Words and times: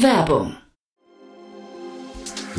Werbung 0.00 0.56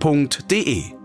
f.de. 0.00 0.95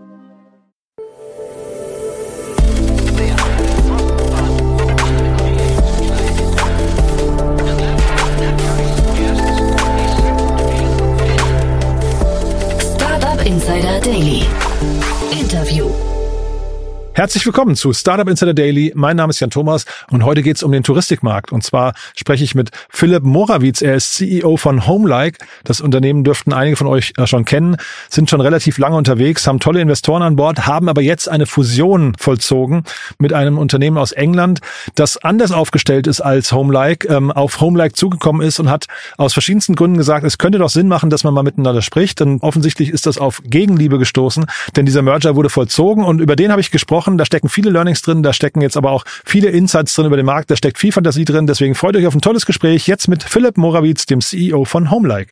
Herzlich 17.14 17.44
willkommen 17.44 17.76
zu 17.76 17.92
Startup 17.92 18.26
Insider 18.26 18.54
Daily. 18.54 18.90
Mein 18.94 19.16
Name 19.16 19.32
ist 19.32 19.40
Jan 19.40 19.50
Thomas 19.50 19.84
und 20.10 20.24
heute 20.24 20.42
geht 20.42 20.56
es 20.56 20.62
um 20.62 20.72
den 20.72 20.82
Touristikmarkt. 20.82 21.52
Und 21.52 21.62
zwar 21.62 21.92
spreche 22.16 22.42
ich 22.42 22.54
mit 22.54 22.70
Philipp 22.88 23.22
Morawitz. 23.22 23.82
Er 23.82 23.96
ist 23.96 24.14
CEO 24.14 24.56
von 24.56 24.86
Homelike. 24.86 25.36
Das 25.62 25.82
Unternehmen 25.82 26.24
dürften 26.24 26.54
einige 26.54 26.76
von 26.76 26.86
euch 26.86 27.12
äh, 27.18 27.26
schon 27.26 27.44
kennen, 27.44 27.76
sind 28.08 28.30
schon 28.30 28.40
relativ 28.40 28.78
lange 28.78 28.96
unterwegs, 28.96 29.46
haben 29.46 29.60
tolle 29.60 29.82
Investoren 29.82 30.22
an 30.22 30.36
Bord, 30.36 30.66
haben 30.66 30.88
aber 30.88 31.02
jetzt 31.02 31.28
eine 31.28 31.44
Fusion 31.44 32.14
vollzogen 32.18 32.84
mit 33.18 33.34
einem 33.34 33.58
Unternehmen 33.58 33.98
aus 33.98 34.12
England, 34.12 34.60
das 34.94 35.18
anders 35.18 35.52
aufgestellt 35.52 36.06
ist 36.06 36.22
als 36.22 36.50
Homelike, 36.50 37.06
ähm, 37.08 37.30
auf 37.30 37.60
Homelike 37.60 37.94
zugekommen 37.94 38.40
ist 38.40 38.58
und 38.58 38.70
hat 38.70 38.86
aus 39.18 39.34
verschiedensten 39.34 39.74
Gründen 39.74 39.98
gesagt, 39.98 40.24
es 40.24 40.38
könnte 40.38 40.58
doch 40.58 40.70
Sinn 40.70 40.88
machen, 40.88 41.10
dass 41.10 41.24
man 41.24 41.34
mal 41.34 41.42
miteinander 41.42 41.82
spricht. 41.82 42.20
Denn 42.20 42.38
offensichtlich 42.40 42.88
ist 42.88 43.04
das 43.04 43.18
auf 43.18 43.42
Gegenliebe 43.44 43.98
gestoßen, 43.98 44.46
denn 44.76 44.86
dieser 44.86 45.02
Merger 45.02 45.36
wurde 45.36 45.50
vollzogen 45.50 46.04
und 46.04 46.18
über 46.18 46.36
den 46.36 46.50
habe 46.50 46.62
ich 46.62 46.70
gesprochen 46.70 47.01
gesprochen. 47.02 47.18
Da 47.18 47.24
stecken 47.24 47.48
viele 47.48 47.70
Learnings 47.70 48.02
drin, 48.02 48.22
da 48.22 48.32
stecken 48.32 48.60
jetzt 48.60 48.76
aber 48.76 48.90
auch 48.90 49.04
viele 49.24 49.48
Insights 49.50 49.94
drin 49.94 50.06
über 50.06 50.16
den 50.16 50.26
Markt, 50.26 50.50
da 50.50 50.56
steckt 50.56 50.78
viel 50.78 50.92
Fantasie 50.92 51.24
drin. 51.24 51.46
Deswegen 51.46 51.74
freut 51.74 51.96
euch 51.96 52.06
auf 52.06 52.14
ein 52.14 52.20
tolles 52.20 52.46
Gespräch 52.46 52.86
jetzt 52.86 53.08
mit 53.08 53.22
Philipp 53.22 53.56
Morawitz, 53.56 54.06
dem 54.06 54.20
CEO 54.20 54.64
von 54.64 54.90
Homelike. 54.90 55.30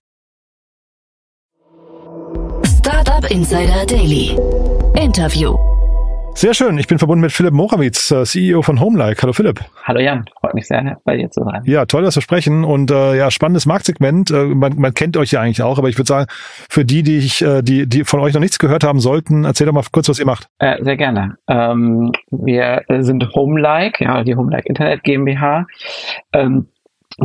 Startup 2.78 3.30
Insider 3.30 3.86
Daily. 3.86 4.36
Interview. 4.96 5.69
Sehr 6.40 6.54
schön. 6.54 6.78
Ich 6.78 6.86
bin 6.86 6.98
verbunden 6.98 7.20
mit 7.20 7.32
Philipp 7.32 7.52
Morawitz, 7.52 8.10
äh, 8.10 8.24
CEO 8.24 8.62
von 8.62 8.80
Homelike. 8.80 9.20
Hallo 9.20 9.34
Philipp. 9.34 9.60
Hallo 9.84 10.00
Jan, 10.00 10.24
freut 10.40 10.54
mich 10.54 10.66
sehr, 10.66 10.96
bei 11.04 11.18
dir 11.18 11.30
zu 11.30 11.44
sein. 11.44 11.60
Ja, 11.66 11.84
toll, 11.84 12.02
dass 12.02 12.16
wir 12.16 12.22
sprechen 12.22 12.64
und 12.64 12.90
äh, 12.90 13.14
ja, 13.14 13.30
spannendes 13.30 13.66
Marktsegment. 13.66 14.30
Äh, 14.30 14.46
man, 14.46 14.74
man 14.76 14.94
kennt 14.94 15.18
euch 15.18 15.32
ja 15.32 15.42
eigentlich 15.42 15.60
auch, 15.60 15.76
aber 15.76 15.90
ich 15.90 15.98
würde 15.98 16.08
sagen, 16.08 16.30
für 16.30 16.86
die, 16.86 17.02
die 17.02 17.18
ich, 17.18 17.42
äh, 17.42 17.60
die, 17.60 17.86
die 17.86 18.04
von 18.04 18.20
euch 18.20 18.32
noch 18.32 18.40
nichts 18.40 18.58
gehört 18.58 18.84
haben 18.84 19.00
sollten, 19.00 19.44
erzähl 19.44 19.66
doch 19.66 19.74
mal 19.74 19.84
kurz, 19.92 20.08
was 20.08 20.18
ihr 20.18 20.24
macht. 20.24 20.46
Äh, 20.60 20.82
sehr 20.82 20.96
gerne. 20.96 21.36
Ähm, 21.46 22.10
wir 22.30 22.84
sind 22.88 23.28
Homelike, 23.34 24.02
ja, 24.02 24.24
die 24.24 24.34
Homelike 24.34 24.66
Internet 24.66 25.04
GmbH. 25.04 25.66
Ähm, 26.32 26.68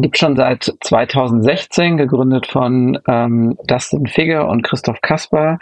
gibt 0.02 0.18
schon 0.18 0.36
seit 0.36 0.74
2016, 0.82 1.98
gegründet 1.98 2.48
von 2.48 3.00
ähm, 3.08 3.58
Dustin 3.68 4.08
Figge 4.08 4.46
und 4.46 4.64
Christoph 4.64 5.02
Kasper, 5.02 5.60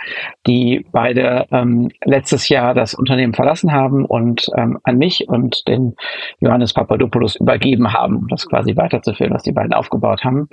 die 0.47 0.85
beide 0.91 1.45
ähm, 1.51 1.89
letztes 2.03 2.49
Jahr 2.49 2.73
das 2.73 2.93
Unternehmen 2.93 3.33
verlassen 3.33 3.71
haben 3.71 4.05
und 4.05 4.47
ähm, 4.57 4.79
an 4.83 4.97
mich 4.97 5.27
und 5.27 5.67
den 5.67 5.95
Johannes 6.39 6.73
Papadopoulos 6.73 7.35
übergeben 7.35 7.93
haben, 7.93 8.17
um 8.17 8.27
das 8.27 8.47
quasi 8.47 8.75
weiterzuführen, 8.75 9.33
was 9.33 9.43
die 9.43 9.51
beiden 9.51 9.73
aufgebaut 9.73 10.23
haben. 10.23 10.49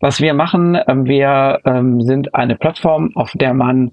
Was 0.00 0.20
wir 0.20 0.34
machen, 0.34 0.78
ähm, 0.86 1.06
wir 1.06 1.60
ähm, 1.64 2.02
sind 2.02 2.34
eine 2.34 2.56
Plattform, 2.56 3.12
auf 3.14 3.32
der 3.34 3.54
man 3.54 3.92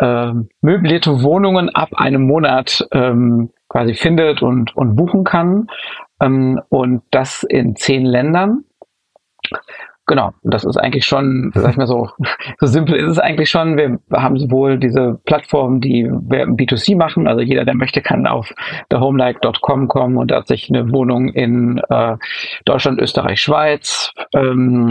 ähm, 0.00 0.48
möblierte 0.62 1.22
Wohnungen 1.22 1.68
ab 1.68 1.90
einem 1.94 2.26
Monat 2.26 2.86
ähm, 2.92 3.50
quasi 3.68 3.94
findet 3.94 4.42
und, 4.42 4.76
und 4.76 4.96
buchen 4.96 5.22
kann. 5.22 5.68
Ähm, 6.20 6.60
und 6.70 7.02
das 7.12 7.44
in 7.44 7.76
zehn 7.76 8.04
Ländern. 8.04 8.64
Genau, 10.06 10.32
das 10.42 10.64
ist 10.64 10.76
eigentlich 10.76 11.06
schon, 11.06 11.50
sag 11.54 11.70
ich 11.70 11.76
mal 11.78 11.86
so, 11.86 12.10
so 12.60 12.66
simpel 12.66 12.96
ist 12.96 13.08
es 13.08 13.18
eigentlich 13.18 13.48
schon. 13.48 13.78
Wir 13.78 13.98
haben 14.12 14.38
sowohl 14.38 14.78
diese 14.78 15.18
Plattform, 15.24 15.80
die 15.80 16.04
wir 16.04 16.46
B2C 16.46 16.94
machen, 16.96 17.26
also 17.26 17.40
jeder, 17.40 17.64
der 17.64 17.74
möchte, 17.74 18.02
kann 18.02 18.26
auf 18.26 18.52
thehomelike.com 18.90 19.88
kommen 19.88 20.18
und 20.18 20.30
hat 20.30 20.46
sich 20.46 20.68
eine 20.68 20.92
Wohnung 20.92 21.28
in 21.28 21.80
äh, 21.88 22.16
Deutschland, 22.66 23.00
Österreich, 23.00 23.40
Schweiz, 23.40 24.12
ähm, 24.34 24.90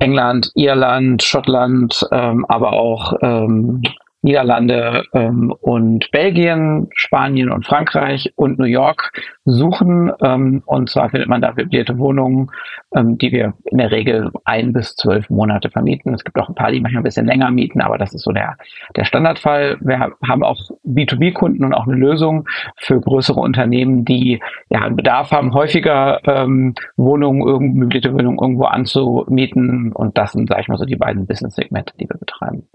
England, 0.00 0.50
Irland, 0.56 1.22
Schottland, 1.22 2.04
ähm, 2.10 2.44
aber 2.48 2.72
auch 2.72 3.12
ähm, 3.22 3.82
Niederlande 4.22 5.04
ähm, 5.12 5.52
und 5.60 6.10
Belgien, 6.12 6.88
Spanien 6.94 7.50
und 7.50 7.66
Frankreich 7.66 8.32
und 8.36 8.58
New 8.58 8.66
York 8.66 9.10
suchen. 9.44 10.12
Ähm, 10.22 10.62
und 10.64 10.88
zwar 10.88 11.10
findet 11.10 11.28
man 11.28 11.42
da 11.42 11.52
möblierte 11.52 11.98
Wohnungen, 11.98 12.48
ähm, 12.94 13.18
die 13.18 13.32
wir 13.32 13.54
in 13.64 13.78
der 13.78 13.90
Regel 13.90 14.30
ein 14.44 14.72
bis 14.72 14.94
zwölf 14.94 15.28
Monate 15.28 15.70
vermieten. 15.70 16.14
Es 16.14 16.22
gibt 16.22 16.38
auch 16.38 16.48
ein 16.48 16.54
paar, 16.54 16.70
die 16.70 16.80
manchmal 16.80 17.00
ein 17.00 17.04
bisschen 17.04 17.26
länger 17.26 17.50
mieten, 17.50 17.80
aber 17.80 17.98
das 17.98 18.14
ist 18.14 18.22
so 18.22 18.30
der, 18.30 18.56
der 18.94 19.04
Standardfall. 19.04 19.78
Wir 19.80 19.98
haben 19.98 20.44
auch 20.44 20.60
B2B-Kunden 20.86 21.64
und 21.64 21.74
auch 21.74 21.88
eine 21.88 21.96
Lösung 21.96 22.48
für 22.76 23.00
größere 23.00 23.40
Unternehmen, 23.40 24.04
die 24.04 24.40
ja 24.70 24.82
einen 24.82 24.96
Bedarf 24.96 25.32
haben, 25.32 25.52
häufiger 25.52 26.20
ähm, 26.26 26.74
Wohnungen, 26.96 27.74
möblierte 27.74 28.12
Wohnungen 28.12 28.38
irgendwo 28.40 28.64
anzumieten. 28.64 29.92
Und 29.92 30.16
das 30.16 30.32
sind, 30.32 30.48
sage 30.48 30.60
ich 30.60 30.68
mal, 30.68 30.78
so 30.78 30.84
die 30.84 30.96
beiden 30.96 31.26
Business-Segmente, 31.26 31.94
die 31.98 32.08
wir 32.08 32.18
betreiben. 32.18 32.68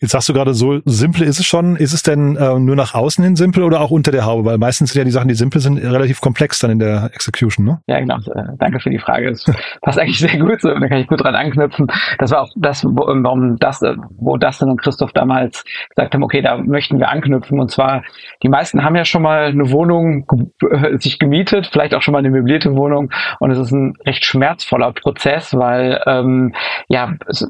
Jetzt 0.00 0.12
sagst 0.12 0.28
du 0.28 0.32
gerade, 0.32 0.54
so 0.54 0.80
simpel 0.84 1.22
ist 1.26 1.40
es 1.40 1.46
schon. 1.46 1.76
Ist 1.76 1.92
es 1.92 2.02
denn 2.02 2.36
äh, 2.36 2.58
nur 2.58 2.76
nach 2.76 2.94
außen 2.94 3.22
hin 3.24 3.36
simpel 3.36 3.62
oder 3.62 3.80
auch 3.80 3.90
unter 3.90 4.12
der 4.12 4.24
Haube? 4.24 4.44
Weil 4.44 4.58
meistens 4.58 4.92
sind 4.92 4.98
ja 5.00 5.04
die 5.04 5.10
Sachen, 5.10 5.28
die 5.28 5.34
simpel 5.34 5.60
sind, 5.60 5.78
relativ 5.78 6.20
komplex 6.20 6.58
dann 6.58 6.70
in 6.70 6.78
der 6.78 7.10
Execution, 7.14 7.64
ne? 7.66 7.80
Ja, 7.86 8.00
genau. 8.00 8.16
Äh, 8.16 8.56
danke 8.58 8.80
für 8.80 8.90
die 8.90 8.98
Frage. 8.98 9.30
Das 9.30 9.44
passt 9.82 9.98
eigentlich 9.98 10.18
sehr 10.18 10.38
gut 10.38 10.60
so. 10.60 10.68
Da 10.68 10.88
kann 10.88 10.98
ich 10.98 11.06
gut 11.06 11.22
dran 11.22 11.34
anknüpfen. 11.34 11.88
Das 12.18 12.30
war 12.30 12.42
auch 12.42 12.50
das, 12.56 12.84
warum 12.84 13.56
das, 13.58 13.82
wo 14.18 14.36
Dustin 14.36 14.68
und 14.68 14.80
Christoph 14.80 15.12
damals 15.12 15.64
gesagt 15.90 16.14
haben, 16.14 16.22
okay, 16.22 16.42
da 16.42 16.56
möchten 16.58 16.98
wir 16.98 17.08
anknüpfen. 17.08 17.60
Und 17.60 17.70
zwar, 17.70 18.02
die 18.42 18.48
meisten 18.48 18.84
haben 18.84 18.96
ja 18.96 19.04
schon 19.04 19.22
mal 19.22 19.46
eine 19.46 19.70
Wohnung 19.70 20.26
äh, 20.70 20.98
sich 20.98 21.18
gemietet, 21.18 21.68
vielleicht 21.70 21.94
auch 21.94 22.02
schon 22.02 22.12
mal 22.12 22.18
eine 22.18 22.30
möblierte 22.30 22.74
Wohnung. 22.76 23.10
Und 23.40 23.50
es 23.50 23.58
ist 23.58 23.72
ein 23.72 23.94
recht 24.06 24.24
schmerzvoller 24.24 24.92
Prozess, 24.92 25.54
weil 25.54 26.00
ähm, 26.06 26.54
ja, 26.88 27.14
es, 27.26 27.46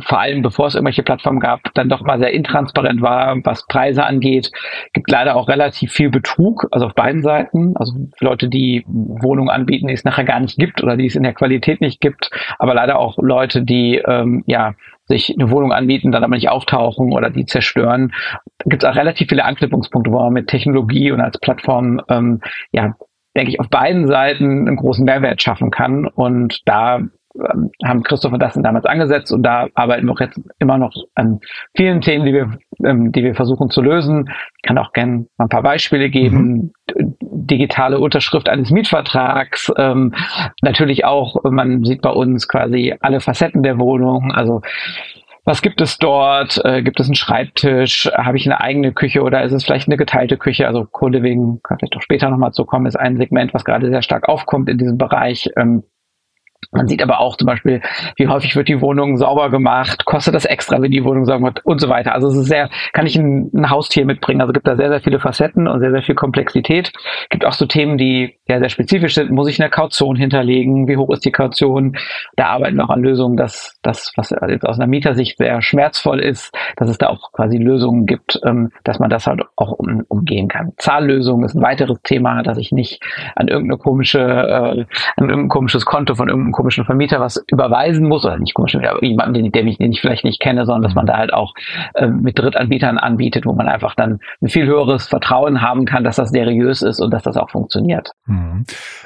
vor 0.00 0.20
allem 0.20 0.42
bevor 0.42 0.66
es 0.66 0.74
irgendwelche 0.74 1.02
Plattformen 1.02 1.40
gab, 1.40 1.60
dann 1.74 1.88
doch 1.88 2.02
mal 2.02 2.18
sehr 2.18 2.32
intransparent 2.32 3.02
war, 3.02 3.36
was 3.44 3.66
Preise 3.66 4.04
angeht. 4.04 4.50
Gibt 4.92 5.10
leider 5.10 5.36
auch 5.36 5.48
relativ 5.48 5.92
viel 5.92 6.10
Betrug, 6.10 6.66
also 6.70 6.86
auf 6.86 6.94
beiden 6.94 7.22
Seiten. 7.22 7.76
Also 7.76 7.92
Leute, 8.20 8.48
die 8.48 8.84
Wohnungen 8.86 9.50
anbieten, 9.50 9.88
die 9.88 9.94
es 9.94 10.04
nachher 10.04 10.24
gar 10.24 10.40
nicht 10.40 10.58
gibt 10.58 10.82
oder 10.82 10.96
die 10.96 11.06
es 11.06 11.16
in 11.16 11.22
der 11.22 11.34
Qualität 11.34 11.80
nicht 11.80 12.00
gibt, 12.00 12.30
aber 12.58 12.74
leider 12.74 12.98
auch 12.98 13.18
Leute, 13.18 13.62
die 13.62 14.02
ähm, 14.06 14.44
ja 14.46 14.74
sich 15.04 15.32
eine 15.38 15.50
Wohnung 15.50 15.72
anbieten, 15.72 16.10
dann 16.10 16.24
aber 16.24 16.34
nicht 16.34 16.48
auftauchen 16.48 17.12
oder 17.12 17.30
die 17.30 17.44
zerstören. 17.44 18.12
Da 18.58 18.64
gibt 18.68 18.82
es 18.82 18.88
auch 18.88 18.96
relativ 18.96 19.28
viele 19.28 19.44
Anknüpfungspunkte, 19.44 20.10
wo 20.10 20.18
man 20.18 20.32
mit 20.32 20.48
Technologie 20.48 21.12
und 21.12 21.20
als 21.20 21.38
Plattform 21.38 22.00
ähm, 22.08 22.40
ja 22.72 22.94
denke 23.36 23.50
ich, 23.50 23.60
auf 23.60 23.68
beiden 23.68 24.06
Seiten 24.06 24.66
einen 24.66 24.76
großen 24.76 25.04
Mehrwert 25.04 25.42
schaffen 25.42 25.70
kann. 25.70 26.06
Und 26.06 26.62
da 26.64 27.00
haben 27.84 28.02
Christoph 28.02 28.32
und 28.32 28.42
Dustin 28.42 28.62
damals 28.62 28.84
angesetzt 28.84 29.32
und 29.32 29.42
da 29.42 29.68
arbeiten 29.74 30.06
wir 30.06 30.12
auch 30.12 30.20
jetzt 30.20 30.40
immer 30.58 30.78
noch 30.78 30.94
an 31.14 31.40
vielen 31.76 32.00
Themen, 32.00 32.24
die 32.24 32.32
wir, 32.32 32.58
ähm, 32.84 33.12
die 33.12 33.22
wir 33.22 33.34
versuchen 33.34 33.70
zu 33.70 33.82
lösen. 33.82 34.30
Ich 34.56 34.62
kann 34.62 34.78
auch 34.78 34.92
gerne 34.92 35.26
mal 35.36 35.46
ein 35.46 35.48
paar 35.48 35.62
Beispiele 35.62 36.10
geben. 36.10 36.72
Mhm. 36.94 37.16
Digitale 37.20 37.98
Unterschrift 37.98 38.48
eines 38.48 38.70
Mietvertrags, 38.70 39.72
ähm, 39.76 40.14
natürlich 40.62 41.04
auch, 41.04 41.42
man 41.44 41.84
sieht 41.84 42.02
bei 42.02 42.10
uns 42.10 42.48
quasi 42.48 42.94
alle 43.00 43.20
Facetten 43.20 43.62
der 43.62 43.78
Wohnung, 43.78 44.32
also 44.32 44.62
was 45.46 45.62
gibt 45.62 45.80
es 45.80 45.96
dort? 45.98 46.60
Äh, 46.64 46.82
gibt 46.82 46.98
es 46.98 47.06
einen 47.06 47.14
Schreibtisch? 47.14 48.10
Habe 48.12 48.36
ich 48.36 48.46
eine 48.46 48.60
eigene 48.60 48.92
Küche 48.92 49.22
oder 49.22 49.44
ist 49.44 49.52
es 49.52 49.64
vielleicht 49.64 49.86
eine 49.86 49.96
geteilte 49.96 50.36
Küche? 50.36 50.66
Also 50.66 50.84
Co-Living, 50.84 51.60
kann 51.62 51.78
vielleicht 51.78 51.96
auch 51.96 52.02
später 52.02 52.28
nochmal 52.28 52.50
zu 52.50 52.64
kommen, 52.64 52.84
ist 52.86 52.96
ein 52.96 53.16
Segment, 53.16 53.54
was 53.54 53.64
gerade 53.64 53.88
sehr 53.88 54.02
stark 54.02 54.28
aufkommt 54.28 54.68
in 54.68 54.76
diesem 54.76 54.98
Bereich. 54.98 55.48
Ähm, 55.56 55.84
Man 56.76 56.88
sieht 56.88 57.02
aber 57.02 57.20
auch 57.20 57.36
zum 57.36 57.46
Beispiel, 57.46 57.80
wie 58.16 58.28
häufig 58.28 58.54
wird 58.54 58.68
die 58.68 58.80
Wohnung 58.80 59.16
sauber 59.16 59.50
gemacht, 59.50 60.04
kostet 60.04 60.34
das 60.34 60.44
extra, 60.44 60.80
wenn 60.80 60.90
die 60.90 61.04
Wohnung 61.04 61.24
sauber 61.24 61.46
wird 61.46 61.64
und 61.64 61.80
so 61.80 61.88
weiter. 61.88 62.14
Also 62.14 62.28
es 62.28 62.36
ist 62.36 62.46
sehr, 62.46 62.68
kann 62.92 63.06
ich 63.06 63.16
ein, 63.16 63.50
ein 63.54 63.70
Haustier 63.70 64.04
mitbringen. 64.04 64.40
Also 64.40 64.50
es 64.50 64.54
gibt 64.54 64.68
da 64.68 64.76
sehr, 64.76 64.88
sehr 64.88 65.00
viele 65.00 65.18
Facetten 65.18 65.66
und 65.66 65.80
sehr, 65.80 65.90
sehr 65.90 66.02
viel 66.02 66.14
Komplexität. 66.14 66.92
Es 66.94 67.28
gibt 67.30 67.44
auch 67.44 67.52
so 67.52 67.66
Themen, 67.66 67.98
die 67.98 68.38
ja 68.46 68.58
sehr 68.58 68.68
spezifisch 68.68 69.14
sind. 69.14 69.30
Muss 69.30 69.48
ich 69.48 69.60
eine 69.60 69.70
Kaution 69.70 70.16
hinterlegen? 70.16 70.88
Wie 70.88 70.96
hoch 70.96 71.10
ist 71.10 71.24
die 71.24 71.32
Kaution? 71.32 71.96
Da 72.36 72.46
arbeiten 72.46 72.76
wir 72.76 72.84
auch 72.84 72.90
an 72.90 73.02
Lösungen, 73.02 73.36
dass 73.36 73.78
das, 73.82 74.12
was 74.16 74.30
jetzt 74.48 74.66
aus 74.66 74.78
einer 74.78 74.86
Mietersicht 74.86 75.38
sehr 75.38 75.62
schmerzvoll 75.62 76.20
ist, 76.20 76.54
dass 76.76 76.88
es 76.88 76.98
da 76.98 77.08
auch 77.08 77.32
quasi 77.32 77.56
Lösungen 77.56 78.06
gibt, 78.06 78.38
ähm, 78.44 78.70
dass 78.84 78.98
man 78.98 79.10
das 79.10 79.26
halt 79.26 79.42
auch 79.56 79.72
um, 79.72 80.04
umgehen 80.08 80.48
kann. 80.48 80.72
Zahllösung 80.76 81.44
ist 81.44 81.54
ein 81.54 81.62
weiteres 81.62 82.00
Thema, 82.02 82.42
dass 82.42 82.58
ich 82.58 82.72
nicht 82.72 83.02
an 83.34 83.48
irgendeine 83.48 83.78
komische, 83.78 84.20
äh, 84.20 84.84
an 85.16 85.30
irgendein 85.30 85.48
komisches 85.48 85.84
Konto 85.84 86.14
von 86.14 86.28
irgendeinem 86.28 86.52
komischen 86.66 86.84
Vermieter 86.84 87.20
was 87.20 87.44
überweisen 87.48 88.08
muss, 88.08 88.24
oder 88.24 88.38
nicht 88.38 88.54
komischen, 88.54 88.84
aber 88.84 89.04
jemanden, 89.04 89.34
den, 89.34 89.52
den, 89.52 89.68
ich, 89.68 89.78
den 89.78 89.92
ich 89.92 90.00
vielleicht 90.00 90.24
nicht 90.24 90.40
kenne, 90.40 90.66
sondern 90.66 90.82
dass 90.82 90.96
man 90.96 91.06
da 91.06 91.16
halt 91.16 91.32
auch 91.32 91.54
äh, 91.94 92.08
mit 92.08 92.36
Drittanbietern 92.40 92.98
anbietet, 92.98 93.46
wo 93.46 93.52
man 93.52 93.68
einfach 93.68 93.94
dann 93.94 94.18
ein 94.42 94.48
viel 94.48 94.66
höheres 94.66 95.06
Vertrauen 95.06 95.62
haben 95.62 95.84
kann, 95.84 96.02
dass 96.02 96.16
das 96.16 96.30
seriös 96.30 96.82
ist 96.82 96.98
und 96.98 97.12
dass 97.12 97.22
das 97.22 97.36
auch 97.36 97.50
funktioniert. 97.50 98.10
Mhm. 98.26 98.64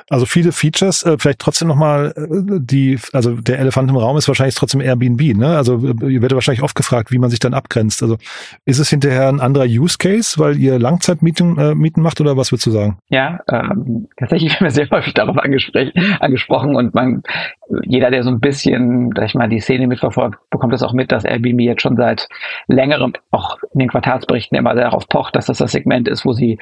Also 0.09 0.25
viele 0.25 0.53
Features, 0.53 1.03
äh, 1.03 1.19
vielleicht 1.19 1.39
trotzdem 1.41 1.69
nochmal 1.69 2.15
äh, 2.17 2.61
die, 2.61 2.99
also 3.13 3.35
der 3.35 3.59
Elefant 3.59 3.91
im 3.91 3.97
Raum 3.97 4.17
ist 4.17 4.27
wahrscheinlich 4.27 4.55
trotzdem 4.55 4.81
Airbnb, 4.81 5.37
ne? 5.37 5.59
Also 5.59 5.75
äh, 5.77 6.11
ihr 6.11 6.23
werdet 6.23 6.35
wahrscheinlich 6.35 6.63
oft 6.63 6.75
gefragt, 6.75 7.13
wie 7.13 7.19
man 7.19 7.29
sich 7.29 7.41
dann 7.41 7.53
abgrenzt. 7.53 8.03
Also 8.03 8.17
ist 8.65 8.79
es 8.79 8.89
hinterher 8.89 9.29
ein 9.29 9.41
anderer 9.41 9.67
Use 9.67 9.99
Case, 9.99 10.39
weil 10.39 10.57
ihr 10.57 10.79
Langzeitmieten 10.79 11.59
äh, 11.59 11.75
Mieten 11.75 12.01
macht 12.01 12.23
oder 12.23 12.39
was 12.39 12.53
würdest 12.53 12.67
du 12.67 12.71
sagen? 12.71 12.97
Ja, 13.11 13.41
ähm, 13.53 14.09
tatsächlich 14.17 14.53
werden 14.55 14.65
wir 14.65 14.71
sehr 14.71 14.89
häufig 14.91 15.13
darauf 15.13 15.37
angesprochen 15.37 16.75
und 16.75 16.95
man 16.95 17.23
jeder, 17.85 18.11
der 18.11 18.23
so 18.23 18.31
ein 18.31 18.41
bisschen, 18.41 19.13
sag 19.15 19.27
ich 19.27 19.35
mal, 19.35 19.49
die 19.49 19.61
Szene 19.61 19.87
mitverfolgt, 19.87 20.39
bekommt 20.51 20.73
das 20.73 20.83
auch 20.83 20.93
mit, 20.93 21.13
dass 21.13 21.25
Airbnb 21.25 21.61
jetzt 21.61 21.83
schon 21.83 21.97
seit 21.97 22.29
längerem, 22.69 23.13
auch 23.31 23.59
in 23.73 23.81
den 23.81 23.89
Quartalsberichten 23.89 24.57
immer 24.57 24.75
darauf 24.75 25.09
pocht, 25.09 25.37
dass 25.37 25.47
das 25.47 25.59
das 25.59 25.73
Segment 25.73 26.09
ist, 26.09 26.25
wo 26.25 26.33
sie 26.33 26.59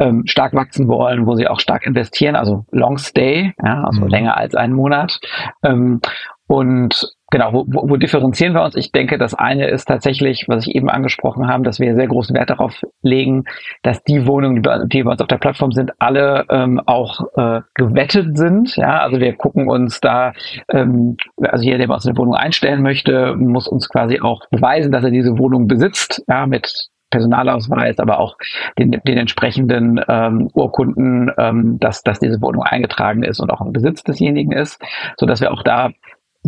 ähm, 0.00 0.26
stark 0.26 0.54
wachsen 0.54 0.88
wollen, 0.88 1.26
wo 1.26 1.34
sie 1.34 1.48
auch 1.48 1.60
stark 1.60 1.86
investieren, 1.86 2.36
also 2.36 2.64
Long 2.70 2.98
Stay, 2.98 3.54
ja, 3.62 3.84
also 3.84 4.02
mhm. 4.02 4.08
länger 4.08 4.36
als 4.36 4.54
einen 4.54 4.74
Monat. 4.74 5.20
Ähm, 5.62 6.00
und 6.48 7.12
genau, 7.30 7.52
wo, 7.52 7.66
wo, 7.66 7.96
differenzieren 7.96 8.54
wir 8.54 8.62
uns? 8.62 8.76
Ich 8.76 8.92
denke, 8.92 9.18
das 9.18 9.34
eine 9.34 9.68
ist 9.68 9.86
tatsächlich, 9.86 10.44
was 10.48 10.66
ich 10.66 10.74
eben 10.74 10.88
angesprochen 10.88 11.48
habe, 11.48 11.64
dass 11.64 11.80
wir 11.80 11.94
sehr 11.96 12.06
großen 12.06 12.36
Wert 12.36 12.50
darauf 12.50 12.82
legen, 13.02 13.44
dass 13.82 14.02
die 14.04 14.26
Wohnungen, 14.26 14.62
die, 14.62 14.88
die 14.88 15.02
bei 15.02 15.10
uns 15.10 15.20
auf 15.20 15.26
der 15.26 15.38
Plattform 15.38 15.72
sind, 15.72 15.92
alle 15.98 16.44
ähm, 16.50 16.80
auch 16.86 17.20
äh, 17.36 17.62
gewettet 17.74 18.36
sind. 18.38 18.76
Ja, 18.76 19.00
also 19.00 19.18
wir 19.18 19.34
gucken 19.34 19.68
uns 19.68 20.00
da, 20.00 20.32
ähm, 20.72 21.16
also 21.40 21.64
jeder, 21.64 21.78
der 21.78 21.88
bei 21.88 21.94
uns 21.94 22.06
eine 22.06 22.16
Wohnung 22.16 22.34
einstellen 22.34 22.82
möchte, 22.82 23.34
muss 23.34 23.66
uns 23.66 23.88
quasi 23.88 24.20
auch 24.20 24.42
beweisen, 24.50 24.92
dass 24.92 25.04
er 25.04 25.10
diese 25.10 25.36
Wohnung 25.38 25.66
besitzt, 25.66 26.22
ja, 26.28 26.46
mit 26.46 26.90
Personalausweis, 27.10 27.98
aber 27.98 28.18
auch 28.18 28.36
den, 28.78 28.90
den 28.90 29.16
entsprechenden 29.16 30.00
ähm, 30.08 30.50
Urkunden, 30.54 31.30
ähm, 31.38 31.78
dass, 31.78 32.02
dass 32.02 32.18
diese 32.18 32.40
Wohnung 32.42 32.62
eingetragen 32.62 33.22
ist 33.22 33.40
und 33.40 33.50
auch 33.50 33.60
im 33.60 33.72
Besitz 33.72 34.02
desjenigen 34.02 34.52
ist, 34.52 34.82
so 35.16 35.26
dass 35.26 35.40
wir 35.40 35.52
auch 35.52 35.62
da 35.62 35.90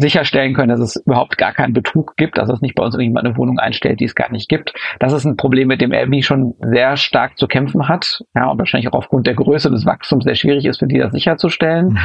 sicherstellen 0.00 0.54
können, 0.54 0.68
dass 0.68 0.80
es 0.80 0.96
überhaupt 1.04 1.36
gar 1.38 1.52
keinen 1.52 1.72
Betrug 1.72 2.16
gibt, 2.16 2.38
dass 2.38 2.48
es 2.48 2.60
nicht 2.60 2.74
bei 2.76 2.84
uns 2.84 2.94
irgendjemand 2.94 3.26
eine 3.26 3.36
Wohnung 3.36 3.58
einstellt, 3.58 3.98
die 3.98 4.04
es 4.04 4.14
gar 4.14 4.30
nicht 4.30 4.48
gibt. 4.48 4.72
Das 5.00 5.12
ist 5.12 5.24
ein 5.24 5.36
Problem, 5.36 5.68
mit 5.68 5.80
dem 5.80 5.92
Airbnb 5.92 6.22
schon 6.22 6.54
sehr 6.60 6.96
stark 6.96 7.36
zu 7.36 7.48
kämpfen 7.48 7.88
hat, 7.88 8.22
ja, 8.34 8.48
und 8.48 8.58
wahrscheinlich 8.58 8.88
auch 8.88 8.96
aufgrund 8.96 9.26
der 9.26 9.34
Größe 9.34 9.70
des 9.70 9.84
Wachstums 9.86 10.24
sehr 10.24 10.36
schwierig 10.36 10.66
ist, 10.66 10.78
für 10.78 10.86
die 10.86 10.98
das 10.98 11.12
sicherzustellen. 11.12 11.88
Mhm. 11.88 11.98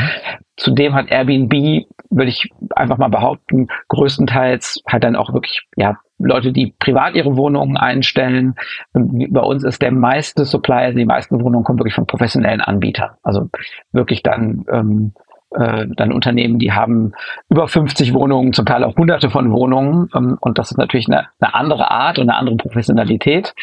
Zudem 0.58 0.96
hat 0.96 1.12
Airbnb, 1.12 1.86
würde 2.10 2.30
ich 2.30 2.50
einfach 2.76 2.98
mal 2.98 3.10
behaupten, 3.10 3.68
größtenteils 3.90 4.82
halt 4.88 5.04
dann 5.04 5.16
auch 5.16 5.34
wirklich, 5.34 5.62
ja, 5.76 5.98
Leute, 6.20 6.52
die 6.52 6.74
privat 6.80 7.16
ihre 7.16 7.36
Wohnungen 7.36 7.76
einstellen. 7.76 8.56
Bei 8.94 9.42
uns 9.42 9.64
ist 9.64 9.82
der 9.82 9.92
meiste 9.92 10.46
Supply, 10.46 10.86
also 10.86 10.98
die 10.98 11.06
meisten 11.06 11.44
Wohnungen 11.44 11.64
kommen 11.64 11.80
wirklich 11.80 11.96
von 11.96 12.08
professionellen 12.08 12.62
Anbietern. 12.62 13.12
Also 13.24 13.50
wirklich 13.92 14.24
dann 14.24 14.64
ähm, 14.72 15.14
äh, 15.56 15.88
dann 15.96 16.12
Unternehmen, 16.12 16.60
die 16.60 16.72
haben 16.72 17.14
über 17.50 17.68
50 17.68 18.14
Wohnungen, 18.14 18.54
zum 18.54 18.66
Teil 18.66 18.84
auch 18.84 18.96
hunderte 18.96 19.30
von 19.30 19.52
Wohnungen. 19.52 20.10
Ähm, 20.16 20.38
und 20.40 20.58
das 20.58 20.72
ist 20.72 20.78
natürlich 20.78 21.08
eine, 21.08 21.28
eine 21.40 21.54
andere 21.54 21.92
Art 21.92 22.20
und 22.20 22.30
eine 22.30 22.38
andere 22.38 22.58
Professionalität. 22.58 23.54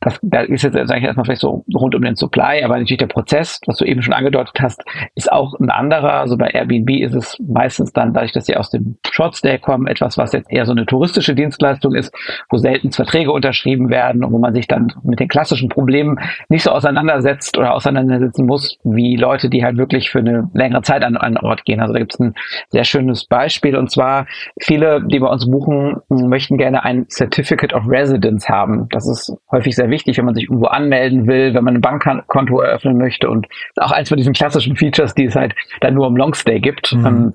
Das, 0.00 0.18
da 0.22 0.40
ist 0.40 0.62
jetzt 0.62 0.76
eigentlich 0.76 1.04
erstmal 1.04 1.24
vielleicht 1.24 1.40
so 1.40 1.64
rund 1.74 1.94
um 1.94 2.02
den 2.02 2.16
Supply, 2.16 2.62
aber 2.62 2.74
natürlich 2.74 2.98
der 2.98 3.06
Prozess, 3.06 3.60
was 3.66 3.78
du 3.78 3.84
eben 3.84 4.02
schon 4.02 4.12
angedeutet 4.12 4.54
hast, 4.60 4.84
ist 5.14 5.32
auch 5.32 5.58
ein 5.58 5.70
anderer. 5.70 6.14
Also 6.14 6.36
bei 6.36 6.48
Airbnb 6.48 6.90
ist 6.90 7.14
es 7.14 7.38
meistens 7.46 7.92
dann, 7.92 8.12
dadurch, 8.12 8.32
dass 8.32 8.46
sie 8.46 8.56
aus 8.56 8.70
dem 8.70 8.98
Shortstay 9.10 9.58
kommen, 9.58 9.86
etwas, 9.86 10.18
was 10.18 10.32
jetzt 10.32 10.52
eher 10.52 10.66
so 10.66 10.72
eine 10.72 10.84
touristische 10.84 11.34
Dienstleistung 11.34 11.94
ist, 11.94 12.14
wo 12.50 12.58
selten 12.58 12.92
Verträge 12.92 13.32
unterschrieben 13.32 13.88
werden 13.88 14.22
und 14.22 14.32
wo 14.32 14.38
man 14.38 14.54
sich 14.54 14.68
dann 14.68 14.92
mit 15.02 15.20
den 15.20 15.28
klassischen 15.28 15.68
Problemen 15.68 16.18
nicht 16.48 16.62
so 16.62 16.70
auseinandersetzt 16.70 17.56
oder 17.56 17.74
auseinandersetzen 17.74 18.46
muss, 18.46 18.78
wie 18.84 19.16
Leute, 19.16 19.48
die 19.48 19.64
halt 19.64 19.78
wirklich 19.78 20.10
für 20.10 20.18
eine 20.18 20.50
längere 20.52 20.82
Zeit 20.82 21.02
an, 21.02 21.16
an 21.16 21.36
Ort 21.38 21.64
gehen. 21.64 21.80
Also 21.80 21.94
da 21.94 22.00
gibt 22.00 22.14
es 22.14 22.20
ein 22.20 22.34
sehr 22.68 22.84
schönes 22.84 23.26
Beispiel 23.26 23.76
und 23.76 23.90
zwar 23.90 24.26
viele, 24.60 25.02
die 25.06 25.18
bei 25.18 25.28
uns 25.28 25.50
buchen, 25.50 25.96
möchten 26.08 26.58
gerne 26.58 26.84
ein 26.84 27.06
Certificate 27.08 27.72
of 27.72 27.84
Residence 27.88 28.48
haben. 28.48 28.88
Das 28.90 29.08
ist 29.08 29.34
häufig 29.50 29.74
sehr 29.74 29.85
wichtig, 29.90 30.18
wenn 30.18 30.24
man 30.24 30.34
sich 30.34 30.44
irgendwo 30.44 30.66
anmelden 30.66 31.26
will, 31.26 31.54
wenn 31.54 31.64
man 31.64 31.74
ein 31.76 31.80
Bankkonto 31.80 32.60
eröffnen 32.60 32.98
möchte 32.98 33.28
und 33.28 33.46
auch 33.76 33.92
eins 33.92 34.08
von 34.08 34.18
diesen 34.18 34.32
klassischen 34.32 34.76
Features, 34.76 35.14
die 35.14 35.24
es 35.24 35.34
halt 35.34 35.54
dann 35.80 35.94
nur 35.94 36.06
im 36.06 36.16
Longstay 36.16 36.60
gibt. 36.60 36.92
Mhm. 36.94 37.06
Ähm, 37.06 37.34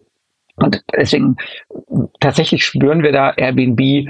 und 0.56 0.84
deswegen 0.96 1.38
tatsächlich 2.20 2.66
spüren 2.66 3.04
wir 3.04 3.12
da 3.12 3.32
Airbnb 3.32 4.10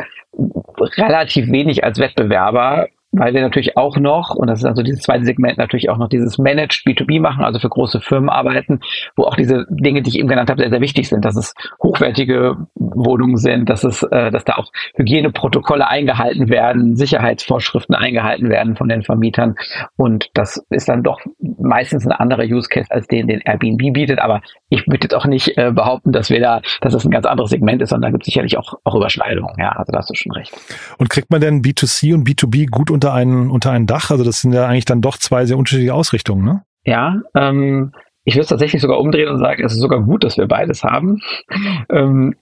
relativ 0.97 1.51
wenig 1.51 1.83
als 1.83 1.99
Wettbewerber, 1.99 2.87
weil 3.11 3.33
wir 3.33 3.41
natürlich 3.41 3.77
auch 3.77 3.97
noch, 3.97 4.35
und 4.35 4.47
das 4.47 4.59
ist 4.59 4.65
also 4.65 4.83
dieses 4.83 5.01
zweite 5.01 5.25
Segment, 5.25 5.57
natürlich 5.57 5.89
auch 5.89 5.97
noch 5.97 6.07
dieses 6.07 6.37
Managed 6.37 6.83
B2B 6.85 7.19
machen, 7.19 7.43
also 7.43 7.59
für 7.59 7.69
große 7.69 7.99
Firmen 7.99 8.29
arbeiten, 8.29 8.79
wo 9.15 9.23
auch 9.23 9.35
diese 9.35 9.65
Dinge, 9.69 10.01
die 10.01 10.09
ich 10.09 10.19
eben 10.19 10.29
genannt 10.29 10.49
habe, 10.49 10.61
sehr, 10.61 10.69
sehr 10.69 10.81
wichtig 10.81 11.09
sind, 11.09 11.25
dass 11.25 11.35
es 11.35 11.53
hochwertige 11.83 12.55
Wohnungen 12.95 13.37
sind, 13.37 13.69
dass 13.69 13.83
es, 13.83 14.01
äh, 14.03 14.31
dass 14.31 14.45
da 14.45 14.53
auch 14.55 14.71
Hygieneprotokolle 14.95 15.87
eingehalten 15.87 16.49
werden, 16.49 16.95
Sicherheitsvorschriften 16.95 17.93
eingehalten 17.93 18.49
werden 18.49 18.75
von 18.75 18.89
den 18.89 19.03
Vermietern. 19.03 19.55
Und 19.97 20.29
das 20.33 20.65
ist 20.69 20.89
dann 20.89 21.03
doch 21.03 21.19
meistens 21.59 22.05
ein 22.05 22.11
anderer 22.11 22.43
Use 22.43 22.69
Case 22.69 22.87
als 22.89 23.07
den, 23.07 23.27
den 23.27 23.41
Airbnb 23.41 23.93
bietet. 23.93 24.19
Aber 24.19 24.41
ich 24.69 24.87
würde 24.87 25.03
jetzt 25.03 25.13
auch 25.13 25.25
nicht 25.25 25.57
äh, 25.57 25.71
behaupten, 25.71 26.11
dass 26.11 26.29
wir 26.29 26.39
da, 26.39 26.61
dass 26.81 26.93
das 26.93 27.05
ein 27.05 27.11
ganz 27.11 27.25
anderes 27.25 27.49
Segment 27.49 27.81
ist, 27.81 27.89
sondern 27.89 28.09
da 28.09 28.11
gibt 28.11 28.23
es 28.23 28.27
sicherlich 28.27 28.57
auch, 28.57 28.73
auch 28.83 28.95
Überschneidungen. 28.95 29.53
Ja, 29.59 29.69
also 29.73 29.91
da 29.91 29.99
hast 29.99 30.09
du 30.09 30.15
schon 30.15 30.31
recht. 30.31 30.51
Und 30.97 31.09
kriegt 31.09 31.29
man 31.29 31.41
denn 31.41 31.61
B2C 31.61 32.13
und 32.13 32.27
B2B 32.27 32.69
gut 32.69 32.89
unter 32.89 33.01
unter 33.01 33.13
ein, 33.13 33.49
unter 33.49 33.71
ein 33.71 33.87
Dach? 33.87 34.11
Also 34.11 34.23
das 34.23 34.41
sind 34.41 34.53
ja 34.53 34.67
eigentlich 34.67 34.85
dann 34.85 35.01
doch 35.01 35.17
zwei 35.17 35.45
sehr 35.45 35.57
unterschiedliche 35.57 35.93
Ausrichtungen, 35.93 36.45
ne? 36.45 36.63
Ja, 36.83 37.21
ähm, 37.35 37.91
ich 38.23 38.35
würde 38.35 38.43
es 38.43 38.49
tatsächlich 38.49 38.81
sogar 38.81 38.99
umdrehen 38.99 39.29
und 39.29 39.39
sagen, 39.39 39.63
es 39.63 39.73
ist 39.73 39.79
sogar 39.79 40.01
gut, 40.01 40.23
dass 40.23 40.37
wir 40.37 40.47
beides 40.47 40.83
haben. 40.83 41.19
ähm, 41.89 42.35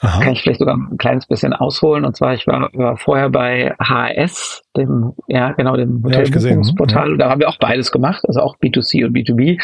kann 0.00 0.32
ich 0.32 0.42
vielleicht 0.42 0.60
sogar 0.60 0.76
ein 0.76 0.98
kleines 0.98 1.26
bisschen 1.26 1.52
ausholen. 1.52 2.04
Und 2.04 2.16
zwar, 2.16 2.34
ich 2.34 2.46
war, 2.46 2.70
war 2.72 2.96
vorher 2.96 3.30
bei 3.30 3.74
HRS, 3.78 4.62
dem, 4.76 5.12
ja, 5.28 5.52
genau, 5.52 5.76
dem 5.76 6.02
Hotelbuchungsportal. 6.02 7.12
Ja. 7.12 7.16
Da 7.16 7.30
haben 7.30 7.40
wir 7.40 7.48
auch 7.48 7.58
beides 7.58 7.92
gemacht, 7.92 8.24
also 8.26 8.40
auch 8.40 8.56
B2C 8.56 9.06
und 9.06 9.16
B2B. 9.16 9.60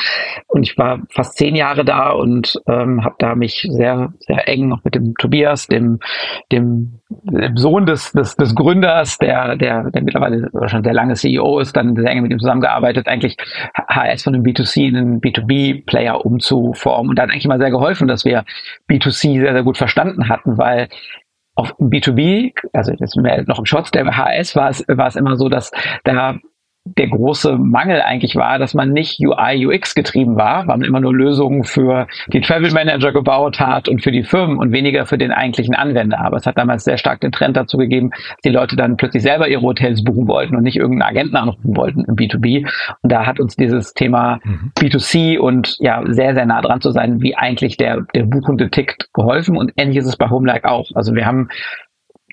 Und 0.46 0.62
ich 0.64 0.76
war 0.76 1.00
fast 1.10 1.36
zehn 1.36 1.56
Jahre 1.56 1.84
da 1.84 2.10
und 2.10 2.60
ähm, 2.68 3.04
habe 3.04 3.16
da 3.18 3.34
mich 3.34 3.66
sehr, 3.70 4.12
sehr 4.20 4.48
eng 4.48 4.68
noch 4.68 4.84
mit 4.84 4.94
dem 4.94 5.14
Tobias, 5.14 5.66
dem, 5.66 5.98
dem, 6.52 7.00
dem 7.08 7.56
Sohn 7.56 7.86
des, 7.86 8.12
des, 8.12 8.36
des 8.36 8.54
Gründers, 8.54 9.18
der, 9.18 9.56
der, 9.56 9.90
der 9.90 10.02
mittlerweile 10.02 10.50
schon 10.66 10.84
sehr 10.84 10.94
lange 10.94 11.14
CEO 11.14 11.58
ist, 11.58 11.76
dann 11.76 11.96
sehr 11.96 12.10
eng 12.10 12.22
mit 12.22 12.32
ihm 12.32 12.38
zusammengearbeitet, 12.38 13.08
eigentlich 13.08 13.36
HS 13.74 14.24
von 14.24 14.34
einem 14.34 14.44
B2C 14.44 14.88
in 14.88 14.96
einen 14.96 15.20
B2B-Player 15.20 16.24
umzuformen. 16.24 17.10
Und 17.10 17.18
da 17.18 17.22
hat 17.22 17.30
eigentlich 17.30 17.48
mal 17.48 17.58
sehr 17.58 17.70
geholfen, 17.70 18.08
dass 18.08 18.24
wir 18.24 18.44
B2C 18.90 19.40
sehr, 19.40 19.52
sehr 19.52 19.62
gut 19.62 19.78
verstanden 19.78 20.28
hatten, 20.28 20.58
weil 20.58 20.88
auf 21.58 21.74
B2B, 21.80 22.52
also 22.72 22.92
jetzt 22.92 23.16
noch 23.48 23.58
im 23.58 23.66
Shots 23.66 23.90
der 23.90 24.06
HS 24.06 24.54
war 24.54 24.70
es, 24.70 24.84
war 24.86 25.08
es 25.08 25.16
immer 25.16 25.36
so, 25.36 25.48
dass 25.48 25.72
da 26.04 26.36
der 26.96 27.08
große 27.08 27.56
Mangel 27.56 28.00
eigentlich 28.00 28.36
war, 28.36 28.58
dass 28.58 28.74
man 28.74 28.92
nicht 28.92 29.20
UI, 29.20 29.66
UX 29.66 29.94
getrieben 29.94 30.36
war, 30.36 30.66
weil 30.66 30.78
man 30.78 30.82
immer 30.82 31.00
nur 31.00 31.14
Lösungen 31.14 31.64
für 31.64 32.06
die 32.32 32.40
Travel 32.40 32.72
Manager 32.72 33.12
gebaut 33.12 33.60
hat 33.60 33.88
und 33.88 34.02
für 34.02 34.12
die 34.12 34.22
Firmen 34.22 34.58
und 34.58 34.72
weniger 34.72 35.06
für 35.06 35.18
den 35.18 35.32
eigentlichen 35.32 35.74
Anwender. 35.74 36.20
Aber 36.20 36.36
es 36.36 36.46
hat 36.46 36.58
damals 36.58 36.84
sehr 36.84 36.98
stark 36.98 37.20
den 37.20 37.32
Trend 37.32 37.56
dazu 37.56 37.76
gegeben, 37.76 38.10
dass 38.10 38.42
die 38.44 38.50
Leute 38.50 38.76
dann 38.76 38.96
plötzlich 38.96 39.22
selber 39.22 39.48
ihre 39.48 39.62
Hotels 39.62 40.02
buchen 40.04 40.28
wollten 40.28 40.56
und 40.56 40.62
nicht 40.62 40.76
irgendeinen 40.76 41.10
Agenten 41.10 41.36
anrufen 41.36 41.76
wollten 41.76 42.04
im 42.04 42.16
B2B. 42.16 42.66
Und 43.02 43.12
da 43.12 43.26
hat 43.26 43.40
uns 43.40 43.56
dieses 43.56 43.94
Thema 43.94 44.40
mhm. 44.44 44.72
B2C 44.78 45.38
und 45.38 45.76
ja, 45.80 46.02
sehr, 46.06 46.34
sehr 46.34 46.46
nah 46.46 46.60
dran 46.60 46.80
zu 46.80 46.90
sein, 46.90 47.20
wie 47.20 47.36
eigentlich 47.36 47.76
der, 47.76 48.02
der 48.14 48.24
buchende 48.24 48.70
tickt, 48.70 49.08
geholfen. 49.12 49.56
Und 49.56 49.72
ähnlich 49.76 49.98
ist 49.98 50.06
es 50.06 50.16
bei 50.16 50.30
Homelike 50.30 50.68
auch. 50.68 50.90
Also 50.94 51.14
wir 51.14 51.26
haben 51.26 51.48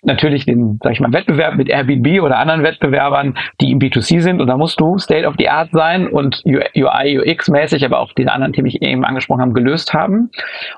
natürlich 0.06 0.46
den, 0.46 0.80
sag 0.84 0.94
ich 0.94 1.00
mal, 1.00 1.12
Wettbewerb 1.14 1.56
mit 1.56 1.70
Airbnb 1.70 2.22
oder 2.22 2.38
anderen 2.38 2.64
Wettbewerbern, 2.64 3.38
die 3.62 3.72
im 3.72 3.80
B2C 3.80 4.22
sind 4.22 4.42
und 4.42 4.48
da 4.48 4.58
musst 4.58 4.80
du 4.80 4.98
State 4.98 5.28
of 5.28 5.36
the 5.38 5.50
Art 5.50 5.70
sein 5.72 6.08
und 6.08 6.44
UI, 6.46 7.20
UX 7.20 7.50
mäßig, 7.50 7.84
aber 7.86 8.00
auch 8.00 8.14
diese 8.14 8.32
anderen 8.32 8.54
Themen, 8.54 8.70
die 8.70 8.78
ich 8.78 8.82
eben 8.82 9.06
angesprochen 9.06 9.42
habe, 9.42 9.54
gelöst 9.54 9.94
haben. 9.94 10.30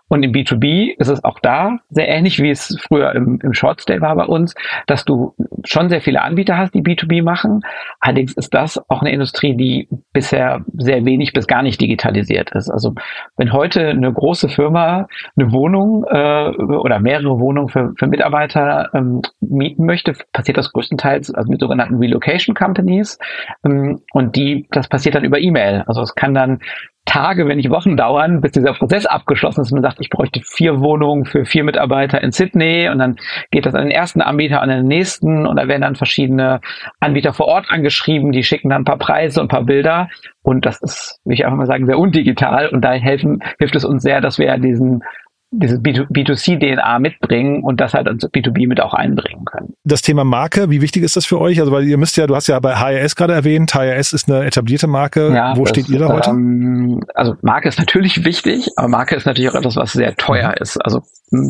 Und 0.07 0.23
im 0.23 0.31
B2B 0.31 0.95
ist 0.97 1.09
es 1.09 1.23
auch 1.23 1.39
da 1.39 1.77
sehr 1.89 2.07
ähnlich, 2.07 2.41
wie 2.41 2.49
es 2.49 2.77
früher 2.87 3.13
im, 3.15 3.39
im 3.41 3.53
Short 3.53 3.81
Stay 3.81 4.01
war 4.01 4.15
bei 4.15 4.25
uns, 4.25 4.55
dass 4.85 5.05
du 5.05 5.35
schon 5.65 5.89
sehr 5.89 6.01
viele 6.01 6.21
Anbieter 6.21 6.57
hast, 6.57 6.73
die 6.73 6.81
B2B 6.81 7.23
machen. 7.23 7.61
Allerdings 7.99 8.33
ist 8.33 8.53
das 8.53 8.81
auch 8.89 9.01
eine 9.01 9.11
Industrie, 9.11 9.55
die 9.55 9.87
bisher 10.13 10.61
sehr 10.77 11.05
wenig 11.05 11.33
bis 11.33 11.47
gar 11.47 11.61
nicht 11.61 11.79
digitalisiert 11.81 12.51
ist. 12.51 12.69
Also 12.69 12.93
wenn 13.37 13.53
heute 13.53 13.89
eine 13.89 14.11
große 14.11 14.49
Firma 14.49 15.07
eine 15.35 15.51
Wohnung 15.51 16.05
äh, 16.09 16.49
oder 16.49 16.99
mehrere 16.99 17.39
Wohnungen 17.39 17.69
für, 17.69 17.93
für 17.97 18.07
Mitarbeiter 18.07 18.89
ähm, 18.93 19.16
mieten 19.39 19.85
möchte, 19.85 20.13
passiert 20.33 20.57
das 20.57 20.71
größtenteils 20.71 21.33
also 21.33 21.49
mit 21.49 21.59
sogenannten 21.59 21.95
Relocation 21.95 22.55
Companies. 22.55 23.17
Ähm, 23.65 24.01
und 24.13 24.35
die, 24.35 24.67
das 24.71 24.87
passiert 24.87 25.15
dann 25.15 25.23
über 25.23 25.39
E-Mail. 25.39 25.83
Also 25.87 26.01
es 26.01 26.15
kann 26.15 26.33
dann 26.33 26.59
Tage, 27.07 27.47
wenn 27.47 27.57
nicht 27.57 27.69
Wochen 27.69 27.95
dauern, 27.95 28.41
bis 28.41 28.51
dieser 28.51 28.73
Prozess 28.73 29.05
abgeschlossen 29.05 29.61
ist. 29.61 29.71
Man 29.71 29.81
sagt, 29.81 29.97
ich 30.01 30.09
bräuchte 30.09 30.41
vier 30.43 30.81
Wohnungen 30.81 31.25
für 31.25 31.45
vier 31.45 31.63
Mitarbeiter 31.63 32.21
in 32.21 32.31
Sydney 32.31 32.89
und 32.89 32.99
dann 32.99 33.15
geht 33.49 33.65
das 33.65 33.73
an 33.73 33.83
den 33.83 33.91
ersten 33.91 34.21
Anbieter, 34.21 34.61
an 34.61 34.69
den 34.69 34.85
nächsten 34.85 35.47
und 35.47 35.55
da 35.55 35.67
werden 35.67 35.81
dann 35.81 35.95
verschiedene 35.95 36.59
Anbieter 36.99 37.33
vor 37.33 37.47
Ort 37.47 37.67
angeschrieben, 37.69 38.33
die 38.33 38.43
schicken 38.43 38.69
dann 38.69 38.81
ein 38.81 38.85
paar 38.85 38.97
Preise 38.97 39.39
und 39.39 39.45
ein 39.45 39.49
paar 39.49 39.63
Bilder 39.63 40.09
und 40.43 40.65
das 40.65 40.81
ist, 40.81 41.19
will 41.23 41.33
ich 41.33 41.45
einfach 41.45 41.57
mal 41.57 41.65
sagen, 41.65 41.85
sehr 41.85 41.97
undigital 41.97 42.67
und 42.67 42.81
da 42.81 42.91
helfen, 42.91 43.41
hilft 43.57 43.75
es 43.77 43.85
uns 43.85 44.03
sehr, 44.03 44.19
dass 44.19 44.37
wir 44.37 44.57
diesen 44.57 45.01
diese 45.51 45.77
B2C-DNA 45.77 46.99
mitbringen 46.99 47.63
und 47.63 47.79
das 47.79 47.93
halt 47.93 48.07
ans 48.07 48.25
B2B 48.25 48.67
mit 48.67 48.81
auch 48.81 48.93
einbringen 48.93 49.45
können. 49.45 49.73
Das 49.85 50.01
Thema 50.01 50.25
Marke, 50.25 50.69
wie 50.69 50.81
wichtig 50.81 51.03
ist 51.03 51.15
das 51.15 51.25
für 51.25 51.39
euch? 51.39 51.59
Also 51.59 51.71
weil 51.71 51.85
ihr 51.85 51.97
müsst 51.97 52.17
ja, 52.17 52.27
du 52.27 52.35
hast 52.35 52.47
ja 52.47 52.59
bei 52.59 52.75
HRS 52.75 53.15
gerade 53.15 53.33
erwähnt, 53.33 53.73
HRS 53.73 54.11
ist 54.13 54.29
eine 54.29 54.45
etablierte 54.45 54.87
Marke. 54.87 55.33
Ja, 55.33 55.55
Wo 55.55 55.63
das, 55.63 55.69
steht 55.69 55.89
ihr 55.89 55.99
da 55.99 56.09
heute? 56.09 56.31
Ähm, 56.31 56.99
also 57.15 57.35
Marke 57.41 57.69
ist 57.69 57.79
natürlich 57.79 58.25
wichtig, 58.25 58.67
aber 58.75 58.89
Marke 58.89 59.15
ist 59.15 59.25
natürlich 59.25 59.49
auch 59.49 59.55
etwas, 59.55 59.77
was 59.77 59.93
sehr 59.93 60.15
teuer 60.15 60.49
mhm. 60.49 60.61
ist. 60.61 60.77
Also 60.77 61.01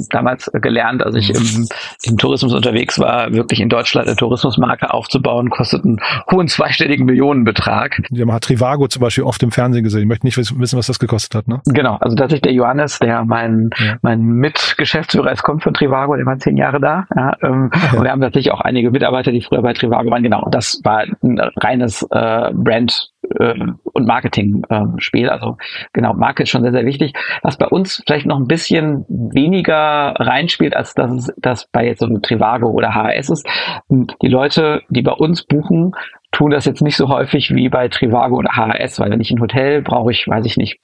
damals 0.10 0.50
gelernt, 0.54 1.04
als 1.04 1.16
ich 1.16 1.30
im, 1.30 1.68
im 2.04 2.18
Tourismus 2.18 2.54
unterwegs 2.54 3.00
war, 3.00 3.32
wirklich 3.34 3.60
in 3.60 3.70
Deutschland 3.70 4.08
eine 4.08 4.16
Tourismusmarke 4.16 4.94
aufzubauen, 4.94 5.50
kostet 5.50 5.86
einen 5.86 6.00
hohen 6.32 6.48
zweistelligen 6.48 7.06
Millionenbetrag. 7.06 8.02
Wir 8.10 8.26
haben 8.26 8.40
Trivago 8.40 8.88
zum 8.88 9.02
Beispiel 9.02 9.24
oft 9.24 9.42
im 9.44 9.52
Fernsehen 9.52 9.84
gesehen. 9.84 10.02
Ich 10.02 10.08
möchte 10.08 10.26
nicht 10.26 10.38
wissen, 10.38 10.78
was 10.78 10.88
das 10.88 11.00
gekostet 11.00 11.36
hat. 11.36 11.48
Ne? 11.48 11.62
Genau, 11.66 11.98
also 12.00 12.16
tatsächlich 12.16 12.42
der 12.42 12.54
Johannes, 12.54 13.00
der 13.00 13.24
mein 13.26 13.70
ja 13.78 13.98
mein 14.02 14.22
Mitgeschäftsführer 14.22 15.32
ist, 15.32 15.44
kommt 15.44 15.64
von 15.64 15.74
Trivago, 15.74 16.16
der 16.16 16.26
war 16.26 16.38
zehn 16.40 16.58
Jahre 16.58 16.80
da. 16.80 17.06
Ja, 17.16 17.36
ähm, 17.42 17.70
okay. 17.74 17.98
Und 17.98 18.04
wir 18.04 18.12
haben 18.12 18.22
tatsächlich 18.22 18.52
auch 18.54 18.62
einige 18.62 18.92
Mitarbeiter, 18.92 19.32
die 19.32 19.42
früher 19.42 19.62
bei 19.62 19.74
Trivago 19.74 20.10
waren. 20.10 20.24
Genau, 20.24 20.48
das 20.52 20.80
war 20.84 21.06
ein 21.24 21.40
reines 21.58 22.04
äh, 22.12 22.52
Brand 22.54 23.12
äh, 23.40 23.56
und 23.84 24.08
Marketing-Spiel. 24.08 25.26
Ähm, 25.26 25.32
also 25.32 25.58
genau, 25.94 26.14
Marke 26.14 26.44
ist 26.44 26.50
schon 26.50 26.64
sehr, 26.64 26.72
sehr 26.72 26.86
wichtig. 26.86 27.14
Was 27.44 27.58
bei 27.58 27.68
uns 27.68 28.04
vielleicht 28.06 28.26
noch 28.26 28.38
ein 28.38 28.48
bisschen 28.48 29.06
weniger 29.08 30.14
reinspielt, 30.18 30.76
als 30.76 30.94
dass 30.94 31.32
das 31.38 31.68
bei 31.68 31.86
jetzt 31.86 32.00
so 32.00 32.06
einem 32.06 32.22
Trivago 32.22 32.70
oder 32.70 32.94
HRS 32.94 33.30
ist. 33.30 33.48
Die 33.90 34.28
Leute, 34.28 34.82
die 34.90 35.02
bei 35.02 35.14
uns 35.14 35.44
buchen, 35.44 35.94
tun 36.32 36.52
das 36.52 36.66
jetzt 36.66 36.82
nicht 36.82 36.98
so 36.98 37.10
häufig 37.10 37.54
wie 37.56 37.70
bei 37.70 37.88
Trivago 37.88 38.36
oder 38.38 38.52
HRS, 38.56 39.00
weil 39.00 39.10
wenn 39.12 39.22
ich 39.22 39.32
ein 39.32 39.40
Hotel 39.40 39.82
brauche 39.82 40.12
ich, 40.12 40.28
weiß 40.28 40.46
ich 40.46 40.58
nicht, 40.58 40.80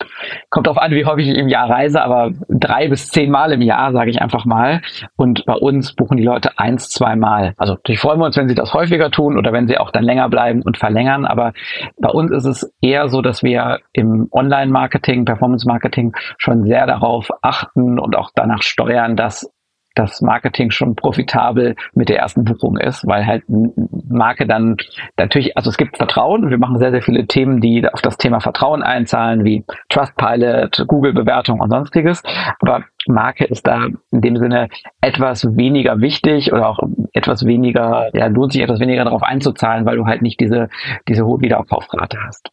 kommt 0.49 0.67
darauf 0.67 0.81
an, 0.81 0.91
wie 0.91 1.05
häufig 1.05 1.27
ich 1.27 1.37
im 1.37 1.49
Jahr 1.49 1.69
reise, 1.69 2.01
aber 2.01 2.31
drei 2.49 2.87
bis 2.87 3.09
zehn 3.09 3.29
Mal 3.29 3.51
im 3.51 3.61
Jahr, 3.61 3.91
sage 3.91 4.09
ich 4.09 4.21
einfach 4.21 4.45
mal. 4.45 4.81
Und 5.17 5.45
bei 5.45 5.53
uns 5.53 5.93
buchen 5.95 6.17
die 6.17 6.23
Leute 6.23 6.57
eins, 6.57 6.89
zwei 6.89 7.15
Mal. 7.15 7.53
Also 7.57 7.73
natürlich 7.73 7.99
freuen 7.99 8.19
wir 8.19 8.25
uns, 8.25 8.37
wenn 8.37 8.47
sie 8.47 8.55
das 8.55 8.73
häufiger 8.73 9.11
tun 9.11 9.37
oder 9.37 9.51
wenn 9.51 9.67
sie 9.67 9.77
auch 9.77 9.91
dann 9.91 10.03
länger 10.03 10.29
bleiben 10.29 10.61
und 10.63 10.77
verlängern. 10.77 11.25
Aber 11.25 11.53
bei 11.99 12.09
uns 12.09 12.31
ist 12.31 12.45
es 12.45 12.73
eher 12.81 13.09
so, 13.09 13.21
dass 13.21 13.43
wir 13.43 13.79
im 13.91 14.27
Online-Marketing, 14.31 15.25
Performance-Marketing 15.25 16.13
schon 16.37 16.63
sehr 16.63 16.87
darauf 16.87 17.29
achten 17.41 17.99
und 17.99 18.15
auch 18.15 18.31
danach 18.33 18.61
steuern, 18.61 19.15
dass 19.15 19.51
das 19.95 20.21
Marketing 20.21 20.71
schon 20.71 20.95
profitabel 20.95 21.75
mit 21.93 22.09
der 22.09 22.19
ersten 22.19 22.43
Buchung 22.43 22.77
ist, 22.77 23.05
weil 23.05 23.25
halt 23.25 23.43
Marke 23.47 24.47
dann 24.47 24.77
natürlich, 25.17 25.57
also 25.57 25.69
es 25.69 25.77
gibt 25.77 25.97
Vertrauen 25.97 26.49
wir 26.49 26.57
machen 26.57 26.77
sehr, 26.77 26.91
sehr 26.91 27.01
viele 27.01 27.25
Themen, 27.25 27.61
die 27.61 27.87
auf 27.91 28.01
das 28.01 28.17
Thema 28.17 28.39
Vertrauen 28.39 28.83
einzahlen, 28.83 29.43
wie 29.43 29.65
Trustpilot, 29.89 30.85
Google-Bewertung 30.87 31.59
und 31.59 31.69
sonstiges. 31.69 32.21
Aber 32.59 32.83
Marke 33.07 33.45
ist 33.45 33.65
da 33.67 33.87
in 34.11 34.21
dem 34.21 34.37
Sinne 34.37 34.69
etwas 35.01 35.45
weniger 35.55 35.99
wichtig 35.99 36.53
oder 36.53 36.69
auch 36.69 36.79
etwas 37.13 37.45
weniger, 37.45 38.09
ja, 38.13 38.27
lohnt 38.27 38.53
sich 38.53 38.61
etwas 38.61 38.79
weniger 38.79 39.03
darauf 39.03 39.23
einzuzahlen, 39.23 39.85
weil 39.85 39.97
du 39.97 40.05
halt 40.05 40.21
nicht 40.21 40.39
diese, 40.39 40.69
diese 41.07 41.25
hohe 41.25 41.41
Wiederaufkaufrate 41.41 42.17
hast 42.25 42.51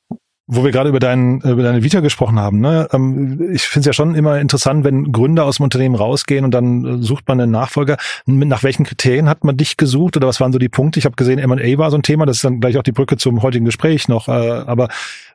wo 0.52 0.64
wir 0.64 0.72
gerade 0.72 0.88
über, 0.88 0.98
dein, 0.98 1.40
über 1.40 1.62
deine 1.62 1.84
Vita 1.84 2.00
gesprochen 2.00 2.40
haben, 2.40 2.60
ne? 2.60 2.88
Ähm, 2.92 3.50
ich 3.52 3.62
finde 3.62 3.80
es 3.80 3.86
ja 3.86 3.92
schon 3.92 4.16
immer 4.16 4.40
interessant, 4.40 4.84
wenn 4.84 5.12
Gründer 5.12 5.44
aus 5.44 5.56
dem 5.56 5.64
Unternehmen 5.64 5.94
rausgehen 5.94 6.44
und 6.44 6.50
dann 6.50 6.84
äh, 6.84 7.02
sucht 7.02 7.28
man 7.28 7.40
einen 7.40 7.52
Nachfolger. 7.52 7.96
Nach 8.26 8.64
welchen 8.64 8.84
Kriterien 8.84 9.28
hat 9.28 9.44
man 9.44 9.56
dich 9.56 9.76
gesucht 9.76 10.16
oder 10.16 10.26
was 10.26 10.40
waren 10.40 10.52
so 10.52 10.58
die 10.58 10.68
Punkte? 10.68 10.98
Ich 10.98 11.04
habe 11.04 11.14
gesehen, 11.14 11.38
M&A 11.38 11.78
war 11.78 11.90
so 11.90 11.96
ein 11.96 12.02
Thema, 12.02 12.26
das 12.26 12.38
ist 12.38 12.44
dann 12.44 12.60
gleich 12.60 12.76
auch 12.76 12.82
die 12.82 12.92
Brücke 12.92 13.16
zum 13.16 13.42
heutigen 13.42 13.64
Gespräch 13.64 14.08
noch. 14.08 14.26
Äh, 14.26 14.32
aber 14.32 14.88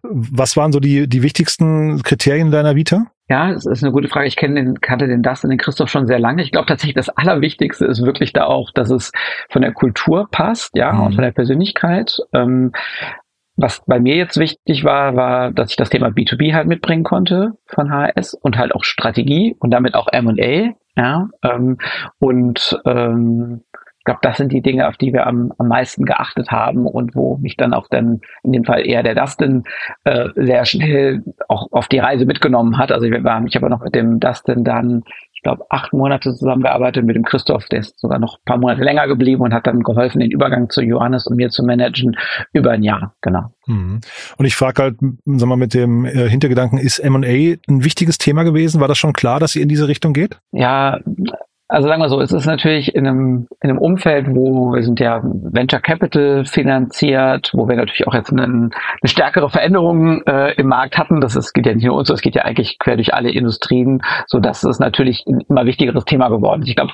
was 0.04 0.58
waren 0.58 0.74
so 0.74 0.82
die, 0.82 1.08
die 1.08 1.24
wichtigsten 1.24 2.04
Kriterien 2.04 2.52
deiner 2.52 2.76
Vita? 2.76 3.08
Ja, 3.28 3.52
das 3.52 3.66
ist 3.66 3.84
eine 3.84 3.92
gute 3.92 4.08
Frage. 4.08 4.28
Ich 4.28 4.36
kenne 4.36 4.56
den, 4.56 4.82
kannte 4.82 5.08
den 5.08 5.24
Dustin, 5.24 5.50
den 5.50 5.58
Christoph 5.58 5.90
schon 5.90 6.06
sehr 6.06 6.20
lange. 6.20 6.44
Ich 6.44 6.52
glaube 6.52 6.68
tatsächlich, 6.68 6.96
das 6.96 7.10
Allerwichtigste 7.10 7.86
ist 7.86 8.04
wirklich 8.04 8.34
da 8.34 8.46
auch, 8.46 8.72
dass 8.72 8.92
es 8.92 9.12
von 9.50 9.64
der 9.64 9.74
Kultur 9.74 10.28
passt, 10.30 10.76
ja, 10.76 10.94
mhm. 10.94 11.02
und 11.02 11.16
von 11.16 11.24
der 11.24 11.32
Persönlichkeit. 11.32 12.18
Ähm, 12.34 12.72
was 13.58 13.84
bei 13.86 14.00
mir 14.00 14.16
jetzt 14.16 14.38
wichtig 14.38 14.84
war, 14.84 15.16
war, 15.16 15.52
dass 15.52 15.72
ich 15.72 15.78
das 15.78 15.90
Thema 15.90 16.08
B2B 16.08 16.54
halt 16.54 16.68
mitbringen 16.68 17.04
konnte 17.04 17.54
von 17.66 17.90
HRS 17.90 18.34
und 18.34 18.58
halt 18.58 18.76
auch 18.76 18.84
Strategie 18.84 19.56
und 19.60 19.72
damit 19.72 19.96
auch 19.96 20.08
M&A. 20.12 20.74
Ja, 20.98 21.28
ähm, 21.44 21.78
und 22.20 22.80
ähm, 22.86 23.64
ich 24.06 24.06
glaube, 24.06 24.20
das 24.22 24.38
sind 24.38 24.52
die 24.52 24.62
Dinge, 24.62 24.88
auf 24.88 24.98
die 24.98 25.14
wir 25.14 25.26
am, 25.26 25.52
am 25.58 25.68
meisten 25.68 26.06
geachtet 26.06 26.52
haben 26.52 26.86
und 26.86 27.16
wo 27.16 27.38
mich 27.38 27.58
dann 27.58 27.74
auch 27.74 27.88
dann 27.90 28.22
in 28.44 28.52
dem 28.52 28.64
Fall 28.64 28.86
eher 28.86 29.02
der 29.02 29.16
Dustin 29.16 29.64
äh, 30.04 30.30
sehr 30.36 30.64
schnell 30.66 31.24
auch 31.48 31.72
auf 31.72 31.88
die 31.88 31.98
Reise 31.98 32.28
mitgenommen 32.28 32.78
hat. 32.78 32.92
Also 32.92 33.08
ich, 33.08 33.24
war, 33.24 33.44
ich 33.46 33.56
habe 33.56 33.68
noch 33.68 33.84
mit 33.84 33.96
dem 33.96 34.20
Dustin 34.20 34.64
dann 34.64 35.04
glaube, 35.46 35.64
acht 35.70 35.94
Monate 35.94 36.34
zusammengearbeitet 36.36 37.06
mit 37.06 37.16
dem 37.16 37.24
Christoph, 37.24 37.66
der 37.68 37.80
ist 37.80 38.00
sogar 38.00 38.18
noch 38.18 38.40
ein 38.40 38.46
paar 38.46 38.58
Monate 38.58 38.84
länger 38.84 39.08
geblieben 39.08 39.44
und 39.44 39.54
hat 39.54 39.68
dann 39.68 39.82
geholfen, 39.82 40.20
den 40.20 40.32
Übergang 40.32 40.70
zu 40.72 40.82
Johannes 40.82 41.28
und 41.28 41.38
mir 41.38 41.50
zu 41.50 41.64
managen 41.64 42.18
über 42.52 42.72
ein 42.72 42.82
Jahr, 42.82 43.14
genau. 43.22 43.54
Mhm. 43.68 44.02
Und 44.38 44.46
ich 44.46 44.56
frage 44.56 44.82
halt, 44.82 44.96
sag 45.26 45.48
mal, 45.48 45.56
mit 45.56 45.76
dem 45.76 46.06
äh, 46.06 46.28
Hintergedanken, 46.28 46.80
ist 46.80 46.98
M&A 46.98 47.20
ein 47.28 47.84
wichtiges 47.84 48.18
Thema 48.18 48.42
gewesen? 48.42 48.82
War 48.82 48.88
das 48.88 48.98
schon 48.98 49.14
klar, 49.14 49.40
dass 49.40 49.52
sie 49.52 49.62
in 49.62 49.70
diese 49.70 49.88
Richtung 49.88 50.14
geht? 50.14 50.40
Ja, 50.52 51.00
also 51.76 51.90
sagen 51.90 52.02
wir 52.02 52.08
so, 52.08 52.22
es 52.22 52.32
ist 52.32 52.46
natürlich 52.46 52.96
in 52.96 53.06
einem, 53.06 53.48
in 53.62 53.70
einem 53.70 53.80
Umfeld, 53.80 54.28
wo 54.30 54.74
wir 54.74 54.82
sind 54.82 55.02
ja 55.02 55.22
Venture 55.22 55.82
Capital 55.82 56.46
finanziert, 56.46 57.52
wo 57.54 57.68
wir 57.68 57.76
natürlich 57.76 58.08
auch 58.08 58.14
jetzt 58.14 58.32
eine, 58.32 58.44
eine 58.44 58.70
stärkere 59.04 59.50
Veränderung 59.50 60.22
äh, 60.22 60.54
im 60.54 60.68
Markt 60.68 60.98
hatten. 60.98 61.20
Das 61.20 61.36
ist, 61.36 61.52
geht 61.52 61.66
ja 61.66 61.74
nicht 61.74 61.84
nur 61.84 61.98
uns, 61.98 62.10
es 62.10 62.22
geht 62.22 62.36
ja 62.36 62.44
eigentlich 62.44 62.80
quer 62.80 62.96
durch 62.96 63.14
alle 63.14 63.30
Industrien, 63.30 64.02
so 64.26 64.40
dass 64.40 64.64
es 64.64 64.80
natürlich 64.80 65.26
ein 65.28 65.42
immer 65.50 65.66
wichtigeres 65.66 66.06
Thema 66.06 66.30
geworden 66.30 66.62
ist. 66.62 66.70
Ich 66.70 66.78
glaube, 66.78 66.94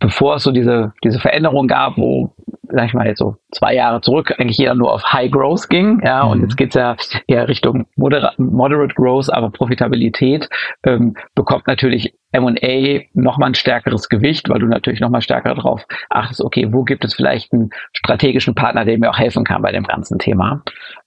bevor 0.00 0.36
es 0.36 0.42
so 0.42 0.52
diese, 0.52 0.92
diese 1.04 1.18
Veränderung 1.20 1.66
gab, 1.66 1.96
wo 1.96 2.34
sag 2.70 2.86
ich 2.86 2.94
mal 2.94 3.06
jetzt 3.06 3.18
so 3.18 3.36
zwei 3.50 3.74
Jahre 3.74 4.00
zurück, 4.00 4.34
eigentlich 4.38 4.58
jeder 4.58 4.74
nur 4.74 4.92
auf 4.92 5.02
High 5.12 5.30
Growth 5.30 5.68
ging, 5.68 6.00
ja, 6.04 6.24
mhm. 6.24 6.30
und 6.30 6.42
jetzt 6.42 6.56
geht's 6.56 6.74
ja 6.74 6.96
eher 7.26 7.48
Richtung 7.48 7.86
Moderate, 7.96 8.40
Moderate 8.40 8.94
Growth, 8.94 9.32
aber 9.32 9.50
Profitabilität 9.50 10.48
ähm, 10.84 11.14
bekommt 11.34 11.66
natürlich 11.66 12.14
M&A 12.32 13.04
nochmal 13.14 13.50
ein 13.50 13.54
stärkeres 13.54 14.10
Gewicht, 14.10 14.50
weil 14.50 14.58
du 14.58 14.66
natürlich 14.66 15.00
nochmal 15.00 15.22
stärker 15.22 15.54
darauf 15.54 15.84
achtest, 16.10 16.42
okay, 16.42 16.68
wo 16.72 16.84
gibt 16.84 17.04
es 17.04 17.14
vielleicht 17.14 17.52
einen 17.54 17.70
strategischen 17.94 18.54
Partner, 18.54 18.84
der 18.84 18.98
mir 18.98 19.10
auch 19.10 19.18
helfen 19.18 19.44
kann 19.44 19.62
bei 19.62 19.72
dem 19.72 19.84
ganzen 19.84 20.18
Thema. 20.18 20.62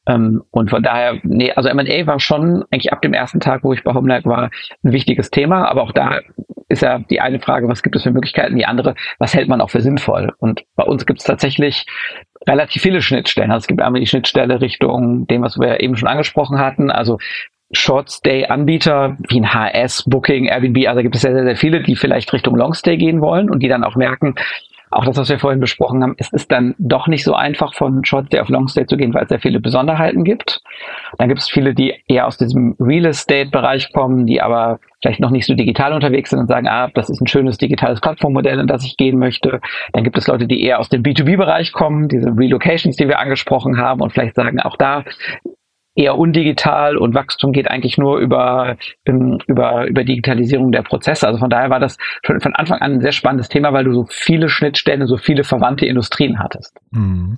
Ähm, 0.07 0.41
und 0.49 0.71
von 0.71 0.81
daher, 0.81 1.19
nee, 1.21 1.51
also 1.51 1.69
M&A 1.69 2.07
war 2.07 2.19
schon 2.19 2.65
eigentlich 2.71 2.91
ab 2.91 3.03
dem 3.03 3.13
ersten 3.13 3.39
Tag, 3.39 3.63
wo 3.63 3.71
ich 3.71 3.83
bei 3.83 3.93
Homelag 3.93 4.25
war, 4.25 4.49
ein 4.83 4.91
wichtiges 4.91 5.29
Thema, 5.29 5.69
aber 5.69 5.83
auch 5.83 5.91
da 5.91 6.21
ist 6.71 6.81
ja 6.81 6.99
die 6.99 7.21
eine 7.21 7.39
Frage, 7.39 7.67
was 7.67 7.83
gibt 7.83 7.95
es 7.95 8.03
für 8.03 8.11
Möglichkeiten, 8.11 8.55
die 8.55 8.65
andere, 8.65 8.95
was 9.19 9.33
hält 9.33 9.47
man 9.47 9.61
auch 9.61 9.69
für 9.69 9.81
sinnvoll? 9.81 10.31
Und 10.39 10.63
bei 10.75 10.83
uns 10.83 11.05
gibt 11.05 11.19
es 11.19 11.25
tatsächlich 11.25 11.85
relativ 12.47 12.81
viele 12.81 13.01
Schnittstellen. 13.01 13.51
Also 13.51 13.63
es 13.63 13.67
gibt 13.67 13.81
einmal 13.81 14.01
die 14.01 14.07
Schnittstelle 14.07 14.61
Richtung 14.61 15.27
dem, 15.27 15.43
was 15.43 15.57
wir 15.59 15.81
eben 15.81 15.95
schon 15.95 16.07
angesprochen 16.07 16.59
hatten, 16.59 16.89
also 16.89 17.19
Short-Stay-Anbieter 17.73 19.17
wie 19.29 19.39
ein 19.39 19.53
HS, 19.53 20.03
Booking, 20.05 20.45
Airbnb, 20.45 20.87
also 20.87 21.01
gibt 21.01 21.15
es 21.15 21.21
sehr, 21.21 21.33
sehr, 21.33 21.45
sehr 21.45 21.55
viele, 21.55 21.81
die 21.81 21.95
vielleicht 21.95 22.33
Richtung 22.33 22.55
Long-Stay 22.55 22.97
gehen 22.97 23.21
wollen 23.21 23.49
und 23.49 23.63
die 23.63 23.69
dann 23.69 23.83
auch 23.83 23.95
merken, 23.95 24.35
auch 24.91 25.05
das, 25.05 25.17
was 25.17 25.29
wir 25.29 25.39
vorhin 25.39 25.59
besprochen 25.59 26.03
haben, 26.03 26.15
es 26.17 26.31
ist 26.33 26.51
dann 26.51 26.75
doch 26.77 27.07
nicht 27.07 27.23
so 27.23 27.33
einfach 27.33 27.73
von 27.73 28.03
Short 28.03 28.27
Stay 28.27 28.39
auf 28.39 28.49
Long 28.49 28.67
Stay 28.67 28.85
zu 28.85 28.97
gehen, 28.97 29.13
weil 29.13 29.23
es 29.23 29.29
sehr 29.29 29.39
viele 29.39 29.59
Besonderheiten 29.59 30.23
gibt. 30.23 30.61
Dann 31.17 31.29
gibt 31.29 31.39
es 31.39 31.49
viele, 31.49 31.73
die 31.73 31.95
eher 32.07 32.27
aus 32.27 32.37
diesem 32.37 32.75
Real 32.79 33.05
Estate 33.05 33.49
Bereich 33.49 33.91
kommen, 33.93 34.25
die 34.25 34.41
aber 34.41 34.79
vielleicht 35.01 35.19
noch 35.19 35.31
nicht 35.31 35.45
so 35.45 35.55
digital 35.55 35.93
unterwegs 35.93 36.29
sind 36.29 36.39
und 36.39 36.47
sagen, 36.47 36.67
ah, 36.67 36.89
das 36.93 37.09
ist 37.09 37.21
ein 37.21 37.27
schönes 37.27 37.57
digitales 37.57 38.01
Plattformmodell, 38.01 38.59
in 38.59 38.67
das 38.67 38.85
ich 38.85 38.97
gehen 38.97 39.17
möchte. 39.17 39.61
Dann 39.93 40.03
gibt 40.03 40.17
es 40.17 40.27
Leute, 40.27 40.45
die 40.45 40.61
eher 40.63 40.79
aus 40.79 40.89
dem 40.89 41.03
B2B-Bereich 41.03 41.71
kommen, 41.71 42.07
diese 42.07 42.29
Relocations, 42.37 42.95
die 42.95 43.07
wir 43.07 43.19
angesprochen 43.19 43.77
haben 43.77 44.01
und 44.01 44.11
vielleicht 44.11 44.35
sagen, 44.35 44.59
auch 44.59 44.75
da 44.75 45.03
eher 45.95 46.17
undigital 46.17 46.97
und 46.97 47.13
Wachstum 47.13 47.51
geht 47.51 47.69
eigentlich 47.69 47.97
nur 47.97 48.19
über, 48.19 48.77
über, 49.05 49.87
über 49.87 50.03
Digitalisierung 50.03 50.71
der 50.71 50.83
Prozesse. 50.83 51.27
Also 51.27 51.39
von 51.39 51.49
daher 51.49 51.69
war 51.69 51.79
das 51.79 51.97
von, 52.23 52.39
von 52.39 52.55
Anfang 52.55 52.79
an 52.79 52.93
ein 52.93 53.01
sehr 53.01 53.11
spannendes 53.11 53.49
Thema, 53.49 53.73
weil 53.73 53.83
du 53.83 53.93
so 53.93 54.05
viele 54.09 54.47
Schnittstellen, 54.47 55.05
so 55.07 55.17
viele 55.17 55.43
verwandte 55.43 55.85
Industrien 55.85 56.39
hattest. 56.39 56.77
Mhm. 56.91 57.37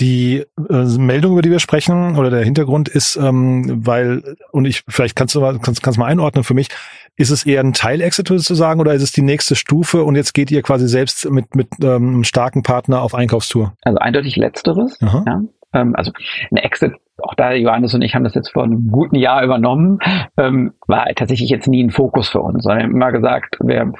Die 0.00 0.44
äh, 0.68 0.84
Meldung, 0.98 1.32
über 1.32 1.42
die 1.42 1.50
wir 1.50 1.60
sprechen, 1.60 2.16
oder 2.16 2.30
der 2.30 2.44
Hintergrund 2.44 2.88
ist, 2.88 3.16
ähm, 3.16 3.86
weil, 3.86 4.36
und 4.50 4.64
ich, 4.64 4.82
vielleicht 4.88 5.14
kannst 5.14 5.34
du 5.34 5.40
mal, 5.40 5.58
kannst, 5.60 5.82
kannst 5.82 5.98
mal 5.98 6.06
einordnen 6.06 6.44
für 6.44 6.54
mich, 6.54 6.68
ist 7.16 7.30
es 7.30 7.46
eher 7.46 7.60
ein 7.60 7.72
Teil-Exit 7.72 8.28
sozusagen 8.28 8.80
oder 8.80 8.94
ist 8.94 9.02
es 9.02 9.12
die 9.12 9.22
nächste 9.22 9.54
Stufe 9.54 10.02
und 10.04 10.16
jetzt 10.16 10.32
geht 10.32 10.50
ihr 10.50 10.62
quasi 10.62 10.88
selbst 10.88 11.30
mit, 11.30 11.54
mit 11.54 11.68
ähm, 11.82 12.08
einem 12.08 12.24
starken 12.24 12.62
Partner 12.62 13.02
auf 13.02 13.14
Einkaufstour? 13.14 13.74
Also 13.82 13.98
eindeutig 13.98 14.36
letzteres. 14.36 14.98
Ja. 15.00 15.42
Ähm, 15.72 15.94
also 15.94 16.12
ein 16.50 16.56
Exit 16.56 16.92
auch 17.22 17.34
da 17.34 17.52
Johannes 17.52 17.94
und 17.94 18.02
ich 18.02 18.14
haben 18.14 18.24
das 18.24 18.34
jetzt 18.34 18.50
vor 18.50 18.64
einem 18.64 18.88
guten 18.90 19.16
Jahr 19.16 19.42
übernommen, 19.42 19.98
ähm, 20.36 20.72
war 20.86 21.06
tatsächlich 21.14 21.50
jetzt 21.50 21.68
nie 21.68 21.82
ein 21.82 21.90
Fokus 21.90 22.28
für 22.28 22.40
uns, 22.40 22.64
sondern 22.64 22.78
wir 22.78 22.84
haben 22.84 22.94
immer 22.94 23.12
gesagt, 23.12 23.56
wir 23.60 23.92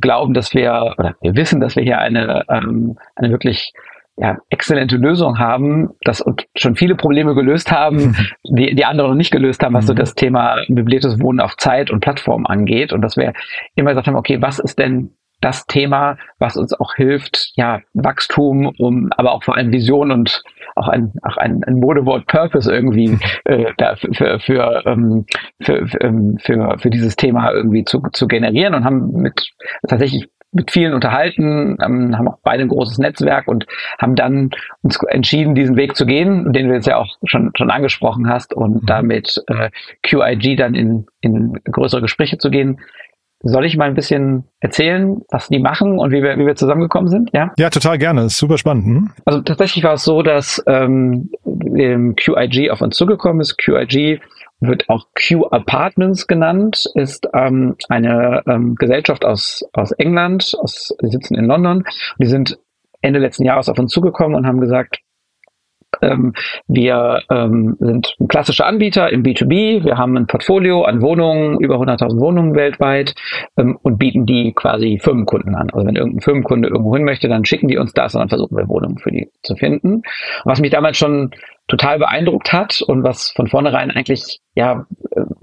glauben, 0.00 0.34
dass 0.34 0.54
wir, 0.54 0.94
oder 0.98 1.14
wir 1.20 1.36
wissen, 1.36 1.60
dass 1.60 1.76
wir 1.76 1.82
hier 1.82 1.98
eine, 1.98 2.44
ähm, 2.48 2.96
eine 3.16 3.30
wirklich 3.30 3.72
ja, 4.16 4.36
exzellente 4.50 4.96
Lösung 4.96 5.38
haben, 5.38 5.90
das 6.02 6.20
und 6.20 6.46
schon 6.54 6.76
viele 6.76 6.94
Probleme 6.94 7.34
gelöst 7.34 7.72
haben, 7.72 8.16
die, 8.44 8.74
die 8.74 8.84
andere 8.84 9.08
noch 9.08 9.14
nicht 9.14 9.30
gelöst 9.30 9.62
haben, 9.62 9.74
was 9.74 9.86
so 9.86 9.94
mhm. 9.94 9.98
das 9.98 10.14
Thema 10.14 10.56
möbliertes 10.68 11.20
Wohnen 11.20 11.40
auf 11.40 11.56
Zeit 11.56 11.90
und 11.90 12.00
Plattform 12.00 12.46
angeht. 12.46 12.92
Und 12.92 13.02
dass 13.02 13.16
wir 13.16 13.32
immer 13.74 13.90
gesagt 13.90 14.08
haben, 14.08 14.16
okay, 14.16 14.40
was 14.40 14.58
ist 14.58 14.78
denn 14.78 15.14
das 15.42 15.66
Thema, 15.66 16.16
was 16.38 16.56
uns 16.56 16.72
auch 16.72 16.94
hilft, 16.94 17.52
ja, 17.56 17.80
Wachstum, 17.92 18.72
um, 18.78 19.10
aber 19.16 19.32
auch 19.32 19.42
vor 19.42 19.56
allem 19.56 19.72
Vision 19.72 20.10
und 20.10 20.42
auch 20.74 20.88
ein, 20.88 21.12
auch 21.22 21.36
ein, 21.36 21.62
ein 21.64 21.74
Modewort 21.74 22.26
Purpose 22.26 22.72
irgendwie 22.72 23.18
äh, 23.44 23.72
da 23.76 23.96
für, 23.96 24.38
für, 24.40 24.82
ähm, 24.86 25.26
für, 25.60 25.86
für, 25.86 26.00
ähm, 26.00 26.38
für, 26.40 26.78
für 26.78 26.90
dieses 26.90 27.16
Thema 27.16 27.52
irgendwie 27.52 27.84
zu, 27.84 28.00
zu 28.12 28.26
generieren 28.26 28.74
und 28.74 28.84
haben 28.84 29.12
mit 29.12 29.50
tatsächlich 29.86 30.28
mit 30.52 30.70
vielen 30.70 30.92
unterhalten, 30.92 31.78
ähm, 31.82 32.16
haben 32.16 32.28
auch 32.28 32.38
beide 32.42 32.62
ein 32.62 32.68
großes 32.68 32.98
Netzwerk 32.98 33.48
und 33.48 33.66
haben 33.98 34.14
dann 34.14 34.50
uns 34.82 35.02
entschieden, 35.08 35.54
diesen 35.54 35.76
Weg 35.76 35.96
zu 35.96 36.04
gehen, 36.04 36.52
den 36.52 36.68
du 36.68 36.74
jetzt 36.74 36.86
ja 36.86 36.98
auch 36.98 37.16
schon, 37.24 37.52
schon 37.56 37.70
angesprochen 37.70 38.28
hast 38.28 38.54
und 38.54 38.82
mhm. 38.82 38.86
damit 38.86 39.42
äh, 39.48 39.70
QIG 40.02 40.56
dann 40.56 40.74
in, 40.74 41.06
in 41.20 41.54
größere 41.64 42.02
Gespräche 42.02 42.36
zu 42.38 42.50
gehen. 42.50 42.80
Soll 43.44 43.64
ich 43.66 43.76
mal 43.76 43.86
ein 43.86 43.94
bisschen 43.94 44.44
erzählen, 44.60 45.20
was 45.30 45.48
die 45.48 45.58
machen 45.58 45.98
und 45.98 46.12
wie 46.12 46.22
wir, 46.22 46.38
wie 46.38 46.46
wir 46.46 46.54
zusammengekommen 46.54 47.08
sind? 47.08 47.30
Ja, 47.32 47.52
ja 47.58 47.70
total 47.70 47.98
gerne. 47.98 48.26
Ist 48.26 48.38
super 48.38 48.56
spannend. 48.56 48.86
Hm? 48.86 49.10
Also 49.24 49.40
tatsächlich 49.40 49.82
war 49.82 49.94
es 49.94 50.04
so, 50.04 50.22
dass 50.22 50.62
ähm, 50.66 51.30
QIG 51.44 52.70
auf 52.70 52.80
uns 52.80 52.96
zugekommen 52.96 53.40
ist. 53.40 53.58
QIG 53.58 54.20
wird 54.60 54.88
auch 54.88 55.06
Q 55.16 55.46
Apartments 55.46 56.28
genannt, 56.28 56.86
ist 56.94 57.28
ähm, 57.34 57.74
eine 57.88 58.42
ähm, 58.46 58.76
Gesellschaft 58.76 59.24
aus, 59.24 59.64
aus 59.72 59.90
England, 59.92 60.54
aus, 60.60 60.94
die 61.02 61.10
sitzen 61.10 61.34
in 61.34 61.46
London. 61.46 61.84
Die 62.18 62.26
sind 62.26 62.58
Ende 63.00 63.18
letzten 63.18 63.44
Jahres 63.44 63.68
auf 63.68 63.78
uns 63.78 63.90
zugekommen 63.90 64.36
und 64.36 64.46
haben 64.46 64.60
gesagt, 64.60 65.00
ähm, 66.00 66.32
wir 66.68 67.22
ähm, 67.30 67.76
sind 67.78 68.14
ein 68.20 68.28
klassischer 68.28 68.66
Anbieter 68.66 69.10
im 69.12 69.22
B2B. 69.22 69.84
Wir 69.84 69.98
haben 69.98 70.16
ein 70.16 70.26
Portfolio 70.26 70.82
an 70.84 71.02
Wohnungen, 71.02 71.60
über 71.60 71.76
100.000 71.76 72.20
Wohnungen 72.20 72.54
weltweit 72.54 73.14
ähm, 73.56 73.78
und 73.82 73.98
bieten 73.98 74.26
die 74.26 74.52
quasi 74.54 74.98
Firmenkunden 75.02 75.54
an. 75.54 75.70
Also 75.72 75.86
wenn 75.86 75.96
irgendein 75.96 76.20
Firmenkunde 76.22 76.68
irgendwo 76.68 76.94
hin 76.94 77.04
möchte, 77.04 77.28
dann 77.28 77.44
schicken 77.44 77.68
die 77.68 77.78
uns 77.78 77.92
das 77.92 78.14
und 78.14 78.20
dann 78.20 78.28
versuchen 78.28 78.56
wir 78.56 78.68
Wohnungen 78.68 78.98
für 78.98 79.10
die 79.10 79.30
zu 79.42 79.54
finden. 79.56 80.02
Was 80.44 80.60
mich 80.60 80.70
damals 80.70 80.96
schon 80.96 81.30
total 81.68 81.98
beeindruckt 81.98 82.52
hat 82.52 82.82
und 82.82 83.02
was 83.02 83.30
von 83.30 83.46
vornherein 83.46 83.90
eigentlich, 83.90 84.40
ja, 84.54 84.86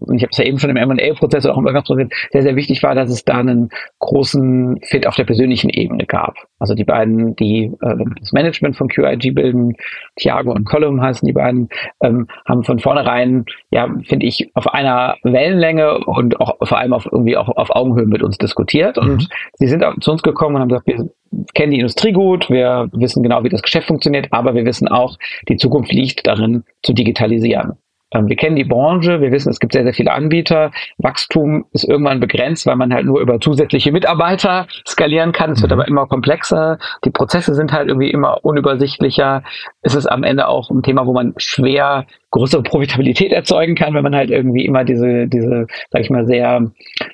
und 0.09 0.17
ich 0.17 0.23
habe 0.23 0.31
es 0.31 0.37
ja 0.37 0.45
eben 0.45 0.59
schon 0.59 0.69
im 0.69 0.77
M&A-Prozess 0.77 1.45
auch 1.45 1.57
im 1.57 1.63
Übergangsprozess 1.63 2.09
sehr, 2.31 2.41
sehr 2.41 2.55
wichtig 2.55 2.83
war, 2.83 2.95
dass 2.95 3.09
es 3.09 3.23
da 3.23 3.37
einen 3.37 3.69
großen 3.99 4.79
Fit 4.83 5.07
auf 5.07 5.15
der 5.15 5.23
persönlichen 5.23 5.69
Ebene 5.69 6.05
gab. 6.05 6.35
Also 6.59 6.73
die 6.73 6.83
beiden, 6.83 7.35
die 7.35 7.71
äh, 7.81 7.95
das 8.19 8.33
Management 8.33 8.75
von 8.75 8.87
QIG 8.87 9.33
bilden, 9.33 9.75
Thiago 10.17 10.51
und 10.51 10.65
Column 10.65 11.01
heißen 11.01 11.25
die 11.25 11.33
beiden, 11.33 11.69
ähm, 12.01 12.27
haben 12.45 12.63
von 12.63 12.79
vornherein, 12.79 13.45
ja, 13.71 13.87
finde 14.03 14.25
ich, 14.25 14.49
auf 14.55 14.73
einer 14.73 15.15
Wellenlänge 15.23 15.99
und 16.05 16.39
auch 16.41 16.57
vor 16.63 16.77
allem 16.77 16.93
auf 16.93 17.07
irgendwie 17.09 17.37
auch 17.37 17.49
auf 17.49 17.69
Augenhöhe 17.75 18.07
mit 18.07 18.23
uns 18.23 18.37
diskutiert. 18.37 18.97
Und 18.97 19.09
mhm. 19.09 19.27
sie 19.53 19.67
sind 19.67 19.83
auch 19.83 19.97
zu 19.99 20.11
uns 20.11 20.23
gekommen 20.23 20.55
und 20.55 20.61
haben 20.61 20.69
gesagt, 20.69 20.87
wir 20.87 21.09
kennen 21.53 21.71
die 21.71 21.79
Industrie 21.79 22.11
gut, 22.11 22.49
wir 22.49 22.89
wissen 22.93 23.23
genau, 23.23 23.43
wie 23.43 23.49
das 23.49 23.61
Geschäft 23.61 23.87
funktioniert, 23.87 24.27
aber 24.31 24.55
wir 24.55 24.65
wissen 24.65 24.87
auch, 24.87 25.17
die 25.47 25.57
Zukunft 25.57 25.91
liegt 25.91 26.25
darin, 26.27 26.63
zu 26.81 26.93
digitalisieren. 26.93 27.77
Ähm, 28.11 28.27
wir 28.27 28.35
kennen 28.35 28.55
die 28.55 28.63
Branche, 28.63 29.21
wir 29.21 29.31
wissen, 29.31 29.49
es 29.49 29.59
gibt 29.59 29.73
sehr, 29.73 29.83
sehr 29.83 29.93
viele 29.93 30.11
Anbieter. 30.11 30.71
Wachstum 30.97 31.65
ist 31.71 31.87
irgendwann 31.87 32.19
begrenzt, 32.19 32.65
weil 32.65 32.75
man 32.75 32.93
halt 32.93 33.05
nur 33.05 33.19
über 33.19 33.39
zusätzliche 33.39 33.91
Mitarbeiter 33.91 34.67
skalieren 34.87 35.31
kann. 35.31 35.51
Es 35.51 35.61
wird 35.61 35.71
mhm. 35.71 35.79
aber 35.79 35.87
immer 35.87 36.07
komplexer. 36.07 36.79
Die 37.05 37.11
Prozesse 37.11 37.53
sind 37.53 37.71
halt 37.71 37.87
irgendwie 37.87 38.11
immer 38.11 38.43
unübersichtlicher. 38.43 39.43
Es 39.81 39.95
ist 39.95 40.07
am 40.07 40.23
Ende 40.23 40.47
auch 40.47 40.69
ein 40.69 40.83
Thema, 40.83 41.05
wo 41.05 41.13
man 41.13 41.33
schwer 41.37 42.05
größere 42.31 42.63
Profitabilität 42.63 43.31
erzeugen 43.31 43.75
kann, 43.75 43.93
wenn 43.93 44.03
man 44.03 44.15
halt 44.15 44.29
irgendwie 44.29 44.65
immer 44.65 44.83
diese, 44.83 45.27
diese, 45.27 45.65
sag 45.89 46.01
ich 46.01 46.09
mal, 46.09 46.27
sehr, 46.27 46.71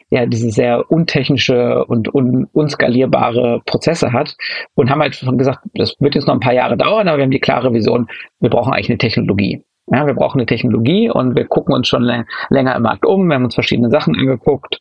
ja, 0.10 0.26
diese 0.26 0.50
sehr 0.50 0.92
untechnische 0.92 1.86
und 1.86 2.14
un, 2.14 2.48
unskalierbare 2.52 3.62
Prozesse 3.66 4.12
hat 4.12 4.36
und 4.76 4.90
haben 4.90 5.02
halt 5.02 5.16
schon 5.16 5.38
gesagt, 5.38 5.60
das 5.74 5.96
wird 6.00 6.16
jetzt 6.16 6.28
noch 6.28 6.34
ein 6.34 6.42
paar 6.42 6.54
Jahre 6.54 6.78
dauern, 6.78 7.08
aber 7.08 7.18
wir 7.18 7.24
haben 7.24 7.32
die 7.32 7.40
klare 7.40 7.74
Vision, 7.74 8.08
wir 8.40 8.50
brauchen 8.50 8.74
eigentlich 8.74 8.90
eine 8.90 8.98
Technologie. 8.98 9.64
Ja, 9.88 10.08
wir 10.08 10.16
brauchen 10.16 10.40
eine 10.40 10.48
Technologie 10.48 11.12
und 11.12 11.36
wir 11.36 11.46
gucken 11.46 11.76
uns 11.76 11.88
schon 11.88 12.02
länger 12.50 12.76
im 12.76 12.82
Markt 12.82 13.06
um. 13.06 13.28
Wir 13.28 13.36
haben 13.36 13.46
uns 13.46 13.54
verschiedene 13.54 13.92
Sachen 13.92 14.16
angeguckt 14.16 14.80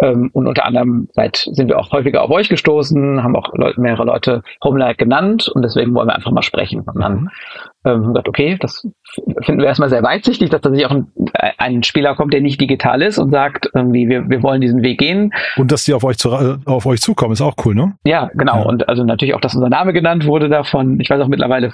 ähm, 0.00 0.30
und 0.32 0.46
unter 0.46 0.64
anderem 0.64 1.08
seit 1.12 1.36
sind 1.36 1.68
wir 1.68 1.78
auch 1.78 1.92
häufiger 1.92 2.22
auf 2.22 2.30
euch 2.30 2.48
gestoßen, 2.48 3.22
haben 3.22 3.36
auch 3.36 3.52
Leute, 3.54 3.78
mehrere 3.80 4.04
Leute 4.04 4.42
Homelight 4.64 4.96
genannt 4.96 5.48
und 5.48 5.60
deswegen 5.62 5.94
wollen 5.94 6.08
wir 6.08 6.14
einfach 6.14 6.30
mal 6.30 6.42
sprechen. 6.42 6.80
Und 6.80 7.00
dann 7.00 7.28
ähm, 7.84 8.08
gesagt, 8.08 8.28
okay, 8.28 8.56
das 8.58 8.88
finden 9.42 9.60
wir 9.60 9.66
erstmal 9.66 9.88
sehr 9.88 10.02
weitsichtig, 10.02 10.50
dass 10.50 10.60
da 10.60 10.70
sich 10.70 10.86
auch 10.86 10.90
ein, 10.90 11.06
ein, 11.58 11.82
Spieler 11.82 12.14
kommt, 12.14 12.32
der 12.32 12.40
nicht 12.40 12.60
digital 12.60 13.02
ist 13.02 13.18
und 13.18 13.30
sagt, 13.30 13.70
irgendwie, 13.74 14.08
wir, 14.08 14.28
wir 14.28 14.42
wollen 14.42 14.60
diesen 14.60 14.82
Weg 14.82 14.98
gehen. 14.98 15.32
Und 15.56 15.72
dass 15.72 15.84
die 15.84 15.94
auf 15.94 16.04
euch, 16.04 16.18
zu, 16.18 16.30
auf 16.64 16.86
euch 16.86 17.00
zukommen, 17.00 17.32
ist 17.32 17.40
auch 17.40 17.54
cool, 17.64 17.74
ne? 17.74 17.94
Ja, 18.04 18.30
genau. 18.34 18.60
Ja. 18.60 18.62
Und 18.64 18.88
also 18.88 19.04
natürlich 19.04 19.34
auch, 19.34 19.40
dass 19.40 19.54
unser 19.54 19.68
Name 19.68 19.92
genannt 19.92 20.26
wurde 20.26 20.48
davon. 20.48 21.00
Ich 21.00 21.10
weiß 21.10 21.20
auch 21.20 21.28
mittlerweile, 21.28 21.72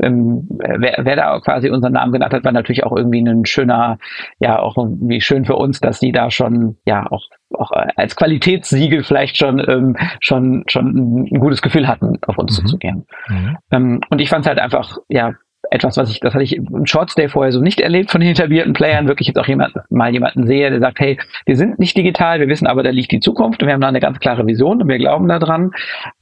ähm, 0.00 0.48
wer, 0.48 1.00
wer 1.02 1.16
da 1.16 1.40
quasi 1.40 1.70
unseren 1.70 1.92
Namen 1.92 2.12
genannt 2.12 2.32
hat, 2.32 2.44
war 2.44 2.52
natürlich 2.52 2.84
auch 2.84 2.96
irgendwie 2.96 3.20
ein 3.20 3.46
schöner, 3.46 3.98
ja, 4.40 4.58
auch 4.58 4.76
irgendwie 4.76 5.20
schön 5.20 5.44
für 5.44 5.56
uns, 5.56 5.80
dass 5.80 6.00
die 6.00 6.12
da 6.12 6.30
schon, 6.30 6.76
ja, 6.86 7.06
auch 7.10 7.22
auch 7.54 7.70
als 7.70 8.16
Qualitätssiegel 8.16 9.04
vielleicht 9.04 9.36
schon 9.36 9.62
ähm, 9.68 9.96
schon 10.20 10.64
schon 10.66 11.26
ein 11.32 11.40
gutes 11.40 11.62
Gefühl 11.62 11.86
hatten, 11.86 12.18
auf 12.26 12.38
uns 12.38 12.58
mhm. 12.58 12.66
zuzugehen. 12.66 13.06
Mhm. 13.28 13.56
Ähm, 13.70 14.00
und 14.10 14.20
ich 14.20 14.28
fand 14.28 14.44
es 14.44 14.48
halt 14.48 14.58
einfach 14.58 14.98
ja 15.08 15.32
etwas, 15.70 15.96
was 15.96 16.10
ich, 16.10 16.20
das 16.20 16.34
hatte 16.34 16.44
ich 16.44 16.56
im 16.56 16.86
Shortstay 16.86 17.28
vorher 17.28 17.52
so 17.52 17.60
nicht 17.60 17.80
erlebt 17.80 18.10
von 18.10 18.20
den 18.20 18.30
etablierten 18.30 18.72
Playern, 18.72 19.08
wirklich 19.08 19.28
jetzt 19.28 19.38
auch 19.38 19.46
jemand, 19.46 19.74
mal 19.90 20.12
jemanden 20.12 20.46
sehe, 20.46 20.70
der 20.70 20.80
sagt, 20.80 21.00
hey, 21.00 21.18
wir 21.44 21.56
sind 21.56 21.78
nicht 21.78 21.96
digital, 21.96 22.40
wir 22.40 22.48
wissen 22.48 22.66
aber, 22.66 22.82
da 22.82 22.90
liegt 22.90 23.12
die 23.12 23.20
Zukunft 23.20 23.62
und 23.62 23.66
wir 23.66 23.74
haben 23.74 23.80
da 23.80 23.88
eine 23.88 24.00
ganz 24.00 24.18
klare 24.18 24.46
Vision 24.46 24.82
und 24.82 24.88
wir 24.88 24.98
glauben 24.98 25.28
daran. 25.28 25.72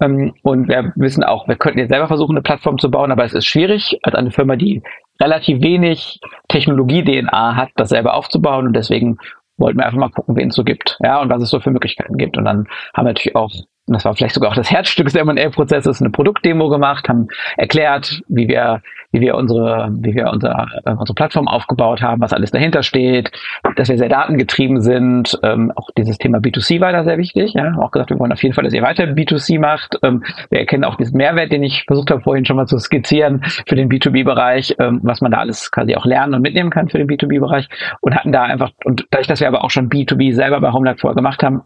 Ähm, 0.00 0.34
und 0.42 0.68
wir 0.68 0.92
wissen 0.96 1.24
auch, 1.24 1.48
wir 1.48 1.56
könnten 1.56 1.78
jetzt 1.78 1.90
selber 1.90 2.08
versuchen, 2.08 2.36
eine 2.36 2.42
Plattform 2.42 2.78
zu 2.78 2.90
bauen, 2.90 3.12
aber 3.12 3.24
es 3.24 3.34
ist 3.34 3.46
schwierig, 3.46 3.98
als 4.02 4.14
eine 4.14 4.30
Firma, 4.30 4.56
die 4.56 4.82
relativ 5.20 5.62
wenig 5.62 6.20
Technologie-DNA 6.48 7.56
hat, 7.56 7.70
das 7.76 7.90
selber 7.90 8.14
aufzubauen 8.14 8.66
und 8.66 8.74
deswegen 8.74 9.18
wollten 9.56 9.78
wir 9.78 9.86
einfach 9.86 9.98
mal 9.98 10.10
gucken, 10.10 10.36
wen 10.36 10.48
es 10.48 10.56
so 10.56 10.64
gibt, 10.64 10.98
ja, 11.02 11.20
und 11.20 11.30
was 11.30 11.42
es 11.42 11.50
so 11.50 11.60
für 11.60 11.70
Möglichkeiten 11.70 12.16
gibt. 12.16 12.36
Und 12.36 12.44
dann 12.44 12.66
haben 12.94 13.06
wir 13.06 13.12
natürlich 13.12 13.36
auch 13.36 13.52
und 13.86 13.92
das 13.92 14.04
war 14.06 14.14
vielleicht 14.14 14.34
sogar 14.34 14.50
auch 14.50 14.54
das 14.54 14.70
Herzstück 14.70 15.06
des 15.06 15.14
M&A-Prozesses, 15.14 16.00
eine 16.00 16.10
Produktdemo 16.10 16.70
gemacht, 16.70 17.06
haben 17.06 17.28
erklärt, 17.58 18.22
wie 18.28 18.48
wir, 18.48 18.80
wie 19.12 19.20
wir 19.20 19.34
unsere, 19.34 19.90
wie 20.00 20.14
wir 20.14 20.30
unser, 20.30 20.68
äh, 20.86 20.92
unsere 20.92 21.14
Plattform 21.14 21.48
aufgebaut 21.48 22.00
haben, 22.00 22.22
was 22.22 22.32
alles 22.32 22.50
dahinter 22.50 22.82
steht, 22.82 23.30
dass 23.76 23.90
wir 23.90 23.98
sehr 23.98 24.08
datengetrieben 24.08 24.80
sind. 24.80 25.38
Ähm, 25.42 25.70
auch 25.76 25.90
dieses 25.98 26.16
Thema 26.16 26.38
B2C 26.38 26.80
war 26.80 26.92
da 26.92 27.04
sehr 27.04 27.18
wichtig. 27.18 27.52
Ja, 27.52 27.76
auch 27.78 27.90
gesagt, 27.90 28.08
wir 28.08 28.18
wollen 28.18 28.32
auf 28.32 28.42
jeden 28.42 28.54
Fall, 28.54 28.64
dass 28.64 28.72
ihr 28.72 28.82
weiter 28.82 29.04
B2C 29.04 29.60
macht. 29.60 29.98
Ähm, 30.02 30.24
wir 30.48 30.60
erkennen 30.60 30.84
auch 30.84 30.96
diesen 30.96 31.18
Mehrwert, 31.18 31.52
den 31.52 31.62
ich 31.62 31.84
versucht 31.86 32.10
habe 32.10 32.22
vorhin 32.22 32.46
schon 32.46 32.56
mal 32.56 32.66
zu 32.66 32.78
skizzieren 32.78 33.42
für 33.68 33.76
den 33.76 33.90
B2B-Bereich, 33.90 34.76
ähm, 34.78 35.00
was 35.02 35.20
man 35.20 35.30
da 35.30 35.38
alles 35.38 35.70
quasi 35.70 35.94
auch 35.94 36.06
lernen 36.06 36.32
und 36.32 36.40
mitnehmen 36.40 36.70
kann 36.70 36.88
für 36.88 36.96
den 36.96 37.06
B2B-Bereich 37.06 37.68
und 38.00 38.14
hatten 38.14 38.32
da 38.32 38.44
einfach 38.44 38.70
und 38.84 39.06
dadurch, 39.10 39.28
dass 39.28 39.40
wir 39.40 39.48
aber 39.48 39.62
auch 39.62 39.70
schon 39.70 39.90
B2B 39.90 40.32
selber 40.32 40.58
bei 40.62 40.72
Homeland 40.72 41.00
vorher 41.00 41.14
gemacht 41.14 41.42
haben, 41.42 41.64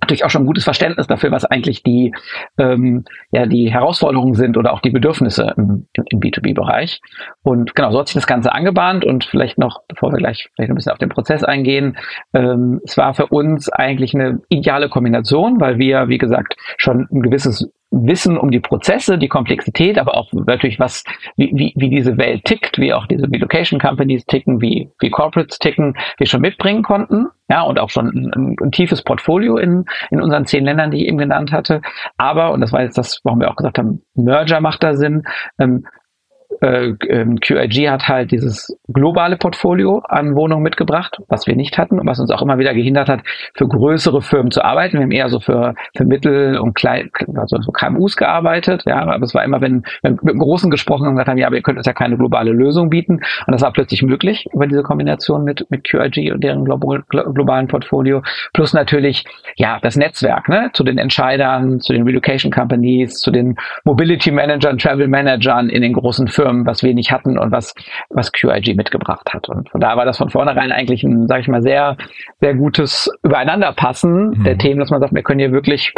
natürlich 0.00 0.24
auch 0.24 0.30
schon 0.30 0.42
ein 0.42 0.46
gutes 0.46 0.64
Verständnis 0.64 1.06
dafür, 1.06 1.30
was 1.30 1.44
eigentlich 1.44 1.82
die, 1.82 2.14
ähm, 2.56 3.04
ja, 3.32 3.46
die 3.46 3.70
Herausforderungen 3.70 4.34
sind 4.34 4.56
oder 4.56 4.72
auch 4.72 4.80
die 4.80 4.90
Bedürfnisse 4.90 5.54
im, 5.56 5.86
im 5.92 6.20
B2B-Bereich. 6.20 7.00
Und 7.42 7.74
genau, 7.74 7.90
so 7.90 7.98
hat 7.98 8.08
sich 8.08 8.14
das 8.14 8.26
Ganze 8.26 8.52
angebahnt 8.52 9.04
und 9.04 9.24
vielleicht 9.24 9.58
noch, 9.58 9.82
bevor 9.88 10.12
wir 10.12 10.18
gleich 10.18 10.48
vielleicht 10.54 10.70
ein 10.70 10.76
bisschen 10.76 10.92
auf 10.92 10.98
den 10.98 11.08
Prozess 11.08 11.42
eingehen, 11.42 11.96
ähm, 12.32 12.80
es 12.84 12.96
war 12.96 13.14
für 13.14 13.26
uns 13.26 13.68
eigentlich 13.68 14.14
eine 14.14 14.40
ideale 14.48 14.88
Kombination, 14.88 15.60
weil 15.60 15.78
wir, 15.78 16.08
wie 16.08 16.18
gesagt, 16.18 16.56
schon 16.76 17.08
ein 17.10 17.22
gewisses 17.22 17.68
Wissen 17.90 18.36
um 18.36 18.50
die 18.50 18.60
Prozesse, 18.60 19.16
die 19.16 19.28
Komplexität, 19.28 19.98
aber 19.98 20.16
auch 20.16 20.30
natürlich 20.32 20.78
was, 20.78 21.04
wie, 21.36 21.50
wie, 21.54 21.72
wie 21.76 21.88
diese 21.88 22.18
Welt 22.18 22.44
tickt, 22.44 22.78
wie 22.78 22.92
auch 22.92 23.06
diese 23.06 23.24
Relocation 23.30 23.80
Companies 23.80 24.26
ticken, 24.26 24.60
wie, 24.60 24.90
wie 25.00 25.10
Corporates 25.10 25.58
ticken, 25.58 25.96
wir 26.18 26.26
schon 26.26 26.42
mitbringen 26.42 26.82
konnten. 26.82 27.28
Ja, 27.48 27.62
und 27.62 27.78
auch 27.78 27.88
schon 27.88 28.08
ein, 28.08 28.30
ein, 28.34 28.56
ein 28.60 28.70
tiefes 28.72 29.02
Portfolio 29.02 29.56
in, 29.56 29.86
in 30.10 30.20
unseren 30.20 30.44
zehn 30.44 30.64
Ländern, 30.64 30.90
die 30.90 30.98
ich 30.98 31.08
eben 31.08 31.16
genannt 31.16 31.50
hatte. 31.50 31.80
Aber, 32.18 32.52
und 32.52 32.60
das 32.60 32.72
war 32.72 32.82
jetzt 32.82 32.98
das, 32.98 33.20
warum 33.24 33.40
wir 33.40 33.50
auch 33.50 33.56
gesagt 33.56 33.78
haben, 33.78 34.02
Merger 34.14 34.60
macht 34.60 34.82
da 34.82 34.94
Sinn, 34.94 35.22
ähm, 35.58 35.86
äh, 36.60 36.94
ähm, 37.08 37.38
QIG 37.40 37.88
hat 37.88 38.08
halt 38.08 38.32
dieses 38.32 38.76
globale 38.88 39.36
Portfolio 39.36 40.02
an 40.08 40.34
Wohnungen 40.34 40.62
mitgebracht, 40.62 41.18
was 41.28 41.46
wir 41.46 41.54
nicht 41.54 41.78
hatten 41.78 42.00
und 42.00 42.06
was 42.06 42.18
uns 42.18 42.30
auch 42.30 42.42
immer 42.42 42.58
wieder 42.58 42.74
gehindert 42.74 43.08
hat, 43.08 43.20
für 43.54 43.68
größere 43.68 44.22
Firmen 44.22 44.50
zu 44.50 44.64
arbeiten. 44.64 44.98
Wir 44.98 45.02
haben 45.02 45.10
eher 45.10 45.28
so 45.28 45.40
für, 45.40 45.74
für 45.96 46.04
Mittel- 46.04 46.58
und 46.58 46.74
Klein, 46.74 47.10
also 47.36 47.60
so 47.60 47.70
KMUs 47.70 48.16
gearbeitet, 48.16 48.84
ja, 48.86 49.00
aber 49.00 49.22
es 49.22 49.34
war 49.34 49.44
immer, 49.44 49.60
wenn 49.60 49.82
wir 50.02 50.10
mit 50.10 50.22
einem 50.22 50.38
Großen 50.38 50.70
gesprochen 50.70 51.06
haben, 51.06 51.14
gesagt 51.14 51.28
haben, 51.28 51.38
ja, 51.38 51.52
ihr 51.52 51.62
könnt 51.62 51.78
uns 51.78 51.86
ja 51.86 51.92
keine 51.92 52.16
globale 52.16 52.50
Lösung 52.50 52.90
bieten. 52.90 53.14
Und 53.14 53.52
das 53.52 53.62
war 53.62 53.72
plötzlich 53.72 54.02
möglich 54.02 54.46
über 54.52 54.66
diese 54.66 54.82
Kombination 54.82 55.44
mit, 55.44 55.64
mit 55.70 55.84
QIG 55.84 56.32
und 56.32 56.42
deren 56.42 56.64
global, 56.64 57.02
globalen 57.08 57.68
Portfolio. 57.68 58.22
Plus 58.52 58.72
natürlich, 58.72 59.24
ja, 59.56 59.78
das 59.80 59.96
Netzwerk, 59.96 60.48
ne, 60.48 60.70
zu 60.72 60.82
den 60.82 60.98
Entscheidern, 60.98 61.80
zu 61.80 61.92
den 61.92 62.02
Relocation 62.02 62.50
Companies, 62.50 63.14
zu 63.14 63.30
den 63.30 63.56
Mobility 63.84 64.30
Managern, 64.30 64.78
Travel 64.78 65.08
Managern 65.08 65.68
in 65.68 65.82
den 65.82 65.92
großen 65.92 66.26
Firmen 66.28 66.47
Firmen, 66.48 66.66
was 66.66 66.82
wir 66.82 66.94
nicht 66.94 67.12
hatten 67.12 67.38
und 67.38 67.52
was, 67.52 67.74
was 68.10 68.32
QIG 68.32 68.76
mitgebracht 68.76 69.32
hat. 69.32 69.48
Und 69.48 69.68
von 69.70 69.80
daher 69.80 69.96
war 69.96 70.04
das 70.04 70.18
von 70.18 70.30
vornherein 70.30 70.72
eigentlich 70.72 71.02
ein, 71.02 71.26
sage 71.28 71.42
ich 71.42 71.48
mal, 71.48 71.62
sehr, 71.62 71.96
sehr 72.40 72.54
gutes 72.54 73.10
Übereinanderpassen 73.22 74.30
mhm. 74.30 74.44
der 74.44 74.58
Themen, 74.58 74.80
dass 74.80 74.90
man 74.90 75.00
sagt, 75.00 75.14
wir 75.14 75.22
können 75.22 75.40
hier 75.40 75.52
wirklich 75.52 75.92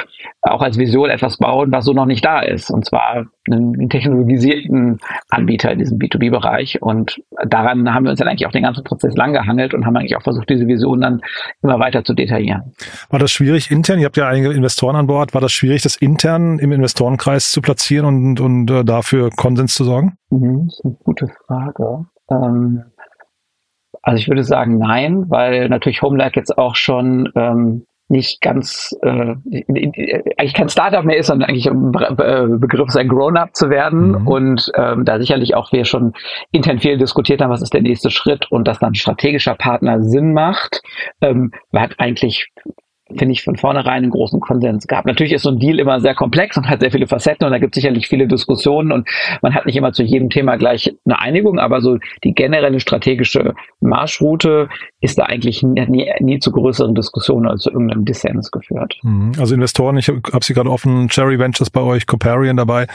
auch 0.51 0.63
als 0.63 0.79
Vision 0.79 1.11
etwas 1.11 1.39
bauen, 1.39 1.73
was 1.73 1.85
so 1.85 1.93
noch 1.93 2.07
nicht 2.07 2.25
da 2.25 2.41
ist. 2.41 2.71
Und 2.71 2.85
zwar 2.85 3.27
einen, 3.51 3.89
technologisierten 3.89 4.99
Anbieter 5.31 5.73
in 5.73 5.79
diesem 5.79 5.99
B2B-Bereich. 5.99 6.81
Und 6.83 7.23
daran 7.47 7.93
haben 7.93 8.05
wir 8.05 8.11
uns 8.11 8.19
dann 8.19 8.29
eigentlich 8.29 8.47
auch 8.47 8.53
den 8.53 8.63
ganzen 8.63 8.85
Prozess 8.85 9.17
lang 9.17 9.33
gehangelt 9.33 9.75
und 9.75 9.87
haben 9.87 9.97
eigentlich 9.97 10.17
auch 10.17 10.23
versucht, 10.23 10.49
diese 10.49 10.67
Vision 10.67 11.01
dann 11.01 11.21
immer 11.63 11.79
weiter 11.79 12.05
zu 12.05 12.15
detaillieren. 12.15 12.73
War 13.11 13.19
das 13.19 13.33
schwierig 13.33 13.71
intern? 13.71 13.99
Ihr 13.99 14.07
habt 14.07 14.17
ja 14.17 14.29
einige 14.29 14.53
Investoren 14.53 14.97
an 14.97 15.07
Bord. 15.07 15.35
War 15.35 15.41
das 15.41 15.53
schwierig, 15.53 15.83
das 15.83 15.97
intern 15.97 16.59
im 16.59 16.73
Investorenkreis 16.73 17.51
zu 17.51 17.61
platzieren 17.61 18.07
und, 18.07 18.41
und 18.41 18.71
äh, 18.71 18.85
dafür 18.85 19.31
Konsens 19.31 19.75
zu 19.75 19.85
sorgen? 19.85 20.17
Mhm, 20.31 20.67
das 20.67 20.79
ist 20.79 20.85
eine 20.85 20.97
gute 21.05 21.29
Frage. 21.47 22.07
Ähm, 22.31 22.85
also 24.03 24.19
ich 24.19 24.29
würde 24.29 24.45
sagen 24.45 24.79
nein, 24.79 25.29
weil 25.29 25.69
natürlich 25.69 26.03
Homelike 26.03 26.39
jetzt 26.39 26.57
auch 26.57 26.75
schon 26.75 27.31
ähm, 27.35 27.87
nicht 28.11 28.41
ganz, 28.41 28.97
äh, 29.03 29.35
eigentlich 30.37 30.55
kein 30.55 30.69
Startup 30.69 31.05
mehr 31.05 31.19
ist, 31.19 31.29
sondern 31.29 31.49
eigentlich 31.49 31.71
ein 31.71 31.93
äh, 31.95 32.47
Begriff 32.59 32.89
ist, 32.89 32.97
ein 32.97 33.09
Grown-up 33.09 33.55
zu 33.55 33.71
werden. 33.71 34.11
Mhm. 34.11 34.27
Und 34.27 34.73
ähm, 34.77 35.05
da 35.05 35.19
sicherlich 35.19 35.55
auch 35.55 35.73
wir 35.73 35.85
schon 35.85 36.13
intern 36.51 36.81
viel 36.81 36.99
diskutiert 36.99 37.41
haben, 37.41 37.51
was 37.51 37.63
ist 37.63 37.73
der 37.73 37.83
nächste 37.83 38.11
Schritt 38.11 38.51
und 38.51 38.67
dass 38.67 38.79
dann 38.81 38.95
strategischer 38.95 39.55
Partner 39.55 40.03
Sinn 40.03 40.33
macht, 40.33 40.83
ähm, 41.21 41.53
hat 41.75 41.95
eigentlich 41.99 42.51
finde 43.17 43.33
ich, 43.33 43.43
von 43.43 43.57
vornherein 43.57 44.03
einen 44.03 44.11
großen 44.11 44.41
Konsens 44.41 44.87
gehabt. 44.87 45.07
Natürlich 45.07 45.33
ist 45.33 45.43
so 45.43 45.51
ein 45.51 45.59
Deal 45.59 45.79
immer 45.79 46.01
sehr 46.01 46.15
komplex 46.15 46.57
und 46.57 46.69
hat 46.69 46.81
sehr 46.81 46.91
viele 46.91 47.07
Facetten 47.07 47.47
und 47.47 47.53
da 47.53 47.59
gibt 47.59 47.77
es 47.77 47.83
sicherlich 47.83 48.09
viele 48.09 48.27
Diskussionen 48.27 48.93
und 48.93 49.09
man 49.43 49.55
hat 49.55 49.67
nicht 49.67 49.77
immer 49.77 49.93
zu 49.93 50.03
jedem 50.03 50.31
Thema 50.31 50.57
gleich 50.57 50.95
eine 51.05 51.19
Einigung, 51.19 51.59
aber 51.59 51.81
so 51.81 51.99
die 52.25 52.33
generelle 52.33 52.81
strategische 52.81 53.55
Marschroute 53.81 54.69
ist 55.01 55.19
da 55.19 55.25
eigentlich 55.25 55.63
nie, 55.63 56.11
nie 56.21 56.39
zu 56.39 56.53
größeren 56.53 56.95
Diskussionen 56.95 57.49
als 57.49 57.63
zu 57.63 57.71
irgendeinem 57.71 58.05
Dissens 58.05 58.51
geführt. 58.51 58.99
Mhm. 59.03 59.33
Also 59.39 59.55
Investoren, 59.55 59.97
ich 59.97 60.09
habe 60.09 60.45
sie 60.45 60.55
gerade 60.55 60.71
offen, 60.71 61.09
Cherry 61.09 61.39
Ventures 61.39 61.71
bei 61.71 61.81
euch, 61.81 62.07
Coparian 62.07 62.57
dabei, 62.57 62.87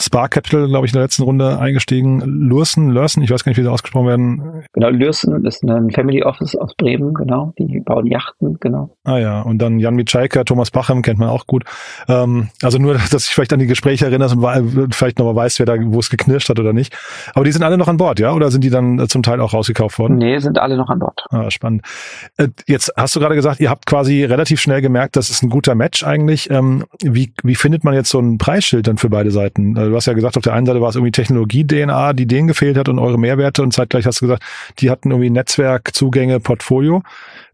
Spark 0.00 0.32
Capital, 0.32 0.68
glaube 0.68 0.86
ich, 0.86 0.92
in 0.92 0.96
der 0.96 1.04
letzten 1.04 1.22
Runde 1.22 1.58
eingestiegen, 1.58 2.20
Lürsen, 2.20 2.90
Lürsen, 2.90 3.22
ich 3.22 3.30
weiß 3.30 3.44
gar 3.44 3.50
nicht, 3.50 3.58
wie 3.58 3.62
sie 3.62 3.70
ausgesprochen 3.70 4.06
werden. 4.06 4.64
Genau, 4.72 4.90
Lürsen 4.90 5.44
ist 5.44 5.62
ein 5.64 5.90
Family 5.90 6.22
Office 6.22 6.54
aus 6.56 6.74
Bremen, 6.76 7.14
genau, 7.14 7.52
die 7.58 7.80
bauen 7.80 8.06
Yachten, 8.06 8.58
genau. 8.60 8.96
Ah 9.04 9.18
ja, 9.18 9.40
und 9.42 9.58
dann 9.64 9.78
Jan 9.78 9.94
Mitschaiker, 9.94 10.44
Thomas 10.44 10.70
Bachem 10.70 11.02
kennt 11.02 11.18
man 11.18 11.28
auch 11.28 11.46
gut. 11.46 11.64
Ähm, 12.08 12.48
also 12.62 12.78
nur, 12.78 12.94
dass 13.10 13.26
ich 13.26 13.34
vielleicht 13.34 13.52
an 13.52 13.58
die 13.58 13.66
Gespräche 13.66 14.06
erinnere 14.06 14.34
und 14.34 14.94
vielleicht 14.94 15.18
nochmal 15.18 15.36
weiß, 15.36 15.58
wer 15.58 15.66
da, 15.66 15.74
wo 15.78 15.98
es 16.00 16.10
geknirscht 16.10 16.48
hat 16.48 16.58
oder 16.60 16.72
nicht. 16.72 16.96
Aber 17.34 17.44
die 17.44 17.52
sind 17.52 17.62
alle 17.62 17.78
noch 17.78 17.88
an 17.88 17.96
Bord, 17.96 18.20
ja? 18.20 18.32
Oder 18.32 18.50
sind 18.50 18.64
die 18.64 18.70
dann 18.70 18.98
äh, 18.98 19.08
zum 19.08 19.22
Teil 19.22 19.40
auch 19.40 19.52
rausgekauft 19.52 19.98
worden? 19.98 20.18
Nee, 20.18 20.38
sind 20.38 20.58
alle 20.58 20.76
noch 20.76 20.88
an 20.88 20.98
Bord. 20.98 21.24
Ah, 21.30 21.50
spannend. 21.50 21.82
Äh, 22.36 22.48
jetzt 22.66 22.92
hast 22.96 23.16
du 23.16 23.20
gerade 23.20 23.34
gesagt, 23.34 23.60
ihr 23.60 23.70
habt 23.70 23.86
quasi 23.86 24.24
relativ 24.24 24.60
schnell 24.60 24.80
gemerkt, 24.80 25.16
das 25.16 25.30
ist 25.30 25.42
ein 25.42 25.50
guter 25.50 25.74
Match 25.74 26.04
eigentlich. 26.04 26.50
Ähm, 26.50 26.84
wie, 27.02 27.32
wie 27.42 27.54
findet 27.54 27.84
man 27.84 27.94
jetzt 27.94 28.10
so 28.10 28.18
ein 28.18 28.38
Preisschild 28.38 28.86
dann 28.86 28.98
für 28.98 29.08
beide 29.08 29.30
Seiten? 29.30 29.76
Äh, 29.76 29.88
du 29.88 29.96
hast 29.96 30.06
ja 30.06 30.12
gesagt, 30.12 30.36
auf 30.36 30.42
der 30.42 30.52
einen 30.52 30.66
Seite 30.66 30.80
war 30.80 30.88
es 30.88 30.96
irgendwie 30.96 31.12
Technologie-DNA, 31.12 32.12
die 32.12 32.26
denen 32.26 32.48
gefehlt 32.48 32.76
hat 32.76 32.88
und 32.88 32.98
eure 32.98 33.18
Mehrwerte 33.18 33.62
und 33.62 33.72
zeitgleich 33.72 34.06
hast 34.06 34.20
du 34.20 34.26
gesagt, 34.26 34.42
die 34.78 34.90
hatten 34.90 35.10
irgendwie 35.10 35.30
Netzwerk, 35.30 35.94
Zugänge, 35.94 36.40
Portfolio 36.40 37.02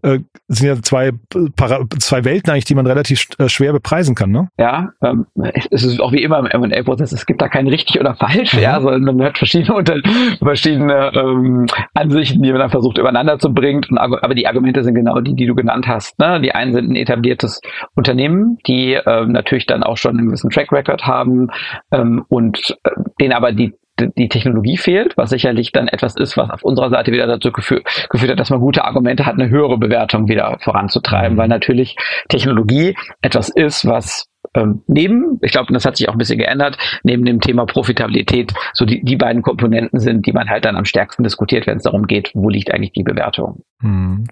äh, 0.02 0.20
sind 0.48 0.66
ja 0.66 0.82
zwei, 0.82 1.12
Para 1.56 1.84
zwei 1.98 2.24
Welten 2.24 2.50
eigentlich, 2.50 2.64
die 2.64 2.74
man 2.74 2.86
relativ 2.86 3.26
äh, 3.38 3.48
schwer 3.48 3.72
bepreisen 3.72 4.14
kann, 4.14 4.30
ne? 4.30 4.48
Ja, 4.58 4.90
ähm, 5.02 5.26
es 5.70 5.84
ist 5.84 6.00
auch 6.00 6.12
wie 6.12 6.22
immer 6.22 6.38
im 6.38 6.46
M&A-Prozess, 6.46 7.12
es 7.12 7.26
gibt 7.26 7.40
da 7.42 7.48
kein 7.48 7.66
richtig 7.68 8.00
oder 8.00 8.14
falsch, 8.14 8.54
mhm. 8.54 8.60
ja, 8.60 8.80
sondern 8.80 9.16
man 9.16 9.26
hat 9.26 9.38
verschiedene, 9.38 9.74
unter, 9.74 9.96
verschiedene 10.42 11.12
ähm, 11.14 11.66
Ansichten, 11.94 12.42
die 12.42 12.50
man 12.50 12.60
dann 12.60 12.70
versucht 12.70 12.98
übereinander 12.98 13.38
zu 13.38 13.52
bringen, 13.52 13.82
aber 13.96 14.34
die 14.34 14.46
Argumente 14.46 14.82
sind 14.82 14.94
genau 14.94 15.20
die, 15.20 15.34
die 15.34 15.46
du 15.46 15.54
genannt 15.54 15.86
hast. 15.86 16.18
Ne? 16.18 16.40
Die 16.40 16.52
einen 16.52 16.72
sind 16.72 16.90
ein 16.90 16.96
etabliertes 16.96 17.60
Unternehmen, 17.94 18.58
die 18.66 18.98
ähm, 19.06 19.32
natürlich 19.32 19.66
dann 19.66 19.82
auch 19.82 19.96
schon 19.96 20.18
einen 20.18 20.26
gewissen 20.26 20.50
Track 20.50 20.72
Record 20.72 21.04
haben 21.04 21.48
ähm, 21.92 22.24
und 22.28 22.76
äh, 22.84 22.90
denen 23.20 23.32
aber 23.32 23.52
die 23.52 23.74
die 24.08 24.28
Technologie 24.28 24.76
fehlt, 24.76 25.16
was 25.16 25.30
sicherlich 25.30 25.72
dann 25.72 25.88
etwas 25.88 26.16
ist, 26.16 26.36
was 26.36 26.50
auf 26.50 26.62
unserer 26.62 26.90
Seite 26.90 27.12
wieder 27.12 27.26
dazu 27.26 27.52
geführt, 27.52 27.86
geführt 28.10 28.32
hat, 28.32 28.40
dass 28.40 28.50
man 28.50 28.60
gute 28.60 28.84
Argumente 28.84 29.26
hat, 29.26 29.34
eine 29.34 29.48
höhere 29.48 29.78
Bewertung 29.78 30.28
wieder 30.28 30.58
voranzutreiben, 30.60 31.36
weil 31.36 31.48
natürlich 31.48 31.96
Technologie 32.28 32.96
etwas 33.22 33.48
ist, 33.48 33.86
was 33.86 34.26
ähm, 34.54 34.82
neben, 34.86 35.38
ich 35.42 35.52
glaube, 35.52 35.72
das 35.72 35.84
hat 35.84 35.96
sich 35.96 36.08
auch 36.08 36.12
ein 36.12 36.18
bisschen 36.18 36.38
geändert, 36.38 36.76
neben 37.04 37.24
dem 37.24 37.40
Thema 37.40 37.66
Profitabilität 37.66 38.52
so 38.74 38.84
die, 38.84 39.02
die 39.04 39.16
beiden 39.16 39.42
Komponenten 39.42 40.00
sind, 40.00 40.26
die 40.26 40.32
man 40.32 40.48
halt 40.48 40.64
dann 40.64 40.76
am 40.76 40.84
stärksten 40.84 41.22
diskutiert, 41.22 41.66
wenn 41.66 41.76
es 41.76 41.84
darum 41.84 42.06
geht, 42.06 42.32
wo 42.34 42.48
liegt 42.48 42.72
eigentlich 42.72 42.92
die 42.92 43.02
Bewertung. 43.02 43.62
Hm. 43.80 44.26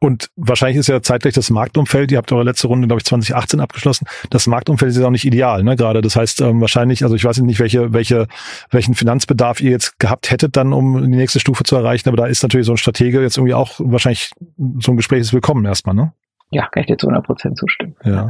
Und 0.00 0.30
wahrscheinlich 0.36 0.78
ist 0.78 0.88
ja 0.88 1.02
zeitgleich 1.02 1.34
das 1.34 1.50
Marktumfeld, 1.50 2.10
ihr 2.10 2.18
habt 2.18 2.32
eure 2.32 2.44
letzte 2.44 2.68
Runde, 2.68 2.86
glaube 2.86 3.00
ich, 3.00 3.04
2018 3.04 3.60
abgeschlossen, 3.60 4.06
das 4.30 4.46
Marktumfeld 4.46 4.92
ist 4.92 4.98
ja 4.98 5.06
auch 5.06 5.10
nicht 5.10 5.26
ideal, 5.26 5.62
ne, 5.62 5.76
gerade. 5.76 6.00
Das 6.00 6.16
heißt, 6.16 6.40
ähm, 6.40 6.60
wahrscheinlich, 6.60 7.02
also 7.02 7.14
ich 7.14 7.24
weiß 7.24 7.38
nicht, 7.40 7.60
welche, 7.60 7.92
welche, 7.92 8.28
welchen 8.70 8.94
Finanzbedarf 8.94 9.60
ihr 9.60 9.70
jetzt 9.70 9.98
gehabt 9.98 10.30
hättet 10.30 10.56
dann, 10.56 10.72
um 10.72 11.02
die 11.02 11.16
nächste 11.16 11.40
Stufe 11.40 11.64
zu 11.64 11.76
erreichen, 11.76 12.08
aber 12.08 12.16
da 12.16 12.26
ist 12.26 12.42
natürlich 12.42 12.66
so 12.66 12.72
ein 12.72 12.78
Stratege 12.78 13.20
jetzt 13.20 13.36
irgendwie 13.36 13.54
auch 13.54 13.74
wahrscheinlich 13.78 14.30
so 14.78 14.92
ein 14.92 14.96
Gespräch 14.96 15.20
ist 15.20 15.32
willkommen 15.32 15.64
erstmal, 15.64 15.94
ne? 15.94 16.12
Ja, 16.52 16.66
kann 16.68 16.82
ich 16.82 16.86
dir 16.88 16.98
zu 16.98 17.06
100 17.06 17.24
Prozent 17.24 17.56
zustimmen. 17.56 17.94
Ja. 18.04 18.26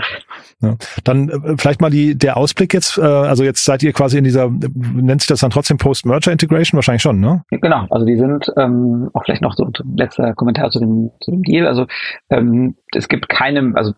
ja. 0.61 0.76
Dann 1.04 1.28
äh, 1.30 1.54
vielleicht 1.56 1.80
mal 1.80 1.90
die, 1.90 2.16
der 2.16 2.37
Ausblick 2.37 2.74
jetzt, 2.74 2.98
äh, 2.98 3.02
also 3.02 3.44
jetzt 3.44 3.64
seid 3.64 3.83
ihr 3.83 3.92
quasi 3.92 4.18
in 4.18 4.24
dieser, 4.24 4.50
nennt 4.50 5.22
sich 5.22 5.28
das 5.28 5.40
dann 5.40 5.50
trotzdem 5.50 5.78
Post-Merger-Integration? 5.78 6.76
Wahrscheinlich 6.76 7.02
schon, 7.02 7.20
ne? 7.20 7.44
Genau, 7.50 7.87
also 7.90 8.04
die 8.04 8.16
sind, 8.16 8.52
ähm, 8.59 9.11
auch 9.14 9.24
vielleicht 9.24 9.42
noch 9.42 9.54
so 9.54 9.70
letzter 9.96 10.35
Kommentar 10.35 10.70
zu 10.70 10.80
dem, 10.80 11.11
zu 11.20 11.30
dem 11.30 11.42
Deal, 11.42 11.66
also 11.66 11.87
ähm, 12.28 12.76
es 12.94 13.09
gibt 13.09 13.28
keinem, 13.28 13.74
also 13.76 13.92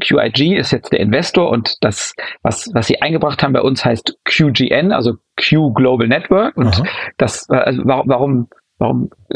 QIG 0.00 0.56
ist 0.56 0.72
jetzt 0.72 0.92
der 0.92 1.00
Investor 1.00 1.50
und 1.50 1.76
das, 1.82 2.14
was, 2.42 2.70
was 2.72 2.86
sie 2.86 3.00
eingebracht 3.02 3.42
haben 3.42 3.52
bei 3.52 3.60
uns 3.60 3.84
heißt 3.84 4.18
QGN, 4.24 4.92
also 4.92 5.14
Q 5.36 5.72
Global 5.72 6.08
Network 6.08 6.56
und 6.56 6.74
Aha. 6.74 6.84
das, 7.18 7.48
äh, 7.50 7.56
also 7.56 7.82
warum 7.84 8.08
Warum 8.20 8.48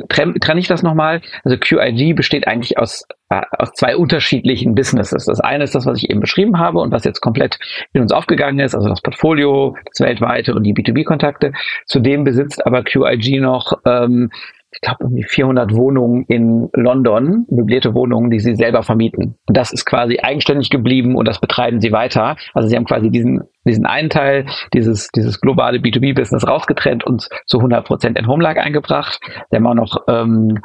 trenne 0.09 0.35
trenn 0.41 0.59
ich 0.59 0.69
das 0.69 0.83
nochmal? 0.83 1.21
Also 1.45 1.57
QIG 1.59 2.15
besteht 2.15 2.47
eigentlich 2.47 2.79
aus, 2.79 3.07
äh, 3.29 3.43
aus 3.59 3.73
zwei 3.73 3.97
unterschiedlichen 3.97 4.75
Businesses. 4.75 5.27
Das 5.27 5.41
eine 5.41 5.65
ist 5.65 5.75
das, 5.75 5.87
was 5.87 5.99
ich 5.99 6.11
eben 6.11 6.21
beschrieben 6.21 6.59
habe 6.59 6.81
und 6.81 6.93
was 6.93 7.05
jetzt 7.05 7.21
komplett 7.21 7.59
in 7.93 8.03
uns 8.03 8.13
aufgegangen 8.13 8.59
ist, 8.61 8.75
also 8.75 8.89
das 8.89 9.03
Portfolio, 9.03 9.77
das 9.93 10.07
weltweite 10.07 10.55
und 10.55 10.65
die 10.65 10.75
B2B-Kontakte. 10.75 11.53
Zudem 11.87 12.25
besitzt 12.25 12.65
aber 12.67 12.83
QIG 12.83 13.41
noch 13.41 13.75
ähm, 13.85 14.31
ich 14.75 14.81
glaube, 14.81 15.05
irgendwie 15.05 15.23
400 15.23 15.75
Wohnungen 15.75 16.25
in 16.27 16.69
London, 16.75 17.47
möblierte 17.49 17.95
Wohnungen, 17.95 18.31
die 18.31 18.41
sie 18.41 18.57
selber 18.57 18.83
vermieten. 18.83 19.37
Und 19.47 19.57
das 19.57 19.73
ist 19.73 19.85
quasi 19.85 20.19
eigenständig 20.21 20.69
geblieben 20.71 21.15
und 21.15 21.29
das 21.29 21.41
betreiben 21.41 21.81
sie 21.81 21.93
weiter. 21.93 22.37
Also 22.55 22.69
sie 22.69 22.77
haben 22.77 22.85
quasi 22.85 23.11
diesen 23.11 23.45
diesen 23.65 23.87
einen 23.87 24.11
Teil, 24.11 24.47
dieses, 24.73 25.09
dieses 25.09 25.41
globale 25.41 25.79
B2B-Business 25.79 26.47
rausgetrennt 26.47 27.05
und 27.05 27.29
zu 27.47 27.59
100 27.59 27.87
Prozent 27.87 28.19
in 28.19 28.27
Homelag 28.27 28.59
eingebracht. 28.59 29.21
Da 29.51 29.57
haben 29.57 29.65
wir 29.65 29.75
noch 29.75 29.97
ähm, 30.09 30.61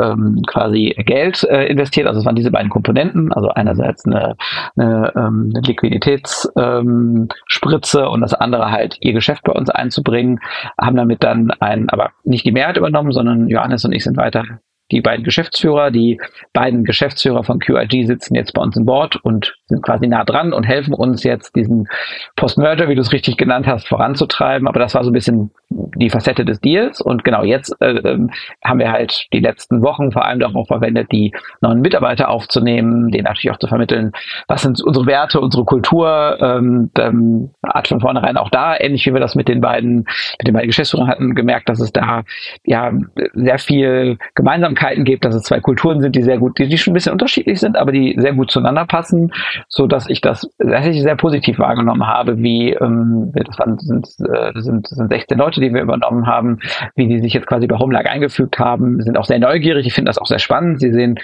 ähm, 0.00 0.42
quasi 0.46 0.94
Geld 1.06 1.44
äh, 1.44 1.66
investiert. 1.66 2.06
Also 2.06 2.20
es 2.20 2.26
waren 2.26 2.36
diese 2.36 2.50
beiden 2.50 2.70
Komponenten. 2.70 3.32
Also 3.32 3.48
einerseits 3.48 4.06
eine, 4.06 4.36
eine, 4.76 5.12
ähm, 5.16 5.52
eine 5.54 5.62
Liquiditätsspritze 5.66 8.00
ähm, 8.00 8.08
und 8.08 8.20
das 8.20 8.34
andere 8.34 8.70
halt 8.70 8.96
ihr 9.00 9.12
Geschäft 9.12 9.44
bei 9.44 9.52
uns 9.52 9.70
einzubringen. 9.70 10.40
Haben 10.80 10.96
damit 10.96 11.22
dann 11.22 11.50
ein, 11.60 11.88
aber 11.90 12.10
nicht 12.24 12.44
die 12.44 12.52
Mehrheit 12.52 12.76
übernommen, 12.76 13.12
sondern 13.12 13.48
Johannes 13.48 13.84
und 13.84 13.92
ich 13.92 14.04
sind 14.04 14.16
weiter 14.16 14.44
die 14.92 15.00
beiden 15.00 15.24
Geschäftsführer. 15.24 15.90
Die 15.90 16.20
beiden 16.52 16.84
Geschäftsführer 16.84 17.42
von 17.42 17.58
QIG 17.58 18.06
sitzen 18.06 18.34
jetzt 18.34 18.52
bei 18.52 18.62
uns 18.62 18.76
im 18.76 18.84
Board 18.84 19.16
und 19.16 19.56
sind 19.66 19.82
quasi 19.82 20.06
nah 20.06 20.24
dran 20.24 20.52
und 20.52 20.64
helfen 20.64 20.94
uns 20.94 21.24
jetzt, 21.24 21.56
diesen 21.56 21.88
Post-Merger, 22.36 22.88
wie 22.88 22.94
du 22.94 23.00
es 23.00 23.12
richtig 23.12 23.36
genannt 23.36 23.66
hast, 23.66 23.88
voranzutreiben. 23.88 24.68
Aber 24.68 24.78
das 24.78 24.94
war 24.94 25.02
so 25.02 25.10
ein 25.10 25.14
bisschen 25.14 25.50
die 25.96 26.10
Facette 26.10 26.44
des 26.44 26.60
Deals. 26.60 27.00
Und 27.00 27.24
genau 27.24 27.44
jetzt 27.44 27.74
äh, 27.80 27.90
ähm, 27.90 28.30
haben 28.64 28.78
wir 28.78 28.92
halt 28.92 29.26
die 29.32 29.40
letzten 29.40 29.82
Wochen 29.82 30.12
vor 30.12 30.24
allem 30.24 30.40
darauf 30.40 30.68
verwendet, 30.68 31.08
die 31.12 31.32
neuen 31.60 31.80
Mitarbeiter 31.80 32.28
aufzunehmen, 32.28 33.10
denen 33.10 33.24
natürlich 33.24 33.54
auch 33.54 33.58
zu 33.58 33.66
vermitteln, 33.66 34.12
was 34.48 34.62
sind 34.62 34.82
unsere 34.82 35.06
Werte, 35.06 35.40
unsere 35.40 35.64
Kultur. 35.64 36.38
Ähm, 36.40 36.90
ähm, 36.98 37.50
hat 37.62 37.88
von 37.88 38.00
vornherein 38.00 38.36
auch 38.36 38.50
da, 38.50 38.76
ähnlich 38.78 39.06
wie 39.06 39.12
wir 39.12 39.20
das 39.20 39.34
mit 39.34 39.48
den 39.48 39.60
beiden, 39.60 40.04
mit 40.38 40.46
den 40.46 40.54
beiden 40.54 40.68
Geschäftsführern 40.68 41.08
hatten, 41.08 41.34
gemerkt, 41.34 41.68
dass 41.68 41.80
es 41.80 41.92
da 41.92 42.22
ja 42.64 42.92
sehr 43.34 43.58
viel 43.58 44.18
Gemeinsamkeiten 44.34 45.04
gibt, 45.04 45.24
dass 45.24 45.34
es 45.34 45.44
zwei 45.44 45.60
Kulturen 45.60 46.00
sind, 46.00 46.16
die 46.16 46.22
sehr 46.22 46.38
gut, 46.38 46.58
die, 46.58 46.68
die 46.68 46.78
schon 46.78 46.92
ein 46.92 46.94
bisschen 46.94 47.12
unterschiedlich 47.12 47.60
sind, 47.60 47.76
aber 47.76 47.92
die 47.92 48.16
sehr 48.18 48.34
gut 48.34 48.50
zueinander 48.50 48.86
passen, 48.86 49.32
so 49.68 49.86
dass 49.86 50.08
ich 50.08 50.20
das 50.20 50.48
tatsächlich 50.58 51.02
sehr 51.02 51.16
positiv 51.16 51.58
wahrgenommen 51.58 52.06
habe, 52.06 52.38
wie 52.38 52.72
ähm, 52.72 53.32
das 53.34 53.58
waren, 53.58 53.78
sind, 53.78 54.06
äh, 54.28 54.60
sind, 54.60 54.86
sind 54.88 55.08
16 55.08 55.38
Leute, 55.38 55.60
die 55.62 55.72
wir 55.72 55.82
übernommen 55.82 56.26
haben, 56.26 56.58
wie 56.94 57.08
die 57.08 57.20
sich 57.20 57.32
jetzt 57.32 57.46
quasi 57.46 57.66
bei 57.66 57.78
Homelag 57.78 58.06
eingefügt 58.06 58.58
haben, 58.58 59.00
sind 59.00 59.16
auch 59.16 59.24
sehr 59.24 59.38
neugierig. 59.38 59.86
Ich 59.86 59.94
finde 59.94 60.10
das 60.10 60.18
auch 60.18 60.26
sehr 60.26 60.38
spannend. 60.38 60.80
Sie 60.80 60.92
sehen, 60.92 61.18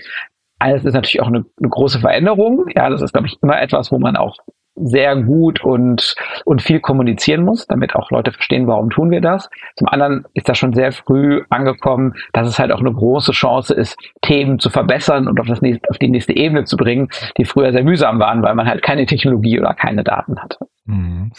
alles 0.59 0.85
ist 0.85 0.95
natürlich 0.95 1.21
auch 1.21 1.29
eine, 1.29 1.45
eine 1.59 1.69
große 1.69 2.01
Veränderung. 2.01 2.67
Ja, 2.75 2.89
das 2.91 3.03
ist, 3.03 3.13
glaube 3.13 3.29
ich, 3.29 3.37
immer 3.43 3.61
etwas, 3.61 3.93
wo 3.93 3.99
man 3.99 4.17
auch 4.17 4.37
sehr 4.81 5.17
gut 5.17 5.63
und, 5.63 6.15
und 6.45 6.63
viel 6.63 6.81
kommunizieren 6.81 7.45
muss, 7.45 7.67
damit 7.67 7.95
auch 7.95 8.11
Leute 8.11 8.33
verstehen, 8.33 8.67
warum 8.67 8.91
tun 8.91 9.11
wir 9.11 9.21
das. 9.21 9.49
Zum 9.77 9.89
anderen 9.89 10.25
ist 10.35 10.49
das 10.49 10.59
schon 10.59 10.73
sehr 10.73 10.93
früh 10.93 11.43
angekommen, 11.51 12.15
dass 12.33 12.49
es 12.49 12.59
halt 12.59 12.73
auch 12.73 12.81
eine 12.81 12.93
große 12.93 13.33
Chance 13.33 13.75
ist, 13.75 13.97
Themen 14.23 14.59
zu 14.59 14.71
verbessern 14.71 15.27
und 15.27 15.41
auf, 15.41 15.47
das 15.47 15.63
nächste, 15.63 15.89
auf 15.91 15.99
die 15.99 16.09
nächste 16.09 16.37
Ebene 16.37 16.65
zu 16.65 16.77
bringen, 16.77 17.09
die 17.37 17.45
früher 17.45 17.73
sehr 17.73 17.85
mühsam 17.85 18.19
waren, 18.19 18.43
weil 18.43 18.55
man 18.55 18.69
halt 18.69 18.83
keine 18.83 19.07
Technologie 19.07 19.59
oder 19.59 19.75
keine 19.75 20.05
Daten 20.05 20.41
hatte. 20.41 20.59
Mhm. 20.87 21.33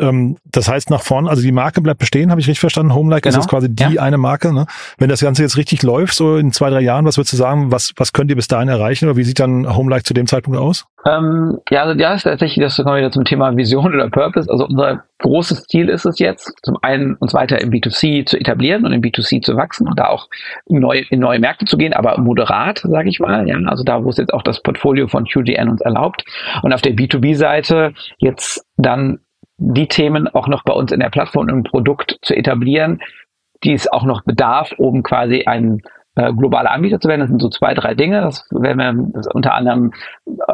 Ähm, 0.00 0.36
das 0.44 0.68
heißt 0.68 0.90
nach 0.90 1.02
vorne, 1.02 1.28
also 1.28 1.42
die 1.42 1.52
Marke 1.52 1.80
bleibt 1.80 1.98
bestehen, 1.98 2.30
habe 2.30 2.40
ich 2.40 2.46
richtig 2.46 2.60
verstanden? 2.60 2.94
Homelike 2.94 3.22
genau. 3.22 3.38
ist 3.38 3.44
jetzt 3.44 3.50
quasi 3.50 3.68
die 3.68 3.94
ja. 3.94 4.02
eine 4.02 4.18
Marke. 4.18 4.52
Ne? 4.52 4.66
Wenn 4.98 5.08
das 5.08 5.20
Ganze 5.20 5.42
jetzt 5.42 5.56
richtig 5.56 5.82
läuft, 5.82 6.14
so 6.14 6.36
in 6.36 6.52
zwei, 6.52 6.70
drei 6.70 6.80
Jahren, 6.80 7.04
was 7.04 7.16
würdest 7.16 7.32
du 7.32 7.36
sagen, 7.36 7.72
was, 7.72 7.92
was 7.96 8.12
könnt 8.12 8.30
ihr 8.30 8.36
bis 8.36 8.48
dahin 8.48 8.68
erreichen 8.68 9.06
oder 9.06 9.16
wie 9.16 9.24
sieht 9.24 9.40
dann 9.40 9.74
Homelike 9.76 10.04
zu 10.04 10.14
dem 10.14 10.26
Zeitpunkt 10.26 10.58
aus? 10.58 10.86
Ähm, 11.06 11.58
ja, 11.70 11.82
also 11.82 11.98
ja, 11.98 12.14
ist 12.14 12.24
tatsächlich, 12.24 12.62
das 12.64 12.76
kommen 12.76 12.94
wir 12.94 12.98
wieder 12.98 13.10
zum 13.10 13.24
Thema 13.24 13.56
Vision 13.56 13.94
oder 13.94 14.10
Purpose. 14.10 14.50
Also 14.50 14.66
unser 14.66 15.04
großes 15.18 15.64
Ziel 15.66 15.88
ist 15.88 16.04
es 16.04 16.18
jetzt, 16.18 16.52
zum 16.62 16.76
einen 16.82 17.14
uns 17.14 17.34
weiter 17.34 17.60
im 17.60 17.70
B2C 17.70 18.26
zu 18.26 18.38
etablieren 18.38 18.84
und 18.84 18.92
im 18.92 19.00
B2C 19.00 19.42
zu 19.42 19.56
wachsen 19.56 19.88
und 19.88 19.98
da 19.98 20.08
auch 20.08 20.28
in 20.66 20.80
neue, 20.80 21.02
in 21.10 21.20
neue 21.20 21.38
Märkte 21.38 21.64
zu 21.64 21.76
gehen, 21.76 21.92
aber 21.92 22.18
moderat, 22.18 22.78
sage 22.84 23.08
ich 23.08 23.20
mal. 23.20 23.48
Ja, 23.48 23.56
also 23.66 23.84
da, 23.84 24.04
wo 24.04 24.10
es 24.10 24.16
jetzt 24.16 24.34
auch 24.34 24.42
das 24.42 24.62
Portfolio 24.62 25.08
von 25.08 25.24
QGN 25.24 25.68
uns 25.68 25.80
erlaubt. 25.80 26.24
Und 26.62 26.72
auf 26.72 26.82
der 26.82 26.94
B2B-Seite 26.94 27.94
jetzt 28.18 28.64
dann 28.76 29.20
die 29.58 29.88
Themen 29.88 30.28
auch 30.28 30.48
noch 30.48 30.64
bei 30.64 30.72
uns 30.72 30.92
in 30.92 31.00
der 31.00 31.10
Plattform 31.10 31.48
im 31.48 31.64
Produkt 31.64 32.18
zu 32.22 32.34
etablieren, 32.34 33.00
die 33.64 33.72
es 33.72 33.90
auch 33.90 34.04
noch 34.04 34.22
bedarf, 34.22 34.72
um 34.78 35.02
quasi 35.02 35.44
ein 35.44 35.82
äh, 36.14 36.32
globaler 36.32 36.70
Anbieter 36.70 37.00
zu 37.00 37.08
werden. 37.08 37.20
Das 37.20 37.28
sind 37.28 37.40
so 37.40 37.48
zwei, 37.48 37.74
drei 37.74 37.94
Dinge. 37.94 38.20
Das 38.20 38.46
werden 38.50 39.12
wir 39.14 39.24
unter 39.34 39.54
anderem, 39.54 39.92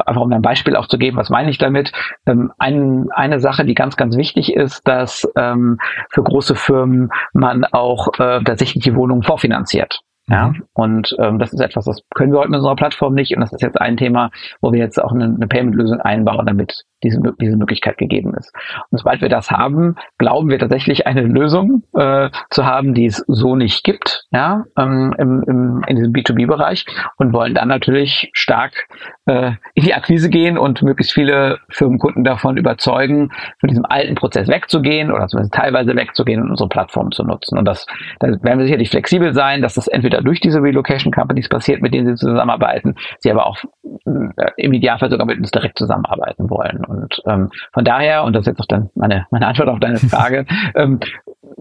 einfach 0.05 0.21
um 0.21 0.31
ein 0.31 0.41
Beispiel 0.41 0.75
auch 0.75 0.87
zu 0.87 0.97
geben, 0.97 1.17
was 1.17 1.29
meine 1.29 1.49
ich 1.49 1.57
damit? 1.57 1.91
Ähm, 2.25 2.51
ein, 2.57 3.09
eine 3.11 3.39
Sache, 3.39 3.65
die 3.65 3.73
ganz, 3.73 3.95
ganz 3.95 4.17
wichtig 4.17 4.53
ist, 4.53 4.87
dass 4.87 5.27
ähm, 5.35 5.79
für 6.09 6.23
große 6.23 6.55
Firmen 6.55 7.09
man 7.33 7.65
auch 7.65 8.07
äh, 8.19 8.43
tatsächlich 8.43 8.83
die 8.83 8.95
Wohnungen 8.95 9.23
vorfinanziert. 9.23 10.01
Ja, 10.27 10.47
mhm. 10.49 10.63
und 10.73 11.15
ähm, 11.19 11.37
das 11.37 11.53
ist 11.53 11.59
etwas, 11.59 11.85
das 11.85 12.01
können 12.15 12.31
wir 12.31 12.39
heute 12.39 12.49
mit 12.49 12.57
unserer 12.57 12.75
Plattform 12.75 13.13
nicht. 13.13 13.35
Und 13.35 13.41
das 13.41 13.53
ist 13.53 13.61
jetzt 13.61 13.79
ein 13.79 13.95
Thema, 13.95 14.31
wo 14.59 14.71
wir 14.71 14.79
jetzt 14.79 15.01
auch 15.01 15.11
eine, 15.11 15.25
eine 15.25 15.47
Payment-Lösung 15.47 16.01
einbauen, 16.01 16.47
damit 16.47 16.83
diese, 17.03 17.19
diese 17.39 17.57
Möglichkeit 17.57 17.97
gegeben 17.99 18.33
ist. 18.33 18.51
Und 18.89 18.97
sobald 18.97 19.21
wir 19.21 19.29
das 19.29 19.51
haben, 19.51 19.95
glauben 20.17 20.49
wir 20.49 20.57
tatsächlich 20.57 21.05
eine 21.05 21.21
Lösung 21.21 21.83
äh, 21.93 22.29
zu 22.49 22.65
haben, 22.65 22.95
die 22.95 23.05
es 23.05 23.23
so 23.27 23.55
nicht 23.55 23.83
gibt, 23.83 24.25
ja, 24.31 24.63
ähm, 24.77 25.13
im, 25.19 25.43
im, 25.47 25.81
in 25.87 25.95
diesem 25.95 26.13
B2B-Bereich 26.13 26.85
und 27.17 27.31
wollen 27.31 27.53
dann 27.53 27.67
natürlich 27.67 28.31
stark 28.33 28.87
äh, 29.27 29.51
in 29.75 29.83
die 29.83 29.93
Akquise 29.93 30.29
gehen 30.29 30.57
und 30.57 30.81
möglichst 30.81 31.13
viele 31.13 31.59
Firmenkunden 31.69 32.23
davon 32.23 32.57
überzeugen, 32.57 33.31
von 33.59 33.69
diesem 33.69 33.85
alten 33.85 34.15
Prozess 34.15 34.47
wegzugehen 34.47 35.11
oder 35.11 35.27
zumindest 35.27 35.53
teilweise 35.53 35.95
wegzugehen 35.95 36.41
und 36.41 36.49
unsere 36.49 36.69
Plattform 36.69 37.11
zu 37.11 37.23
nutzen. 37.23 37.59
Und 37.59 37.65
das, 37.65 37.85
da 38.19 38.27
werden 38.27 38.57
wir 38.57 38.65
sicherlich 38.65 38.89
flexibel 38.89 39.33
sein, 39.33 39.61
dass 39.61 39.75
das 39.75 39.87
entweder 39.87 40.14
durch 40.21 40.39
diese 40.39 40.61
Relocation 40.61 41.11
Companies 41.11 41.49
passiert, 41.49 41.81
mit 41.81 41.93
denen 41.93 42.07
sie 42.07 42.15
zusammenarbeiten, 42.15 42.95
sie 43.19 43.31
aber 43.31 43.45
auch 43.47 43.57
äh, 44.05 44.51
im 44.57 44.73
Idealfall 44.73 45.09
sogar 45.09 45.25
mit 45.25 45.37
uns 45.37 45.51
direkt 45.51 45.77
zusammenarbeiten 45.77 46.49
wollen. 46.49 46.83
Und 46.85 47.21
ähm, 47.25 47.49
von 47.73 47.83
daher, 47.83 48.23
und 48.23 48.33
das 48.33 48.41
ist 48.41 48.47
jetzt 48.47 48.61
auch 48.61 48.67
dann 48.67 48.89
meine, 48.95 49.27
meine 49.31 49.47
Antwort 49.47 49.69
auf 49.69 49.79
deine 49.79 49.97
Frage, 49.97 50.45
ähm, 50.75 50.99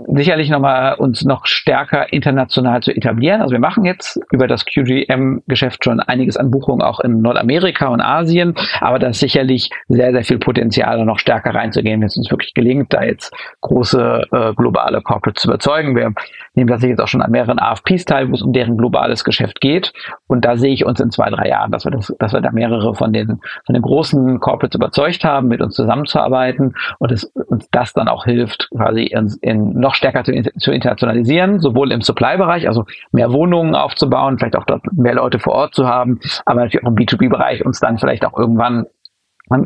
sicherlich 0.09 0.51
nochmal 0.51 0.95
uns 0.95 1.25
noch 1.25 1.47
stärker 1.47 2.13
international 2.13 2.83
zu 2.83 2.93
etablieren. 2.93 3.41
Also 3.41 3.53
wir 3.53 3.61
machen 3.61 3.85
jetzt 3.85 4.21
über 4.31 4.47
das 4.47 4.65
QGM-Geschäft 4.65 5.85
schon 5.85 6.01
einiges 6.01 6.37
an 6.37 6.51
Buchungen 6.51 6.83
auch 6.83 7.01
in 7.01 7.21
Nordamerika 7.21 7.89
und 7.89 8.01
Asien, 8.01 8.55
aber 8.81 8.99
da 8.99 9.09
ist 9.09 9.21
sicherlich 9.21 9.71
sehr, 9.89 10.13
sehr 10.13 10.25
viel 10.25 10.39
Potenzial, 10.39 10.99
da 10.99 11.05
noch 11.05 11.19
stärker 11.19 11.55
reinzugehen, 11.55 12.01
wenn 12.01 12.07
es 12.07 12.17
uns 12.17 12.31
wirklich 12.31 12.55
gelingt, 12.55 12.93
da 12.93 13.03
jetzt 13.03 13.35
große 13.61 14.23
äh, 14.31 14.55
globale 14.55 15.01
Corporates 15.03 15.43
zu 15.43 15.49
überzeugen. 15.49 15.97
Wir 15.97 16.13
nehmen 16.55 16.69
das 16.69 16.83
jetzt 16.83 17.01
auch 17.01 17.09
schon 17.09 17.23
an 17.23 17.31
mehreren 17.31 17.59
AFPs 17.59 18.05
teil, 18.05 18.29
wo 18.31 18.35
es 18.35 18.43
um 18.45 18.53
deren 18.53 18.77
globales 18.77 19.25
Geschäft 19.25 19.61
geht. 19.61 19.93
Und 20.27 20.45
da 20.45 20.57
sehe 20.57 20.73
ich 20.73 20.85
uns 20.85 21.01
in 21.01 21.11
zwei, 21.11 21.31
drei 21.31 21.49
Jahren, 21.49 21.71
dass 21.71 21.85
wir, 21.85 21.91
das, 21.91 22.15
dass 22.19 22.33
wir 22.33 22.41
da 22.41 22.51
mehrere 22.53 22.95
von 22.95 23.13
den, 23.13 23.41
von 23.67 23.73
den 23.73 23.83
großen 23.83 24.41
Corporates 24.41 24.77
überzeugt 24.77 25.25
haben, 25.25 25.49
mit 25.49 25.61
uns 25.61 25.75
zusammenzuarbeiten 25.75 26.75
und 26.99 27.13
es 27.13 27.25
uns 27.25 27.69
das 27.71 27.93
dann 27.93 28.09
auch 28.09 28.25
hilft, 28.25 28.69
quasi 28.71 29.05
in, 29.05 29.33
in 29.41 29.79
noch 29.79 29.95
stärker 29.95 30.25
zu, 30.25 30.33
zu 30.59 30.73
internationalisieren, 30.73 31.61
sowohl 31.61 31.93
im 31.93 32.03
Supply-Bereich, 32.03 32.69
also 32.69 32.85
mehr 33.13 33.33
Wohnungen 33.33 33.75
aufzubauen, 33.75 34.39
vielleicht 34.39 34.57
auch 34.57 34.65
dort 34.65 34.83
mehr 34.93 35.15
Leute 35.15 35.39
vor 35.39 35.55
Ort 35.55 35.75
zu 35.75 35.87
haben, 35.87 36.21
aber 36.45 36.61
natürlich 36.61 36.85
auch 36.85 36.91
im 36.91 36.97
B2B-Bereich 36.97 37.65
uns 37.65 37.81
dann 37.81 37.99
vielleicht 37.99 38.25
auch 38.25 38.37
irgendwann 38.39 38.87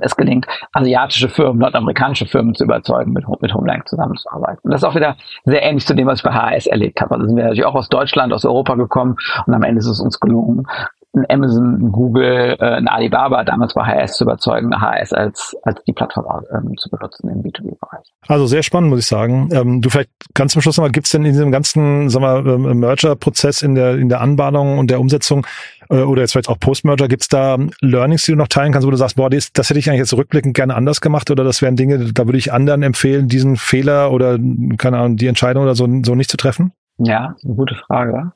es 0.01 0.17
gelingt, 0.17 0.47
asiatische 0.73 1.29
Firmen, 1.29 1.59
nordamerikanische 1.59 2.27
Firmen 2.27 2.55
zu 2.55 2.65
überzeugen, 2.65 3.13
mit, 3.13 3.25
mit 3.41 3.55
Homeland 3.55 3.89
zusammenzuarbeiten. 3.89 4.71
Das 4.71 4.83
ist 4.83 4.89
auch 4.89 4.95
wieder 4.95 5.17
sehr 5.45 5.63
ähnlich 5.63 5.87
zu 5.87 5.95
dem, 5.95 6.07
was 6.07 6.21
ich 6.21 6.25
bei 6.25 6.33
HAS 6.33 6.67
erlebt 6.67 7.01
habe. 7.01 7.15
Also 7.15 7.27
sind 7.27 7.37
wir 7.37 7.45
natürlich 7.45 7.65
auch 7.65 7.75
aus 7.75 7.89
Deutschland, 7.89 8.33
aus 8.33 8.45
Europa 8.45 8.75
gekommen 8.75 9.17
und 9.47 9.55
am 9.55 9.63
Ende 9.63 9.81
ist 9.81 9.87
es 9.87 10.01
uns 10.01 10.21
gelungen, 10.21 10.67
ein 11.15 11.27
Amazon, 11.31 11.75
ein 11.81 11.93
Google, 11.93 12.57
äh, 12.59 12.65
ein 12.65 12.89
Alibaba 12.89 13.45
damals 13.45 13.75
bei 13.75 13.83
HS 13.83 14.17
zu 14.17 14.25
überzeugen, 14.25 14.79
HS 14.79 15.13
als, 15.13 15.57
als 15.63 15.83
die 15.85 15.93
Plattform 15.93 16.45
ähm, 16.53 16.77
zu 16.77 16.91
benutzen 16.91 17.31
im 17.31 17.43
B2B-Bereich. 17.43 18.13
Also 18.27 18.47
sehr 18.47 18.63
spannend, 18.63 18.91
muss 18.91 19.01
ich 19.01 19.07
sagen. 19.07 19.49
Ähm, 19.53 19.81
du 19.81 19.89
vielleicht 19.89 20.11
ganz 20.35 20.53
zum 20.53 20.63
Schluss 20.63 20.77
nochmal, 20.77 20.91
gibt 20.91 21.07
es 21.07 21.13
denn 21.13 21.25
in 21.25 21.33
diesem 21.33 21.51
ganzen 21.51 22.11
ähm, 22.11 22.81
Merger-Prozess 22.81 23.63
in 23.63 23.75
der, 23.75 23.97
in 23.97 24.09
der 24.09 24.21
Anbahnung 24.21 24.79
und 24.79 24.91
der 24.91 25.01
Umsetzung 25.01 25.47
äh, 25.91 26.03
oder 26.03 26.23
jetzt 26.23 26.33
vielleicht 26.33 26.49
auch 26.49 26.59
Post-Merger, 26.59 27.09
gibt 27.09 27.23
es 27.23 27.29
da 27.29 27.59
Learnings, 27.81 28.23
die 28.23 28.33
du 28.33 28.39
noch 28.39 28.49
teilen 28.49 28.73
kannst, 28.73 28.87
wo 28.87 28.91
du 28.91 28.97
sagst, 28.97 29.17
boah, 29.17 29.31
das, 29.31 29.53
das 29.53 29.71
hätte 29.71 29.79
ich 29.79 29.89
eigentlich 29.89 30.01
jetzt 30.01 30.15
rückblickend 30.15 30.55
gerne 30.55 30.75
anders 30.75 31.01
gemacht 31.01 31.31
oder 31.31 31.45
das 31.45 31.63
wären 31.63 31.77
Dinge, 31.77 32.13
da 32.13 32.27
würde 32.27 32.39
ich 32.39 32.53
anderen 32.53 32.83
empfehlen, 32.83 33.29
diesen 33.29 33.57
Fehler 33.57 34.13
oder 34.13 34.39
keine 34.77 34.99
Ahnung, 34.99 35.17
die 35.17 35.27
Entscheidung 35.27 35.63
oder 35.63 35.75
so, 35.75 35.89
so 36.03 36.15
nicht 36.15 36.31
zu 36.31 36.37
treffen? 36.37 36.73
Ja, 36.99 37.37
gute 37.43 37.75
Frage 37.75 38.33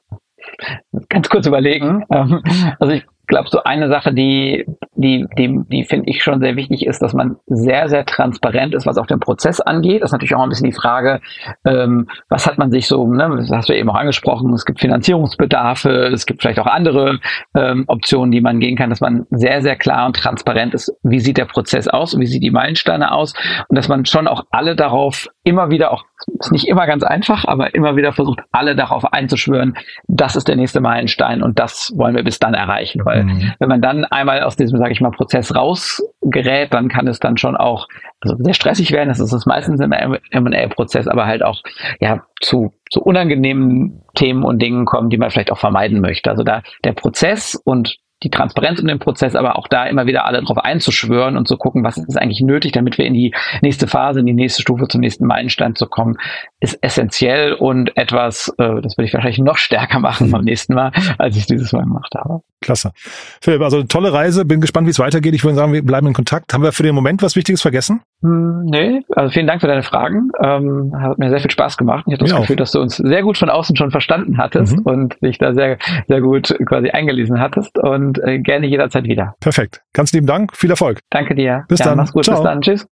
ganz 1.08 1.28
kurz 1.28 1.46
überlegen. 1.46 2.04
Ähm, 2.10 2.42
also 2.78 2.92
ich 2.92 3.04
glaube, 3.26 3.48
so 3.48 3.62
eine 3.62 3.88
Sache, 3.88 4.12
die, 4.12 4.66
die, 4.94 5.26
die, 5.38 5.60
die 5.68 5.84
finde 5.84 6.10
ich 6.10 6.22
schon 6.22 6.40
sehr 6.40 6.56
wichtig 6.56 6.86
ist, 6.86 7.00
dass 7.00 7.14
man 7.14 7.36
sehr, 7.46 7.88
sehr 7.88 8.04
transparent 8.04 8.74
ist, 8.74 8.86
was 8.86 8.98
auch 8.98 9.06
den 9.06 9.20
Prozess 9.20 9.60
angeht. 9.60 10.02
Das 10.02 10.08
ist 10.08 10.12
natürlich 10.12 10.34
auch 10.34 10.42
ein 10.42 10.48
bisschen 10.48 10.70
die 10.70 10.76
Frage, 10.76 11.20
ähm, 11.64 12.08
was 12.28 12.46
hat 12.46 12.58
man 12.58 12.70
sich 12.70 12.86
so, 12.86 13.06
ne, 13.06 13.34
das 13.36 13.50
hast 13.50 13.68
du 13.68 13.74
eben 13.74 13.90
auch 13.90 13.94
angesprochen, 13.94 14.52
es 14.52 14.64
gibt 14.64 14.80
Finanzierungsbedarfe, 14.80 16.10
es 16.12 16.26
gibt 16.26 16.42
vielleicht 16.42 16.60
auch 16.60 16.66
andere 16.66 17.18
ähm, 17.54 17.84
Optionen, 17.86 18.30
die 18.30 18.40
man 18.40 18.60
gehen 18.60 18.76
kann, 18.76 18.90
dass 18.90 19.00
man 19.00 19.26
sehr, 19.30 19.62
sehr 19.62 19.76
klar 19.76 20.06
und 20.06 20.16
transparent 20.16 20.74
ist, 20.74 20.94
wie 21.02 21.20
sieht 21.20 21.38
der 21.38 21.46
Prozess 21.46 21.88
aus 21.88 22.12
wie 22.18 22.26
sieht 22.26 22.42
die 22.42 22.50
Meilensteine 22.50 23.12
aus 23.12 23.34
und 23.68 23.76
dass 23.76 23.88
man 23.88 24.04
schon 24.04 24.28
auch 24.28 24.44
alle 24.50 24.76
darauf 24.76 25.28
immer 25.44 25.70
wieder 25.70 25.92
auch, 25.92 26.04
ist 26.38 26.52
nicht 26.52 26.68
immer 26.68 26.86
ganz 26.86 27.02
einfach, 27.02 27.44
aber 27.46 27.74
immer 27.74 27.96
wieder 27.96 28.12
versucht, 28.12 28.40
alle 28.52 28.76
darauf 28.76 29.12
einzuschwören, 29.12 29.76
das 30.06 30.36
ist 30.36 30.46
der 30.46 30.56
nächste 30.56 30.80
Meilenstein 30.80 31.42
und 31.42 31.58
das 31.58 31.92
wollen 31.96 32.14
wir 32.14 32.22
bis 32.22 32.38
dann 32.38 32.54
erreichen. 32.54 33.04
Weil 33.04 33.24
mhm. 33.24 33.52
wenn 33.58 33.68
man 33.68 33.82
dann 33.82 34.04
einmal 34.04 34.42
aus 34.42 34.56
diesem, 34.56 34.78
sage 34.78 34.92
ich 34.92 35.00
mal, 35.00 35.10
Prozess 35.10 35.54
rausgerät, 35.54 36.72
dann 36.72 36.88
kann 36.88 37.08
es 37.08 37.18
dann 37.18 37.36
schon 37.36 37.56
auch 37.56 37.88
also 38.20 38.36
sehr 38.38 38.54
stressig 38.54 38.92
werden. 38.92 39.08
Das 39.08 39.18
ist 39.18 39.32
es 39.32 39.46
meistens 39.46 39.80
im 39.80 39.92
M&A-Prozess, 39.92 41.08
aber 41.08 41.26
halt 41.26 41.42
auch 41.42 41.60
ja 42.00 42.22
zu, 42.40 42.72
zu 42.90 43.02
unangenehmen 43.02 44.02
Themen 44.14 44.44
und 44.44 44.60
Dingen 44.60 44.84
kommen, 44.84 45.10
die 45.10 45.18
man 45.18 45.30
vielleicht 45.30 45.50
auch 45.50 45.58
vermeiden 45.58 46.00
möchte. 46.00 46.30
Also 46.30 46.44
da 46.44 46.62
der 46.84 46.92
Prozess 46.92 47.60
und 47.64 47.96
die 48.22 48.30
Transparenz 48.30 48.80
um 48.80 48.86
den 48.86 48.98
Prozess, 48.98 49.34
aber 49.34 49.56
auch 49.58 49.68
da 49.68 49.84
immer 49.86 50.06
wieder 50.06 50.24
alle 50.24 50.40
darauf 50.40 50.58
einzuschwören 50.58 51.36
und 51.36 51.48
zu 51.48 51.56
gucken, 51.56 51.84
was 51.84 51.96
ist 51.96 52.16
eigentlich 52.16 52.40
nötig, 52.40 52.72
damit 52.72 52.98
wir 52.98 53.04
in 53.04 53.14
die 53.14 53.34
nächste 53.60 53.86
Phase, 53.86 54.20
in 54.20 54.26
die 54.26 54.32
nächste 54.32 54.62
Stufe, 54.62 54.88
zum 54.88 55.00
nächsten 55.00 55.26
Meilenstein 55.26 55.74
zu 55.74 55.86
kommen, 55.86 56.16
ist 56.62 56.78
essentiell 56.80 57.54
und 57.54 57.96
etwas, 57.96 58.48
äh, 58.56 58.80
das 58.80 58.96
würde 58.96 59.04
ich 59.04 59.14
wahrscheinlich 59.14 59.40
noch 59.40 59.56
stärker 59.56 59.98
machen 59.98 60.30
beim 60.30 60.44
nächsten 60.44 60.74
Mal, 60.74 60.92
als 61.18 61.36
ich 61.36 61.46
dieses 61.46 61.72
Mal 61.72 61.82
gemacht 61.82 62.14
habe. 62.16 62.40
Klasse. 62.60 62.92
Philipp, 63.40 63.60
also 63.62 63.82
tolle 63.82 64.12
Reise, 64.12 64.44
bin 64.44 64.60
gespannt, 64.60 64.86
wie 64.86 64.92
es 64.92 65.00
weitergeht. 65.00 65.34
Ich 65.34 65.42
würde 65.42 65.56
sagen, 65.56 65.72
wir 65.72 65.84
bleiben 65.84 66.06
in 66.06 66.12
Kontakt. 66.12 66.54
Haben 66.54 66.62
wir 66.62 66.70
für 66.70 66.84
den 66.84 66.94
Moment 66.94 67.20
was 67.20 67.34
Wichtiges 67.34 67.60
vergessen? 67.60 68.02
Hm, 68.22 68.66
nee, 68.66 69.02
also 69.16 69.32
vielen 69.32 69.48
Dank 69.48 69.60
für 69.60 69.66
deine 69.66 69.82
Fragen. 69.82 70.30
Ähm, 70.40 70.92
hat 70.96 71.18
mir 71.18 71.30
sehr 71.30 71.40
viel 71.40 71.50
Spaß 71.50 71.76
gemacht. 71.76 72.04
Ich 72.06 72.12
hatte 72.12 72.24
das 72.24 72.36
Gefühl, 72.36 72.54
auch. 72.54 72.58
dass 72.58 72.70
du 72.70 72.80
uns 72.80 72.96
sehr 72.96 73.22
gut 73.22 73.36
von 73.36 73.50
außen 73.50 73.74
schon 73.74 73.90
verstanden 73.90 74.38
hattest 74.38 74.76
mhm. 74.76 74.82
und 74.84 75.16
dich 75.20 75.38
da 75.38 75.54
sehr, 75.54 75.78
sehr 76.06 76.20
gut 76.20 76.56
quasi 76.66 76.90
eingelesen 76.90 77.40
hattest 77.40 77.76
und 77.76 78.22
äh, 78.22 78.38
gerne 78.38 78.68
jederzeit 78.68 79.04
wieder. 79.04 79.34
Perfekt. 79.40 79.82
Ganz 79.92 80.12
lieben 80.12 80.28
Dank. 80.28 80.56
Viel 80.56 80.70
Erfolg. 80.70 81.00
Danke 81.10 81.34
dir. 81.34 81.64
Bis 81.66 81.80
ja, 81.80 81.86
dann. 81.86 81.96
Mach's 81.96 82.12
gut. 82.12 82.24
Ciao. 82.24 82.36
Bis 82.36 82.44
dann. 82.44 82.60
Tschüss. 82.60 82.86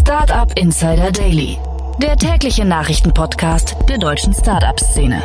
Startup 0.00 0.50
Insider 0.58 1.12
Daily, 1.12 1.58
der 1.98 2.16
tägliche 2.16 2.64
Nachrichtenpodcast 2.64 3.76
der 3.86 3.98
deutschen 3.98 4.32
Startup-Szene. 4.32 5.22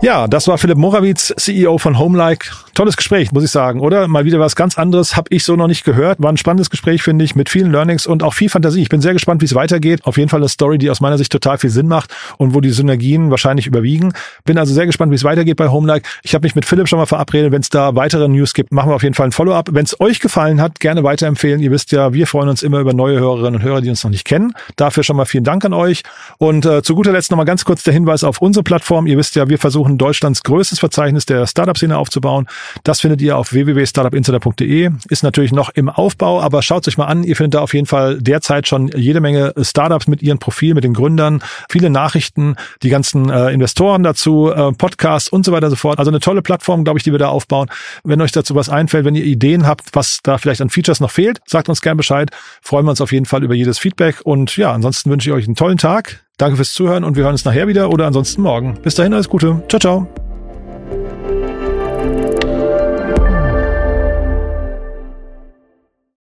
Ja, 0.00 0.28
das 0.28 0.46
war 0.46 0.58
Philipp 0.58 0.78
Morawitz, 0.78 1.34
CEO 1.36 1.78
von 1.78 1.98
Homelike. 1.98 2.50
Tolles 2.76 2.98
Gespräch, 2.98 3.32
muss 3.32 3.42
ich 3.42 3.50
sagen, 3.50 3.80
oder? 3.80 4.06
Mal 4.06 4.26
wieder 4.26 4.38
was 4.38 4.54
ganz 4.54 4.76
anderes, 4.76 5.16
habe 5.16 5.28
ich 5.30 5.44
so 5.44 5.56
noch 5.56 5.66
nicht 5.66 5.82
gehört. 5.82 6.22
War 6.22 6.30
ein 6.30 6.36
spannendes 6.36 6.68
Gespräch, 6.68 7.02
finde 7.02 7.24
ich, 7.24 7.34
mit 7.34 7.48
vielen 7.48 7.72
Learnings 7.72 8.06
und 8.06 8.22
auch 8.22 8.34
viel 8.34 8.50
Fantasie. 8.50 8.82
Ich 8.82 8.90
bin 8.90 9.00
sehr 9.00 9.14
gespannt, 9.14 9.40
wie 9.40 9.46
es 9.46 9.54
weitergeht. 9.54 10.04
Auf 10.04 10.18
jeden 10.18 10.28
Fall 10.28 10.40
eine 10.40 10.48
Story, 10.50 10.76
die 10.76 10.90
aus 10.90 11.00
meiner 11.00 11.16
Sicht 11.16 11.32
total 11.32 11.56
viel 11.56 11.70
Sinn 11.70 11.88
macht 11.88 12.14
und 12.36 12.52
wo 12.52 12.60
die 12.60 12.68
Synergien 12.68 13.30
wahrscheinlich 13.30 13.66
überwiegen. 13.66 14.12
Bin 14.44 14.58
also 14.58 14.74
sehr 14.74 14.84
gespannt, 14.84 15.10
wie 15.10 15.14
es 15.14 15.24
weitergeht 15.24 15.56
bei 15.56 15.70
Homelike. 15.70 16.06
Ich 16.22 16.34
habe 16.34 16.44
mich 16.44 16.54
mit 16.54 16.66
Philipp 16.66 16.86
schon 16.86 16.98
mal 16.98 17.06
verabredet. 17.06 17.50
Wenn 17.50 17.62
es 17.62 17.70
da 17.70 17.94
weitere 17.94 18.28
News 18.28 18.52
gibt, 18.52 18.72
machen 18.72 18.90
wir 18.90 18.94
auf 18.96 19.02
jeden 19.02 19.14
Fall 19.14 19.28
ein 19.28 19.32
Follow-up. 19.32 19.70
Wenn 19.72 19.86
es 19.86 19.98
euch 19.98 20.20
gefallen 20.20 20.60
hat, 20.60 20.78
gerne 20.78 21.02
weiterempfehlen. 21.02 21.62
Ihr 21.62 21.70
wisst 21.70 21.92
ja, 21.92 22.12
wir 22.12 22.26
freuen 22.26 22.50
uns 22.50 22.62
immer 22.62 22.80
über 22.80 22.92
neue 22.92 23.18
Hörerinnen 23.18 23.54
und 23.54 23.62
Hörer, 23.62 23.80
die 23.80 23.88
uns 23.88 24.04
noch 24.04 24.10
nicht 24.10 24.26
kennen. 24.26 24.52
Dafür 24.76 25.02
schon 25.02 25.16
mal 25.16 25.24
vielen 25.24 25.44
Dank 25.44 25.64
an 25.64 25.72
euch. 25.72 26.02
Und 26.36 26.66
äh, 26.66 26.82
zu 26.82 26.94
guter 26.94 27.12
Letzt 27.12 27.30
noch 27.30 27.38
mal 27.38 27.44
ganz 27.44 27.64
kurz 27.64 27.84
der 27.84 27.94
Hinweis 27.94 28.22
auf 28.22 28.42
unsere 28.42 28.64
Plattform. 28.64 29.06
Ihr 29.06 29.16
wisst 29.16 29.34
ja, 29.34 29.48
wir 29.48 29.56
versuchen 29.56 29.96
Deutschlands 29.96 30.42
größtes 30.42 30.78
Verzeichnis 30.78 31.24
der 31.24 31.46
Startup-Szene 31.46 31.96
aufzubauen. 31.96 32.46
Das 32.84 33.00
findet 33.00 33.20
ihr 33.22 33.36
auf 33.36 33.52
www.startupinsider.de. 33.52 34.90
Ist 35.08 35.22
natürlich 35.22 35.52
noch 35.52 35.70
im 35.70 35.88
Aufbau, 35.88 36.40
aber 36.40 36.62
schaut 36.62 36.86
euch 36.88 36.98
mal 36.98 37.06
an. 37.06 37.24
Ihr 37.24 37.36
findet 37.36 37.54
da 37.54 37.60
auf 37.60 37.74
jeden 37.74 37.86
Fall 37.86 38.18
derzeit 38.20 38.68
schon 38.68 38.88
jede 38.88 39.20
Menge 39.20 39.52
Startups 39.60 40.06
mit 40.06 40.22
ihren 40.22 40.38
Profilen, 40.38 40.74
mit 40.74 40.84
den 40.84 40.94
Gründern, 40.94 41.42
viele 41.68 41.90
Nachrichten, 41.90 42.56
die 42.82 42.88
ganzen 42.88 43.30
äh, 43.30 43.50
Investoren 43.50 44.02
dazu, 44.02 44.50
äh, 44.50 44.72
Podcasts 44.72 45.28
und 45.28 45.44
so 45.44 45.52
weiter 45.52 45.66
und 45.66 45.70
so 45.70 45.76
fort. 45.76 45.98
Also 45.98 46.10
eine 46.10 46.20
tolle 46.20 46.42
Plattform, 46.42 46.84
glaube 46.84 46.98
ich, 46.98 47.02
die 47.02 47.12
wir 47.12 47.18
da 47.18 47.28
aufbauen. 47.28 47.68
Wenn 48.04 48.20
euch 48.20 48.32
dazu 48.32 48.54
was 48.54 48.68
einfällt, 48.68 49.04
wenn 49.04 49.14
ihr 49.14 49.24
Ideen 49.24 49.66
habt, 49.66 49.94
was 49.94 50.20
da 50.22 50.38
vielleicht 50.38 50.60
an 50.60 50.70
Features 50.70 51.00
noch 51.00 51.10
fehlt, 51.10 51.40
sagt 51.46 51.68
uns 51.68 51.80
gerne 51.80 51.96
Bescheid. 51.96 52.30
Freuen 52.60 52.86
wir 52.86 52.90
uns 52.90 53.00
auf 53.00 53.12
jeden 53.12 53.26
Fall 53.26 53.42
über 53.42 53.54
jedes 53.54 53.78
Feedback. 53.78 54.20
Und 54.24 54.56
ja, 54.56 54.72
ansonsten 54.72 55.10
wünsche 55.10 55.30
ich 55.30 55.34
euch 55.34 55.46
einen 55.46 55.56
tollen 55.56 55.78
Tag. 55.78 56.24
Danke 56.38 56.56
fürs 56.56 56.72
Zuhören 56.72 57.04
und 57.04 57.16
wir 57.16 57.24
hören 57.24 57.32
uns 57.32 57.44
nachher 57.44 57.66
wieder 57.66 57.90
oder 57.90 58.06
ansonsten 58.06 58.42
morgen. 58.42 58.78
Bis 58.82 58.94
dahin 58.94 59.14
alles 59.14 59.28
Gute. 59.28 59.62
Ciao, 59.68 59.80
ciao. 59.80 60.25